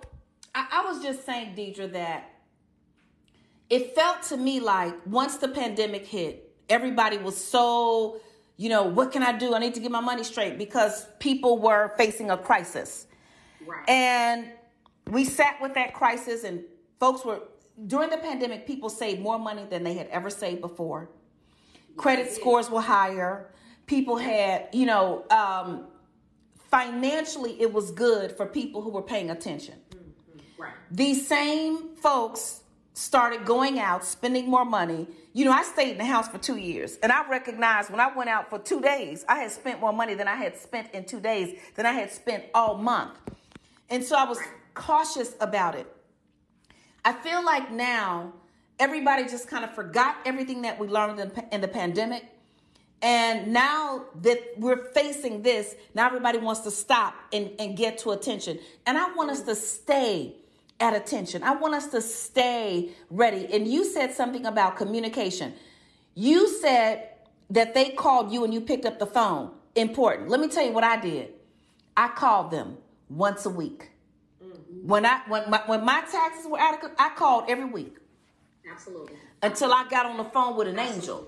I, 0.55 0.67
I 0.73 0.91
was 0.91 1.03
just 1.03 1.27
saying, 1.27 1.55
Deadra, 1.55 1.93
that 1.93 2.31
it 3.69 3.95
felt 3.95 4.23
to 4.25 4.37
me 4.37 4.61
like 4.61 4.95
once 5.07 5.37
the 5.37 5.49
pandemic 5.49 6.07
hit, 6.07 6.55
everybody 6.69 7.19
was 7.19 7.37
so, 7.37 8.21
you 8.57 8.69
know, 8.69 8.85
what 8.85 9.13
can 9.13 9.23
I 9.23 9.37
do? 9.37 9.55
I 9.55 9.59
need 9.59 9.75
to 9.75 9.81
get 9.81 9.91
my 9.91 10.01
money 10.01 10.25
straight 10.25 10.57
because 10.57 11.07
people 11.19 11.59
were 11.59 11.93
facing 11.97 12.31
a 12.31 12.39
crisis. 12.39 13.07
Right. 13.67 13.89
And 13.89 14.47
we 15.11 15.25
sat 15.25 15.61
with 15.61 15.75
that 15.75 15.95
crisis, 15.95 16.45
and 16.45 16.63
folks 16.99 17.25
were, 17.25 17.43
during 17.87 18.11
the 18.11 18.17
pandemic, 18.17 18.67
people 18.67 18.89
saved 18.89 19.21
more 19.21 19.39
money 19.39 19.65
than 19.69 19.85
they 19.85 19.95
had 19.95 20.09
ever 20.09 20.31
saved 20.31 20.61
before. 20.61 21.11
Credit 21.97 22.31
scores 22.33 22.71
were 22.71 22.81
higher. 22.81 23.51
People 23.87 24.17
had, 24.17 24.69
you 24.73 24.87
know, 24.87 25.25
um, 25.31 25.87
financially, 26.77 27.59
it 27.59 27.73
was 27.73 27.91
good 27.91 28.33
for 28.33 28.45
people 28.45 28.83
who 28.83 28.91
were 28.91 29.01
paying 29.03 29.31
attention. 29.31 29.75
Mm-hmm. 29.91 30.63
right. 30.63 30.75
These 30.91 31.27
same 31.27 31.97
folks 31.97 32.61
started 32.93 33.47
going 33.47 33.79
out, 33.79 34.05
spending 34.05 34.51
more 34.51 34.65
money. 34.65 35.09
You 35.33 35.47
know, 35.47 35.53
I 35.53 35.63
stayed 35.63 35.93
in 35.93 35.99
the 35.99 36.05
house 36.05 36.29
for 36.29 36.37
two 36.37 36.57
years, 36.57 36.99
and 37.03 37.11
I 37.11 37.27
recognized 37.31 37.89
when 37.89 38.01
I 38.01 38.15
went 38.15 38.29
out 38.29 38.51
for 38.51 38.59
two 38.59 38.83
days, 38.83 39.25
I 39.27 39.39
had 39.39 39.53
spent 39.53 39.81
more 39.81 39.93
money 39.93 40.13
than 40.13 40.29
I 40.29 40.35
had 40.35 40.55
spent 40.59 40.93
in 40.93 41.07
two 41.07 41.21
days 41.21 41.59
than 41.77 41.87
I 41.87 41.93
had 41.93 42.11
spent 42.11 42.45
all 42.55 42.77
month. 42.77 43.15
And 43.89 44.05
so 44.05 44.15
I 44.15 44.25
was 44.25 44.39
cautious 44.75 45.35
about 45.41 45.77
it. 45.77 45.87
I 47.07 47.15
feel 47.15 47.43
like 47.43 47.71
now 47.71 48.35
everybody 48.79 49.25
just 49.25 49.49
kind 49.49 49.65
of 49.65 49.75
forgot 49.75 50.17
everything 50.27 50.61
that 50.63 50.79
we 50.79 50.89
learned 50.89 51.21
in, 51.21 51.33
in 51.53 51.61
the 51.63 51.69
pandemic. 51.69 52.25
And 53.03 53.53
now 53.53 54.07
that 54.23 54.41
we're 54.57 54.91
facing 54.93 55.43
this, 55.43 55.75
now 55.95 56.07
everybody 56.07 56.39
wants 56.39 56.61
to 56.61 56.71
stop 56.71 57.15
and, 57.33 57.51
and 57.59 57.77
get 57.77 57.99
to 57.99 58.11
attention. 58.11 58.59
And 58.87 58.97
I 58.97 59.13
want 59.15 59.31
us 59.31 59.43
to 59.43 59.55
stay 59.55 60.37
at 60.81 60.95
attention. 60.95 61.43
I 61.43 61.55
want 61.55 61.75
us 61.75 61.89
to 61.89 62.01
stay 62.01 62.91
ready. 63.11 63.47
And 63.53 63.67
you 63.69 63.85
said 63.85 64.15
something 64.15 64.47
about 64.47 64.77
communication. 64.77 65.55
You 66.15 66.49
said 66.49 67.11
that 67.51 67.75
they 67.75 67.91
called 67.91 68.33
you 68.33 68.45
and 68.45 68.53
you 68.53 68.61
picked 68.61 68.87
up 68.87 68.99
the 68.99 69.07
phone. 69.07 69.53
Important. 69.75 70.29
Let 70.29 70.41
me 70.41 70.49
tell 70.49 70.65
you 70.65 70.73
what 70.73 70.85
I 70.85 70.99
did. 70.99 71.33
I 71.97 72.09
called 72.09 72.51
them 72.51 72.79
once 73.09 73.47
a 73.47 73.51
week. 73.51 73.91
Mm-hmm. 74.43 74.89
When 74.89 75.07
I 75.07 75.21
when 75.29 75.51
my, 75.51 75.63
when 75.67 75.85
my 75.85 76.03
taxes 76.11 76.47
were 76.47 76.59
out 76.59 76.83
of, 76.83 76.91
I 76.99 77.11
called 77.11 77.45
every 77.49 77.67
week 77.67 77.97
Absolutely. 78.71 79.17
until 79.43 79.73
I 79.73 79.87
got 79.89 80.07
on 80.07 80.17
the 80.17 80.25
phone 80.25 80.57
with 80.57 80.69
an 80.69 80.79
angel, 80.79 81.27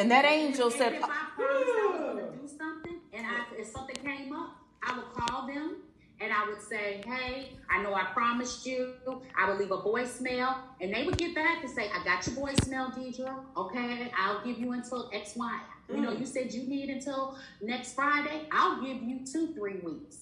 and 0.00 0.10
that 0.10 0.24
angel 0.24 0.70
said, 0.70 0.94
if 0.94 1.04
I 1.04 1.08
promised 1.36 1.70
I 1.70 1.88
was 1.92 2.00
ah. 2.00 2.12
going 2.12 2.16
to 2.16 2.38
do 2.38 2.48
something, 2.48 3.00
and 3.12 3.26
I, 3.26 3.44
if 3.58 3.66
something 3.68 3.96
came 3.96 4.32
up, 4.32 4.56
I 4.82 4.96
would 4.96 5.12
call 5.12 5.46
them 5.46 5.76
and 6.20 6.32
I 6.32 6.46
would 6.46 6.60
say, 6.60 7.00
"Hey, 7.06 7.52
I 7.70 7.82
know 7.82 7.94
I 7.94 8.04
promised 8.12 8.66
you." 8.66 8.94
I 9.38 9.48
would 9.48 9.58
leave 9.58 9.70
a 9.70 9.78
voicemail, 9.78 10.54
and 10.80 10.92
they 10.94 11.04
would 11.04 11.16
get 11.16 11.34
back 11.34 11.62
and 11.62 11.70
say, 11.70 11.88
"I 11.88 12.04
got 12.04 12.26
your 12.26 12.36
voicemail, 12.36 12.94
Deadra. 12.94 13.40
Okay, 13.56 14.10
I'll 14.16 14.44
give 14.44 14.58
you 14.58 14.72
until 14.72 15.10
X, 15.12 15.34
Y. 15.36 15.60
You 15.88 16.00
know, 16.00 16.12
you 16.12 16.26
said 16.26 16.52
you 16.52 16.62
need 16.64 16.88
until 16.90 17.36
next 17.60 17.94
Friday. 17.94 18.42
I'll 18.52 18.80
give 18.82 19.02
you 19.02 19.20
two, 19.24 19.54
three 19.54 19.78
weeks." 19.82 20.18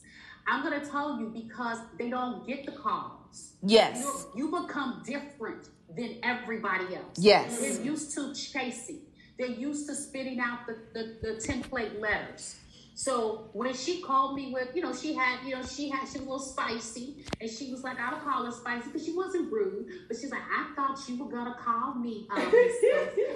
I'm 0.47 0.63
gonna 0.63 0.85
tell 0.85 1.21
you 1.21 1.27
because 1.27 1.79
they 1.99 2.09
don't 2.09 2.47
get 2.47 2.65
the 2.65 2.73
calls. 2.73 3.53
Yes. 3.63 4.27
You, 4.35 4.51
you 4.51 4.63
become 4.63 5.03
different 5.05 5.69
than 5.95 6.17
everybody 6.23 6.95
else. 6.95 7.19
Yes. 7.19 7.61
They're 7.61 7.85
used 7.85 8.15
to 8.15 8.35
chasing. 8.35 9.01
They're 9.39 9.49
used 9.49 9.87
to 9.89 9.95
spitting 9.95 10.41
out 10.41 10.67
the, 10.67 10.77
the, 10.93 11.17
the 11.23 11.29
template 11.35 12.01
letters. 12.01 12.57
So 12.99 13.49
when 13.53 13.75
she 13.75 14.03
called 14.03 14.35
me 14.35 14.51
with, 14.53 14.75
you 14.75 14.83
know, 14.83 14.93
she 14.93 15.15
had, 15.15 15.47
you 15.47 15.55
know, 15.55 15.63
she 15.63 15.89
had, 15.89 16.09
she 16.09 16.19
was 16.19 16.27
a 16.27 16.31
little 16.31 16.39
spicy, 16.41 17.25
and 17.41 17.49
she 17.49 17.71
was 17.71 17.85
like, 17.85 17.97
I 18.01 18.13
would 18.13 18.25
call 18.25 18.45
her 18.45 18.51
spicy 18.51 18.87
because 18.87 19.05
she 19.05 19.13
wasn't 19.13 19.53
rude, 19.53 19.87
but 20.09 20.17
she's 20.17 20.33
like, 20.33 20.43
I 20.43 20.73
thought 20.75 20.99
you 21.09 21.17
were 21.17 21.31
gonna 21.31 21.55
call 21.65 21.95
me, 21.95 22.27
um, 22.29 22.41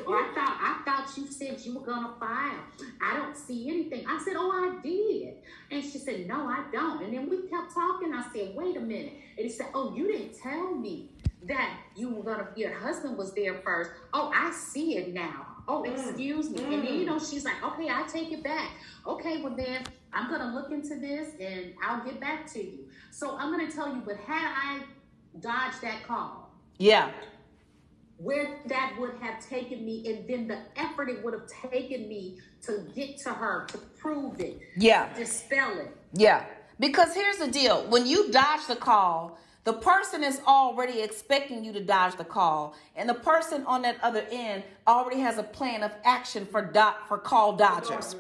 or 0.05 0.17
I 0.17 0.33
thought, 0.35 0.59
I 0.61 0.83
thought 0.85 1.17
you 1.17 1.29
said 1.29 1.61
you 1.61 1.79
were 1.79 1.87
gonna 1.87 2.13
file. 2.19 2.59
I 3.01 3.17
don't 3.17 3.37
see 3.37 3.69
anything. 3.69 4.05
I 4.09 4.21
said, 4.25 4.35
Oh, 4.37 4.51
I 4.51 4.83
did, 4.83 5.35
and 5.71 5.81
she 5.85 5.99
said, 5.99 6.27
No, 6.27 6.49
I 6.49 6.65
don't. 6.73 7.01
And 7.05 7.15
then 7.15 7.31
we 7.31 7.47
kept 7.47 7.73
talking. 7.73 8.13
I 8.13 8.25
said, 8.33 8.57
Wait 8.57 8.77
a 8.77 8.81
minute, 8.81 9.13
and 9.39 9.47
he 9.47 9.49
said, 9.49 9.69
Oh, 9.75 9.95
you 9.95 10.11
didn't 10.11 10.37
tell 10.41 10.75
me 10.75 11.11
that 11.47 11.79
you 11.95 12.11
were 12.11 12.25
gonna 12.25 12.49
your 12.57 12.77
husband 12.77 13.17
was 13.17 13.33
there 13.35 13.55
first. 13.63 13.93
Oh, 14.13 14.33
I 14.35 14.51
see 14.51 14.97
it 14.97 15.15
now. 15.15 15.52
Oh, 15.69 15.83
mm. 15.83 15.93
excuse 15.93 16.51
me. 16.51 16.63
And 16.63 16.87
then 16.87 16.95
you 16.95 17.03
mm. 17.03 17.07
know 17.07 17.19
she's 17.19 17.45
like, 17.45 17.63
okay, 17.63 17.89
I 17.89 18.03
take 18.09 18.33
it 18.33 18.43
back. 18.43 18.71
Okay, 19.07 19.43
well 19.43 19.55
then 19.57 19.85
I'm 20.13 20.31
gonna 20.31 20.55
look 20.55 20.71
into 20.71 20.97
this 20.97 21.31
and 21.41 21.75
I'll 21.83 22.05
get 22.05 22.21
back 22.21 22.47
to 22.53 22.63
you. 22.63 22.87
So 23.11 23.37
I'm 23.37 23.51
gonna 23.51 23.71
tell 23.71 23.89
you, 23.95 24.03
but 24.05 24.17
had 24.17 24.51
I 24.55 24.83
dodged 25.41 25.81
that 25.83 26.07
call, 26.07 26.51
"Yeah, 26.79 27.11
where 28.23 28.61
that 28.67 28.95
would 29.01 29.15
have 29.21 29.45
taken 29.45 29.85
me 29.85 30.09
and 30.09 30.29
then 30.29 30.47
the 30.47 30.59
effort 30.81 31.09
it 31.09 31.25
would 31.25 31.35
have 31.35 31.47
taken 31.49 32.09
me 32.09 32.39
to 32.63 32.87
get 32.95 33.19
to 33.19 33.31
her 33.31 33.67
to 33.67 33.79
prove 33.99 34.41
it 34.41 34.61
Yeah. 34.77 35.13
dispel 35.15 35.79
it 35.79 35.97
Yeah. 36.13 36.45
Because 36.79 37.15
here's 37.15 37.39
the 37.39 37.49
deal 37.49 37.85
when 37.89 38.07
you 38.07 38.31
dodge 38.31 38.67
the 38.67 38.77
call, 38.77 39.39
the 39.65 39.73
person 39.73 40.25
is 40.25 40.41
already 40.45 41.01
expecting 41.01 41.65
you 41.65 41.73
to 41.73 41.81
dodge 41.81 42.17
the 42.17 42.25
call, 42.25 42.75
and 42.97 43.09
the 43.09 43.15
person 43.15 43.65
on 43.65 43.83
that 43.83 43.97
other 44.03 44.27
end 44.33 44.65
already 44.89 45.21
has 45.21 45.39
a 45.39 45.43
plan 45.45 45.85
of 45.85 45.93
action 46.05 46.45
for 46.45 46.63
dot 46.63 47.07
for 47.07 47.17
call 47.17 47.57
dodgers. 47.57 48.17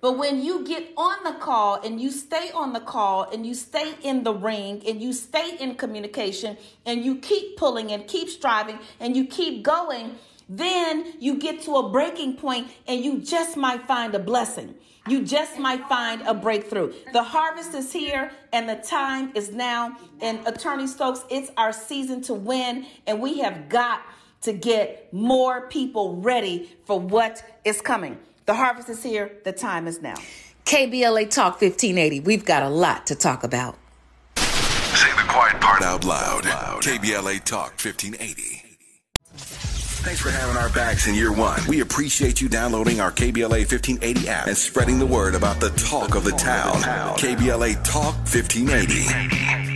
But 0.00 0.18
when 0.18 0.42
you 0.42 0.64
get 0.64 0.92
on 0.96 1.22
the 1.22 1.38
call 1.38 1.80
and 1.82 2.00
you 2.00 2.10
stay 2.10 2.50
on 2.50 2.72
the 2.72 2.80
call 2.80 3.30
and 3.30 3.46
you 3.46 3.54
stay 3.54 3.94
in 4.02 4.24
the 4.24 4.34
ring 4.34 4.82
and 4.84 5.00
you 5.00 5.12
stay 5.12 5.56
in 5.60 5.76
communication 5.76 6.56
and 6.84 7.04
you 7.04 7.16
keep 7.16 7.56
pulling 7.56 7.92
and 7.92 8.08
keep 8.08 8.28
striving 8.28 8.80
and 8.98 9.16
you 9.16 9.26
keep 9.26 9.62
going, 9.62 10.16
then 10.48 11.14
you 11.20 11.38
get 11.38 11.62
to 11.62 11.76
a 11.76 11.88
breaking 11.90 12.36
point 12.36 12.68
and 12.88 13.04
you 13.04 13.18
just 13.18 13.56
might 13.56 13.86
find 13.86 14.14
a 14.16 14.18
blessing. 14.18 14.74
You 15.08 15.24
just 15.24 15.58
might 15.58 15.88
find 15.88 16.22
a 16.22 16.34
breakthrough. 16.34 16.92
The 17.12 17.24
harvest 17.24 17.74
is 17.74 17.92
here 17.92 18.30
and 18.52 18.68
the 18.68 18.76
time 18.76 19.32
is 19.34 19.50
now. 19.50 19.96
And 20.20 20.46
Attorney 20.46 20.86
Stokes, 20.86 21.24
it's 21.28 21.50
our 21.56 21.72
season 21.72 22.22
to 22.22 22.34
win, 22.34 22.86
and 23.06 23.20
we 23.20 23.40
have 23.40 23.68
got 23.68 24.02
to 24.42 24.52
get 24.52 25.12
more 25.12 25.62
people 25.68 26.16
ready 26.16 26.70
for 26.84 27.00
what 27.00 27.44
is 27.64 27.80
coming. 27.80 28.18
The 28.46 28.54
harvest 28.54 28.88
is 28.88 29.02
here, 29.02 29.32
the 29.44 29.52
time 29.52 29.88
is 29.88 30.00
now. 30.00 30.14
KBLA 30.66 31.30
Talk 31.30 31.60
1580. 31.60 32.20
We've 32.20 32.44
got 32.44 32.62
a 32.62 32.68
lot 32.68 33.06
to 33.08 33.16
talk 33.16 33.42
about. 33.42 33.76
Say 34.36 35.10
the 35.16 35.24
quiet 35.28 35.60
part 35.60 35.82
out 35.82 36.04
loud. 36.04 36.44
KBLA 36.44 37.42
Talk 37.44 37.72
1580. 37.72 38.71
Thanks 40.02 40.20
for 40.20 40.30
having 40.30 40.56
our 40.56 40.68
backs 40.70 41.06
in 41.06 41.14
year 41.14 41.32
one. 41.32 41.60
We 41.68 41.80
appreciate 41.80 42.40
you 42.40 42.48
downloading 42.48 43.00
our 43.00 43.12
KBLA 43.12 43.70
1580 43.70 44.28
app 44.28 44.48
and 44.48 44.56
spreading 44.56 44.98
the 44.98 45.06
word 45.06 45.36
about 45.36 45.60
the 45.60 45.70
talk 45.70 46.16
of 46.16 46.24
the 46.24 46.32
town. 46.32 46.74
KBLA 47.18 47.84
Talk 47.84 48.16
1580. 48.26 49.70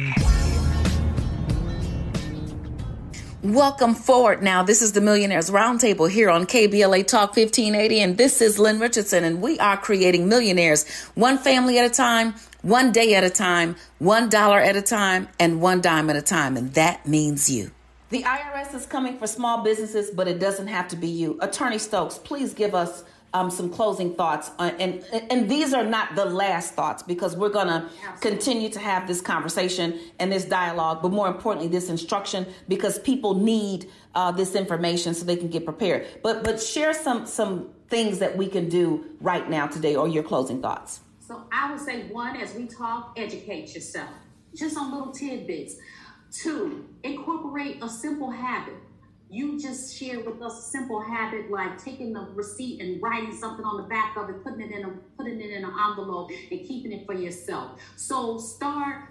Welcome 3.45 3.95
forward 3.95 4.43
now. 4.43 4.65
This 4.65 4.83
is 4.83 4.91
the 4.91 5.01
Millionaires 5.01 5.49
Roundtable 5.49 6.11
here 6.11 6.29
on 6.29 6.45
KBLA 6.45 7.07
Talk 7.07 7.37
1580, 7.37 8.01
and 8.01 8.19
this 8.19 8.43
is 8.43 8.59
Lynn 8.59 8.81
Richardson, 8.81 9.23
and 9.23 9.41
we 9.41 9.61
are 9.61 9.77
creating 9.77 10.29
millionaires 10.29 10.89
one 11.15 11.39
family 11.39 11.79
at 11.79 11.89
a 11.89 11.95
time, 11.95 12.35
one 12.63 12.91
day 12.91 13.15
at 13.15 13.23
a 13.23 13.31
time, 13.31 13.77
one 14.01 14.29
dollar 14.29 14.59
at 14.59 14.75
a 14.75 14.83
time, 14.83 15.29
and 15.39 15.61
one 15.61 15.81
dime 15.81 16.11
at 16.11 16.17
a 16.17 16.23
time, 16.23 16.57
and 16.57 16.75
that 16.75 17.07
means 17.07 17.49
you. 17.49 17.71
The 18.09 18.23
IRS 18.23 18.73
is 18.75 18.87
coming 18.87 19.19
for 19.19 19.27
small 19.27 19.65
businesses, 19.65 20.11
but 20.11 20.29
it 20.29 20.39
doesn't 20.39 20.69
have 20.69 20.87
to 20.89 20.97
be 20.97 21.09
you. 21.09 21.39
Attorney 21.41 21.79
Stokes, 21.79 22.19
please 22.19 22.55
give 22.55 22.73
us 22.73 23.03
um, 23.35 23.51
some 23.51 23.69
closing 23.69 24.15
thoughts, 24.15 24.53
uh, 24.61 24.71
and 24.79 25.05
and 25.13 25.51
these 25.51 25.75
are 25.75 25.85
not 25.85 26.15
the 26.15 26.25
last 26.25 26.75
thoughts 26.75 27.03
because 27.03 27.37
we're 27.37 27.51
gonna 27.51 27.91
continue 28.21 28.71
to 28.71 28.79
have 28.79 29.09
this 29.09 29.21
conversation 29.21 29.99
and 30.21 30.31
this 30.31 30.45
dialogue, 30.45 31.03
but 31.03 31.11
more 31.11 31.27
importantly, 31.27 31.69
this 31.69 31.91
instruction 31.91 32.47
because 32.69 33.01
people 33.01 33.35
need 33.35 33.91
uh, 34.15 34.31
this 34.31 34.55
information 34.55 35.13
so 35.13 35.25
they 35.25 35.37
can 35.37 35.49
get 35.49 35.65
prepared. 35.65 36.07
But 36.23 36.45
but 36.45 36.63
share 36.63 36.95
some 36.95 37.27
some 37.27 37.71
things 37.89 38.21
that 38.21 38.37
we 38.37 38.47
can 38.47 38.69
do 38.69 39.05
right 39.21 39.51
now 39.51 39.67
today, 39.67 39.97
or 39.97 40.07
your 40.07 40.23
closing 40.23 40.63
thoughts. 40.63 41.01
So 41.27 41.43
I 41.53 41.73
would 41.73 41.81
say 41.81 42.05
one, 42.05 42.37
as 42.37 42.55
we 42.55 42.67
talk, 42.69 43.15
educate 43.17 43.75
yourself, 43.75 44.11
just 44.55 44.79
on 44.79 44.93
little 44.93 45.13
tidbits. 45.13 45.75
Two, 46.43 46.85
incorporate 47.03 47.83
a 47.83 47.89
simple 47.89 48.31
habit. 48.31 48.75
You 49.31 49.59
just 49.59 49.97
share 49.97 50.21
with 50.21 50.43
us 50.43 50.59
a 50.59 50.63
simple 50.71 51.01
habit 51.01 51.51
like 51.51 51.83
taking 51.83 52.13
the 52.13 52.29
receipt 52.35 52.81
and 52.81 53.03
writing 53.03 53.35
something 53.35 53.65
on 53.65 53.79
the 53.79 53.85
back 53.85 54.17
of 54.19 54.29
it, 54.29 54.45
putting 54.45 54.61
it 54.61 54.71
in 54.71 54.85
a 54.85 54.89
putting 55.17 55.41
it 55.41 55.51
in 55.51 55.65
an 55.65 55.73
envelope 55.89 56.31
and 56.51 56.61
keeping 56.61 56.93
it 56.93 57.07
for 57.07 57.15
yourself. 57.15 57.81
So 57.97 58.39
start 58.39 59.05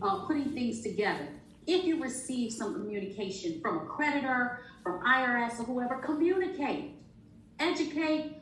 uh, 0.00 0.24
putting 0.26 0.52
things 0.52 0.80
together. 0.82 1.28
If 1.66 1.84
you 1.84 2.00
receive 2.00 2.52
some 2.52 2.74
communication 2.74 3.60
from 3.60 3.78
a 3.78 3.84
creditor, 3.86 4.60
from 4.82 5.04
IRS 5.04 5.60
or 5.60 5.64
whoever, 5.64 5.96
communicate, 5.96 6.92
educate, 7.58 8.37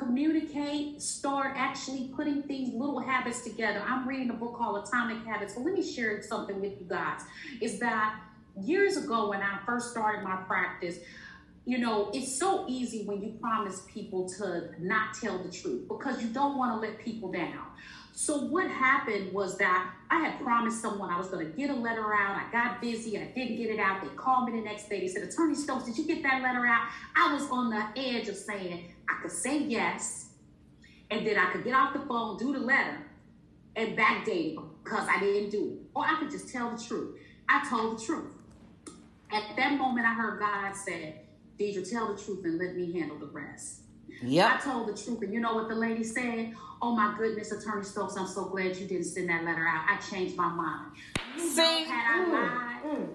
communicate, 0.00 1.00
start 1.00 1.54
actually 1.56 2.10
putting 2.16 2.42
these 2.46 2.72
little 2.72 2.98
habits 2.98 3.42
together. 3.42 3.82
I'm 3.86 4.08
reading 4.08 4.30
a 4.30 4.34
book 4.34 4.56
called 4.56 4.86
Atomic 4.86 5.24
Habits. 5.26 5.54
So 5.54 5.60
let 5.60 5.74
me 5.74 5.82
share 5.82 6.20
something 6.22 6.60
with 6.60 6.80
you 6.80 6.86
guys. 6.88 7.20
Is 7.60 7.78
that 7.80 8.18
years 8.60 8.96
ago 8.96 9.28
when 9.28 9.42
I 9.42 9.58
first 9.66 9.90
started 9.90 10.24
my 10.24 10.36
practice, 10.36 10.98
you 11.66 11.78
know, 11.78 12.10
it's 12.14 12.38
so 12.38 12.64
easy 12.68 13.04
when 13.04 13.22
you 13.22 13.36
promise 13.40 13.82
people 13.92 14.28
to 14.38 14.70
not 14.78 15.14
tell 15.14 15.38
the 15.38 15.50
truth 15.50 15.86
because 15.88 16.22
you 16.22 16.28
don't 16.30 16.56
want 16.56 16.72
to 16.72 16.88
let 16.88 16.98
people 16.98 17.30
down. 17.30 17.66
So 18.12 18.38
what 18.38 18.68
happened 18.70 19.32
was 19.32 19.56
that 19.58 19.92
I 20.10 20.20
had 20.20 20.40
promised 20.42 20.82
someone 20.82 21.10
I 21.10 21.16
was 21.16 21.28
going 21.28 21.46
to 21.46 21.52
get 21.56 21.70
a 21.70 21.74
letter 21.74 22.12
out. 22.12 22.36
I 22.36 22.50
got 22.52 22.80
busy. 22.80 23.16
I 23.16 23.24
didn't 23.24 23.56
get 23.56 23.70
it 23.70 23.78
out. 23.78 24.02
They 24.02 24.08
called 24.08 24.50
me 24.50 24.58
the 24.58 24.64
next 24.64 24.88
day. 24.88 25.00
They 25.00 25.08
said, 25.08 25.22
Attorney 25.22 25.54
Stokes, 25.54 25.84
did 25.84 25.96
you 25.96 26.06
get 26.06 26.22
that 26.24 26.42
letter 26.42 26.66
out? 26.66 26.88
I 27.16 27.32
was 27.32 27.48
on 27.50 27.70
the 27.70 27.82
edge 27.96 28.28
of 28.28 28.36
saying 28.36 28.92
I 29.10 29.22
could 29.22 29.32
say 29.32 29.58
yes, 29.58 30.28
and 31.10 31.26
then 31.26 31.38
I 31.38 31.50
could 31.50 31.64
get 31.64 31.74
off 31.74 31.92
the 31.92 32.00
phone, 32.00 32.38
do 32.38 32.52
the 32.52 32.60
letter, 32.60 32.98
and 33.76 33.98
backdate 33.98 34.54
it 34.54 34.58
because 34.84 35.08
I 35.08 35.18
didn't 35.18 35.50
do 35.50 35.72
it. 35.72 35.90
Or 35.94 36.04
I 36.06 36.18
could 36.18 36.30
just 36.30 36.48
tell 36.48 36.70
the 36.70 36.82
truth. 36.82 37.18
I 37.48 37.66
told 37.68 37.98
the 37.98 38.04
truth. 38.04 38.32
At 39.32 39.56
that 39.56 39.78
moment, 39.78 40.06
I 40.06 40.14
heard 40.14 40.40
God 40.40 40.74
say, 40.74 41.22
Deadra, 41.58 41.88
tell 41.88 42.14
the 42.14 42.20
truth 42.20 42.44
and 42.44 42.58
let 42.58 42.76
me 42.76 42.92
handle 42.92 43.18
the 43.18 43.26
rest. 43.26 43.82
Yep. 44.22 44.50
I 44.50 44.60
told 44.60 44.88
the 44.88 45.02
truth, 45.02 45.22
and 45.22 45.32
you 45.32 45.40
know 45.40 45.54
what 45.54 45.68
the 45.68 45.74
lady 45.74 46.04
said? 46.04 46.54
Oh 46.82 46.94
my 46.94 47.14
goodness, 47.18 47.52
Attorney 47.52 47.84
Stokes, 47.84 48.16
I'm 48.16 48.26
so 48.26 48.46
glad 48.46 48.76
you 48.76 48.86
didn't 48.86 49.04
send 49.04 49.28
that 49.28 49.44
letter 49.44 49.66
out. 49.66 49.86
I 49.88 49.98
changed 49.98 50.36
my 50.36 50.48
mind. 50.48 50.92
You 51.36 51.54
know, 51.54 51.84
had 51.84 52.20
I 52.20 52.24
mm. 52.24 52.32
lied, 52.32 52.98
mm. 52.98 53.08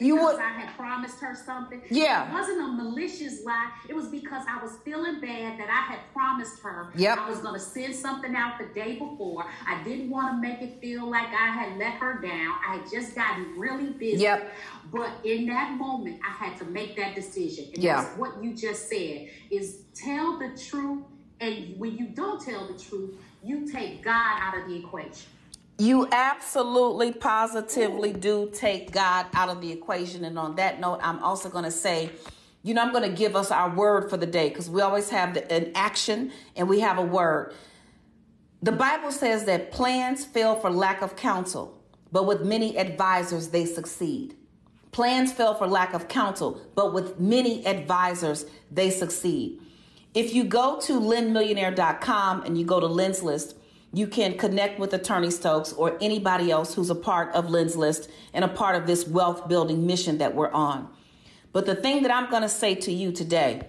You 0.00 0.14
because 0.14 0.34
would- 0.34 0.42
I 0.44 0.48
had 0.50 0.76
promised 0.76 1.18
her 1.20 1.34
something. 1.34 1.82
Yeah. 1.90 2.28
It 2.28 2.32
wasn't 2.32 2.60
a 2.60 2.68
malicious 2.68 3.44
lie. 3.44 3.70
It 3.88 3.96
was 3.96 4.06
because 4.06 4.44
I 4.48 4.62
was 4.62 4.76
feeling 4.84 5.20
bad 5.20 5.58
that 5.58 5.68
I 5.68 5.92
had 5.92 5.98
promised 6.12 6.60
her 6.62 6.92
Yep. 6.94 7.18
I 7.18 7.28
was 7.28 7.40
going 7.40 7.54
to 7.54 7.60
send 7.60 7.96
something 7.96 8.36
out 8.36 8.58
the 8.58 8.66
day 8.66 8.92
before. 8.96 9.44
I 9.66 9.82
didn't 9.82 10.08
want 10.10 10.36
to 10.36 10.40
make 10.40 10.62
it 10.62 10.80
feel 10.80 11.10
like 11.10 11.26
I 11.28 11.48
had 11.48 11.78
let 11.78 11.94
her 11.94 12.20
down. 12.20 12.54
I 12.66 12.76
had 12.76 12.90
just 12.90 13.16
gotten 13.16 13.58
really 13.58 13.90
busy. 13.90 14.22
Yep. 14.22 14.52
But 14.92 15.10
in 15.24 15.46
that 15.46 15.72
moment, 15.72 16.20
I 16.24 16.30
had 16.44 16.56
to 16.58 16.64
make 16.66 16.96
that 16.96 17.16
decision. 17.16 17.66
And 17.74 17.82
Yeah. 17.82 18.02
that's 18.02 18.16
what 18.16 18.42
you 18.42 18.54
just 18.54 18.88
said 18.88 19.28
is 19.50 19.82
tell 19.94 20.38
the 20.38 20.50
truth. 20.56 21.02
And 21.40 21.78
when 21.78 21.96
you 21.96 22.06
don't 22.06 22.40
tell 22.40 22.66
the 22.66 22.78
truth, 22.78 23.16
you 23.42 23.70
take 23.70 24.02
God 24.02 24.38
out 24.40 24.58
of 24.58 24.68
the 24.68 24.76
equation. 24.76 25.30
You 25.78 26.08
absolutely, 26.10 27.12
positively 27.12 28.12
do 28.12 28.50
take 28.52 28.90
God 28.90 29.26
out 29.32 29.48
of 29.48 29.60
the 29.60 29.70
equation. 29.70 30.24
And 30.24 30.36
on 30.36 30.56
that 30.56 30.80
note, 30.80 30.98
I'm 31.02 31.22
also 31.22 31.48
going 31.48 31.64
to 31.64 31.70
say, 31.70 32.10
you 32.64 32.74
know, 32.74 32.82
I'm 32.82 32.90
going 32.90 33.08
to 33.08 33.16
give 33.16 33.36
us 33.36 33.52
our 33.52 33.70
word 33.72 34.10
for 34.10 34.16
the 34.16 34.26
day 34.26 34.48
because 34.48 34.68
we 34.68 34.82
always 34.82 35.10
have 35.10 35.34
the, 35.34 35.50
an 35.52 35.70
action 35.76 36.32
and 36.56 36.68
we 36.68 36.80
have 36.80 36.98
a 36.98 37.02
word. 37.02 37.54
The 38.60 38.72
Bible 38.72 39.12
says 39.12 39.44
that 39.44 39.70
plans 39.70 40.24
fail 40.24 40.56
for 40.56 40.68
lack 40.68 41.00
of 41.00 41.14
counsel, 41.14 41.80
but 42.10 42.26
with 42.26 42.44
many 42.44 42.76
advisors, 42.76 43.48
they 43.48 43.64
succeed. 43.64 44.34
Plans 44.90 45.32
fail 45.32 45.54
for 45.54 45.68
lack 45.68 45.94
of 45.94 46.08
counsel, 46.08 46.60
but 46.74 46.92
with 46.92 47.20
many 47.20 47.64
advisors, 47.64 48.46
they 48.68 48.90
succeed. 48.90 49.60
If 50.12 50.34
you 50.34 50.42
go 50.42 50.80
to 50.80 50.98
lynnmillionaire.com 50.98 52.42
and 52.42 52.58
you 52.58 52.64
go 52.64 52.80
to 52.80 52.86
Lynn's 52.86 53.22
List, 53.22 53.54
you 53.92 54.06
can 54.06 54.36
connect 54.36 54.78
with 54.78 54.92
Attorney 54.92 55.30
Stokes 55.30 55.72
or 55.72 55.96
anybody 56.00 56.50
else 56.50 56.74
who's 56.74 56.90
a 56.90 56.94
part 56.94 57.34
of 57.34 57.48
Lynn's 57.48 57.76
List 57.76 58.10
and 58.34 58.44
a 58.44 58.48
part 58.48 58.76
of 58.76 58.86
this 58.86 59.06
wealth 59.06 59.48
building 59.48 59.86
mission 59.86 60.18
that 60.18 60.34
we're 60.34 60.50
on. 60.50 60.88
But 61.52 61.66
the 61.66 61.74
thing 61.74 62.02
that 62.02 62.12
I'm 62.12 62.30
going 62.30 62.42
to 62.42 62.48
say 62.48 62.74
to 62.74 62.92
you 62.92 63.12
today 63.12 63.68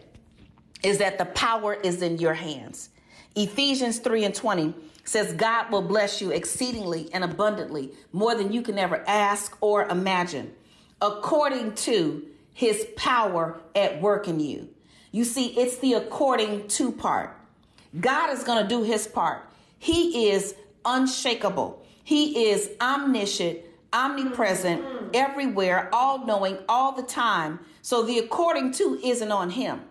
is 0.84 0.98
that 0.98 1.18
the 1.18 1.26
power 1.26 1.74
is 1.74 2.02
in 2.02 2.18
your 2.18 2.34
hands. 2.34 2.90
Ephesians 3.36 4.00
3 4.00 4.26
and 4.26 4.36
20 4.36 4.74
says, 5.06 5.34
God 5.34 5.72
will 5.72 5.82
bless 5.82 6.22
you 6.22 6.32
exceedingly 6.32 7.10
and 7.14 7.24
abundantly, 7.24 7.92
more 8.12 8.36
than 8.36 8.52
you 8.52 8.62
can 8.62 8.78
ever 8.78 9.04
ask 9.08 9.58
or 9.62 9.88
imagine, 9.88 10.54
according 11.02 11.74
to 11.76 12.26
his 12.54 12.88
power 12.96 13.60
at 13.76 14.02
work 14.02 14.28
in 14.28 14.40
you. 14.40 14.70
You 15.12 15.24
see, 15.24 15.48
it's 15.58 15.78
the 15.78 15.94
according 15.94 16.68
to 16.68 16.92
part. 16.92 17.36
God 18.00 18.32
is 18.32 18.44
going 18.44 18.62
to 18.62 18.68
do 18.68 18.84
his 18.84 19.08
part. 19.08 19.49
He 19.80 20.30
is 20.30 20.56
unshakable. 20.86 21.86
He 22.04 22.50
is 22.50 22.70
omniscient, 22.82 23.60
omnipresent, 23.94 24.84
everywhere, 25.14 25.90
all 25.94 26.26
knowing, 26.26 26.58
all 26.68 26.92
the 26.92 27.04
time. 27.04 27.60
So 27.82 28.04
the 28.04 28.20
according 28.20 28.74
to 28.74 29.00
isn't 29.04 29.32
on 29.32 29.52
him. 29.52 29.82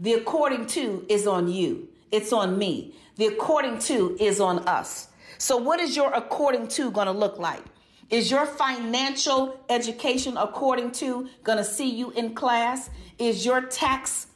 The 0.00 0.14
according 0.14 0.66
to 0.68 1.04
is 1.08 1.26
on 1.26 1.48
you. 1.48 1.88
It's 2.10 2.32
on 2.32 2.58
me. 2.58 2.94
The 3.16 3.26
according 3.26 3.78
to 3.80 4.16
is 4.18 4.40
on 4.40 4.60
us. 4.68 5.08
So 5.38 5.56
what 5.56 5.78
is 5.80 5.94
your 5.96 6.12
according 6.12 6.68
to 6.68 6.90
going 6.90 7.06
to 7.06 7.12
look 7.12 7.38
like? 7.38 7.62
Is 8.10 8.30
your 8.30 8.46
financial 8.46 9.60
education 9.68 10.36
according 10.36 10.92
to 10.92 11.28
going 11.42 11.58
to 11.58 11.64
see 11.64 11.88
you 11.88 12.10
in 12.12 12.34
class? 12.34 12.90
Is 13.18 13.44
your 13.44 13.62
tax 13.62 14.26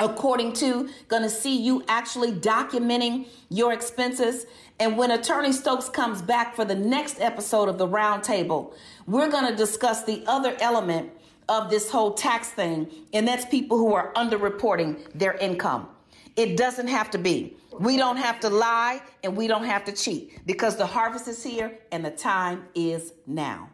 according 0.00 0.54
to 0.54 0.88
going 1.08 1.22
to 1.22 1.30
see 1.30 1.56
you 1.56 1.84
actually 1.86 2.32
documenting 2.32 3.28
your 3.48 3.72
expenses? 3.72 4.46
And 4.80 4.96
when 4.96 5.10
Attorney 5.10 5.52
Stokes 5.52 5.88
comes 5.88 6.22
back 6.22 6.56
for 6.56 6.64
the 6.64 6.74
next 6.74 7.20
episode 7.20 7.68
of 7.68 7.78
the 7.78 7.86
roundtable, 7.86 8.74
we're 9.06 9.30
going 9.30 9.46
to 9.46 9.54
discuss 9.54 10.02
the 10.04 10.24
other 10.26 10.56
element 10.60 11.12
of 11.48 11.68
this 11.68 11.90
whole 11.90 12.14
tax 12.14 12.48
thing, 12.48 12.88
and 13.12 13.26
that's 13.26 13.44
people 13.44 13.76
who 13.76 13.92
are 13.92 14.12
underreporting 14.14 14.98
their 15.14 15.34
income. 15.34 15.88
It 16.36 16.56
doesn't 16.56 16.86
have 16.86 17.10
to 17.10 17.18
be. 17.18 17.56
We 17.78 17.96
don't 17.96 18.16
have 18.16 18.40
to 18.40 18.48
lie 18.48 19.02
and 19.22 19.36
we 19.36 19.46
don't 19.46 19.64
have 19.64 19.84
to 19.86 19.92
cheat 19.92 20.46
because 20.46 20.76
the 20.76 20.86
harvest 20.86 21.28
is 21.28 21.42
here 21.42 21.78
and 21.92 22.04
the 22.04 22.10
time 22.10 22.64
is 22.74 23.12
now. 23.26 23.70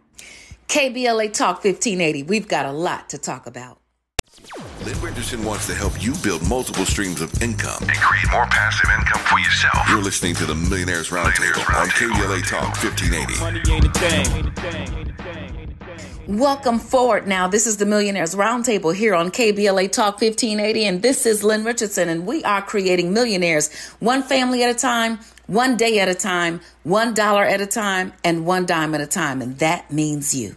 KBLA 0.69 1.33
Talk 1.33 1.65
1580. 1.65 2.25
We've 2.25 2.49
got 2.49 2.67
a 2.67 2.73
lot 2.73 3.11
to 3.11 3.19
talk 3.19 3.47
about. 3.47 3.79
Lynn 4.85 5.01
Richardson 5.01 5.45
wants 5.45 5.67
to 5.67 5.75
help 5.75 6.01
you 6.03 6.15
build 6.23 6.47
multiple 6.49 6.85
streams 6.85 7.21
of 7.21 7.43
income 7.43 7.79
And 7.83 7.97
create 7.99 8.31
more 8.31 8.47
passive 8.47 8.91
income 8.97 9.21
for 9.23 9.39
yourself. 9.39 9.89
You're 9.89 10.03
listening 10.03 10.35
to 10.37 10.47
the 10.47 10.55
Millionaires 10.55 11.11
Roundtable 11.11 11.59
on 11.75 11.89
KBLA 11.89 12.49
Talk 12.49 12.77
1580. 12.83 13.41
Money 13.41 13.63
ain't 13.71 13.85
a 13.85 13.91
thing. 13.91 14.27
Ain't 14.37 14.49
a 14.49 14.61
thing. 14.61 14.97
Ain't 14.97 15.11
a 15.11 15.23
thing. 15.23 15.57
Ain't 15.59 15.71
a 15.71 15.85
thing. 15.85 16.39
Welcome 16.39 16.79
forward 16.79 17.27
now. 17.27 17.49
This 17.49 17.67
is 17.67 17.77
the 17.79 17.87
Millionaires 17.87 18.35
Roundtable 18.35 18.95
here 18.95 19.15
on 19.15 19.31
KBLA 19.31 19.91
Talk 19.91 20.21
1580, 20.21 20.85
and 20.85 21.03
this 21.03 21.27
is 21.27 21.43
Lynn 21.43 21.65
Richardson, 21.65 22.09
and 22.09 22.27
we 22.27 22.45
are 22.45 22.63
creating 22.63 23.13
millionaires 23.13 23.73
one 24.01 24.23
family 24.23 24.63
at 24.63 24.71
a 24.71 24.79
time, 24.79 25.19
one 25.47 25.77
day 25.77 25.99
at 26.01 26.09
a 26.09 26.15
time, 26.15 26.61
one 26.83 27.15
dollar 27.15 27.45
at 27.45 27.61
a 27.61 27.67
time, 27.67 28.13
and 28.25 28.47
one 28.47 28.67
dime 28.67 28.95
at 28.95 29.01
a 29.01 29.07
time, 29.07 29.43
and 29.43 29.59
that 29.59 29.91
means 29.93 30.35
you. 30.35 30.57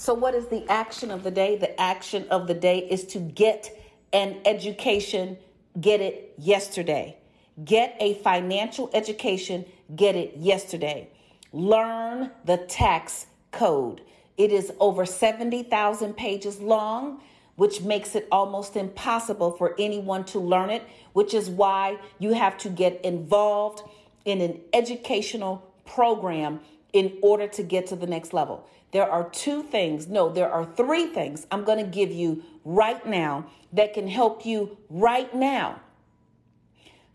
So, 0.00 0.14
what 0.14 0.32
is 0.32 0.46
the 0.46 0.64
action 0.70 1.10
of 1.10 1.24
the 1.24 1.30
day? 1.32 1.56
The 1.56 1.78
action 1.78 2.28
of 2.30 2.46
the 2.46 2.54
day 2.54 2.78
is 2.78 3.04
to 3.06 3.18
get 3.18 3.76
an 4.12 4.36
education, 4.44 5.36
get 5.80 6.00
it 6.00 6.34
yesterday. 6.38 7.16
Get 7.64 7.96
a 7.98 8.14
financial 8.14 8.90
education, 8.94 9.64
get 9.96 10.14
it 10.14 10.36
yesterday. 10.36 11.08
Learn 11.52 12.30
the 12.44 12.58
tax 12.58 13.26
code. 13.50 14.02
It 14.36 14.52
is 14.52 14.70
over 14.78 15.04
70,000 15.04 16.16
pages 16.16 16.60
long, 16.60 17.20
which 17.56 17.82
makes 17.82 18.14
it 18.14 18.28
almost 18.30 18.76
impossible 18.76 19.50
for 19.50 19.74
anyone 19.80 20.24
to 20.26 20.38
learn 20.38 20.70
it, 20.70 20.84
which 21.12 21.34
is 21.34 21.50
why 21.50 21.98
you 22.20 22.34
have 22.34 22.56
to 22.58 22.68
get 22.68 23.04
involved 23.04 23.82
in 24.24 24.40
an 24.42 24.60
educational 24.72 25.68
program 25.84 26.60
in 26.92 27.18
order 27.20 27.48
to 27.48 27.64
get 27.64 27.88
to 27.88 27.96
the 27.96 28.06
next 28.06 28.32
level. 28.32 28.64
There 28.90 29.10
are 29.10 29.28
two 29.30 29.62
things, 29.62 30.08
no, 30.08 30.30
there 30.30 30.50
are 30.50 30.64
three 30.64 31.06
things 31.06 31.46
I'm 31.50 31.64
going 31.64 31.78
to 31.84 31.90
give 31.90 32.10
you 32.10 32.42
right 32.64 33.04
now 33.06 33.46
that 33.72 33.92
can 33.92 34.08
help 34.08 34.46
you 34.46 34.78
right 34.88 35.34
now. 35.34 35.80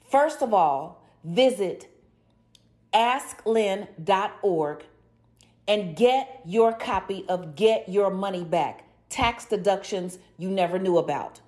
First 0.10 0.42
of 0.42 0.54
all, 0.54 1.04
visit 1.24 1.88
asklynn.org 2.94 4.84
and 5.68 5.96
get 5.96 6.42
your 6.46 6.74
copy 6.74 7.26
of 7.28 7.56
Get 7.56 7.90
Your 7.90 8.12
Money 8.12 8.44
Back 8.44 8.84
tax 9.10 9.46
deductions 9.46 10.18
you 10.38 10.50
never 10.50 10.80
knew 10.80 10.98
about. 10.98 11.40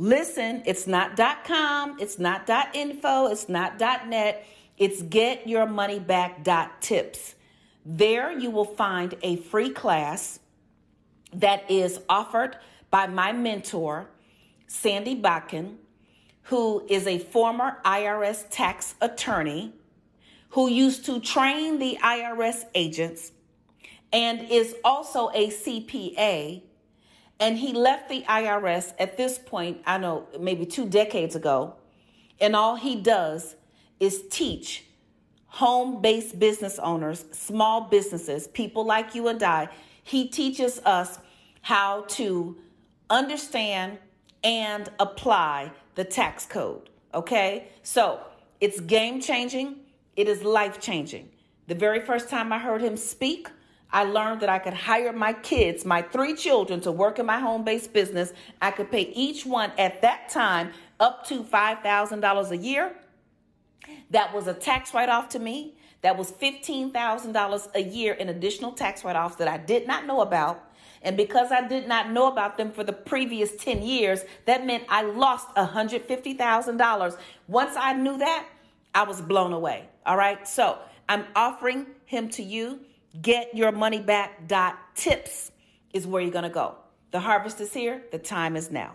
Listen, 0.00 0.62
it's 0.64 0.86
not 0.86 1.16
.com, 1.44 1.96
it's 1.98 2.16
not 2.18 2.48
.info, 2.74 3.26
it's 3.26 3.48
not 3.48 3.80
.net, 3.80 4.46
it's 4.76 5.02
getyourmoneyback.tips. 5.02 7.34
There 7.84 8.30
you 8.30 8.50
will 8.50 8.64
find 8.64 9.16
a 9.22 9.36
free 9.36 9.70
class 9.70 10.40
that 11.32 11.70
is 11.70 12.00
offered 12.08 12.56
by 12.90 13.06
my 13.06 13.30
mentor, 13.32 14.08
Sandy 14.66 15.14
Botkin, 15.14 15.76
who 16.42 16.84
is 16.88 17.06
a 17.06 17.18
former 17.18 17.78
IRS 17.84 18.46
tax 18.50 18.94
attorney 19.00 19.72
who 20.50 20.68
used 20.68 21.04
to 21.06 21.20
train 21.20 21.78
the 21.78 21.98
IRS 22.02 22.64
agents 22.74 23.32
and 24.12 24.50
is 24.50 24.74
also 24.84 25.28
a 25.30 25.48
CPA. 25.48 26.62
And 27.40 27.58
he 27.58 27.72
left 27.72 28.08
the 28.08 28.22
IRS 28.22 28.94
at 28.98 29.16
this 29.16 29.38
point, 29.38 29.82
I 29.86 29.98
know, 29.98 30.26
maybe 30.40 30.66
two 30.66 30.88
decades 30.88 31.36
ago. 31.36 31.76
And 32.40 32.56
all 32.56 32.76
he 32.76 32.96
does 32.96 33.56
is 34.00 34.22
teach 34.30 34.84
home 35.46 36.00
based 36.00 36.38
business 36.38 36.78
owners, 36.78 37.24
small 37.32 37.82
businesses, 37.82 38.48
people 38.48 38.84
like 38.84 39.14
you 39.14 39.28
and 39.28 39.42
I. 39.42 39.68
He 40.02 40.28
teaches 40.28 40.80
us 40.84 41.18
how 41.62 42.04
to 42.08 42.56
understand 43.10 43.98
and 44.44 44.90
apply 44.98 45.72
the 45.94 46.04
tax 46.04 46.46
code. 46.46 46.90
Okay? 47.14 47.68
So 47.82 48.20
it's 48.60 48.80
game 48.80 49.20
changing, 49.20 49.76
it 50.18 50.26
is 50.26 50.42
life 50.42 50.80
changing. 50.80 51.30
The 51.68 51.76
very 51.76 52.00
first 52.00 52.28
time 52.28 52.52
I 52.52 52.58
heard 52.58 52.82
him 52.82 52.96
speak, 52.96 53.48
I 53.92 54.02
learned 54.02 54.40
that 54.40 54.48
I 54.48 54.58
could 54.58 54.74
hire 54.74 55.12
my 55.12 55.32
kids, 55.32 55.84
my 55.84 56.02
three 56.02 56.34
children, 56.34 56.80
to 56.80 56.90
work 56.90 57.20
in 57.20 57.24
my 57.26 57.38
home 57.38 57.62
based 57.62 57.92
business. 57.92 58.32
I 58.60 58.72
could 58.72 58.90
pay 58.90 59.12
each 59.14 59.46
one 59.46 59.70
at 59.78 60.02
that 60.02 60.28
time 60.28 60.72
up 60.98 61.24
to 61.28 61.44
$5,000 61.44 62.50
a 62.50 62.56
year. 62.56 62.96
That 64.10 64.34
was 64.34 64.48
a 64.48 64.54
tax 64.54 64.92
write 64.92 65.08
off 65.08 65.28
to 65.30 65.38
me. 65.38 65.78
That 66.02 66.18
was 66.18 66.32
$15,000 66.32 67.74
a 67.76 67.82
year 67.82 68.14
in 68.14 68.28
additional 68.28 68.72
tax 68.72 69.04
write 69.04 69.16
offs 69.16 69.36
that 69.36 69.46
I 69.46 69.56
did 69.56 69.86
not 69.86 70.04
know 70.04 70.20
about. 70.20 70.64
And 71.02 71.16
because 71.16 71.52
I 71.52 71.66
did 71.66 71.86
not 71.86 72.10
know 72.10 72.26
about 72.26 72.56
them 72.56 72.72
for 72.72 72.82
the 72.82 72.92
previous 72.92 73.54
10 73.54 73.82
years, 73.82 74.24
that 74.46 74.66
meant 74.66 74.82
I 74.88 75.02
lost 75.02 75.54
$150,000. 75.54 77.16
Once 77.46 77.76
I 77.76 77.92
knew 77.92 78.18
that, 78.18 78.46
I 78.98 79.04
was 79.04 79.20
blown 79.20 79.52
away. 79.52 79.88
All 80.04 80.16
right. 80.16 80.48
So 80.48 80.76
I'm 81.08 81.24
offering 81.36 81.86
him 82.04 82.30
to 82.30 82.42
you. 82.42 82.80
Get 83.22 83.54
your 83.54 83.70
money 83.70 84.00
back. 84.00 84.48
Tips 84.96 85.52
is 85.94 86.04
where 86.04 86.20
you're 86.20 86.32
going 86.32 86.42
to 86.42 86.50
go. 86.50 86.74
The 87.12 87.20
harvest 87.20 87.60
is 87.60 87.72
here. 87.72 88.02
The 88.10 88.18
time 88.18 88.56
is 88.56 88.72
now. 88.72 88.94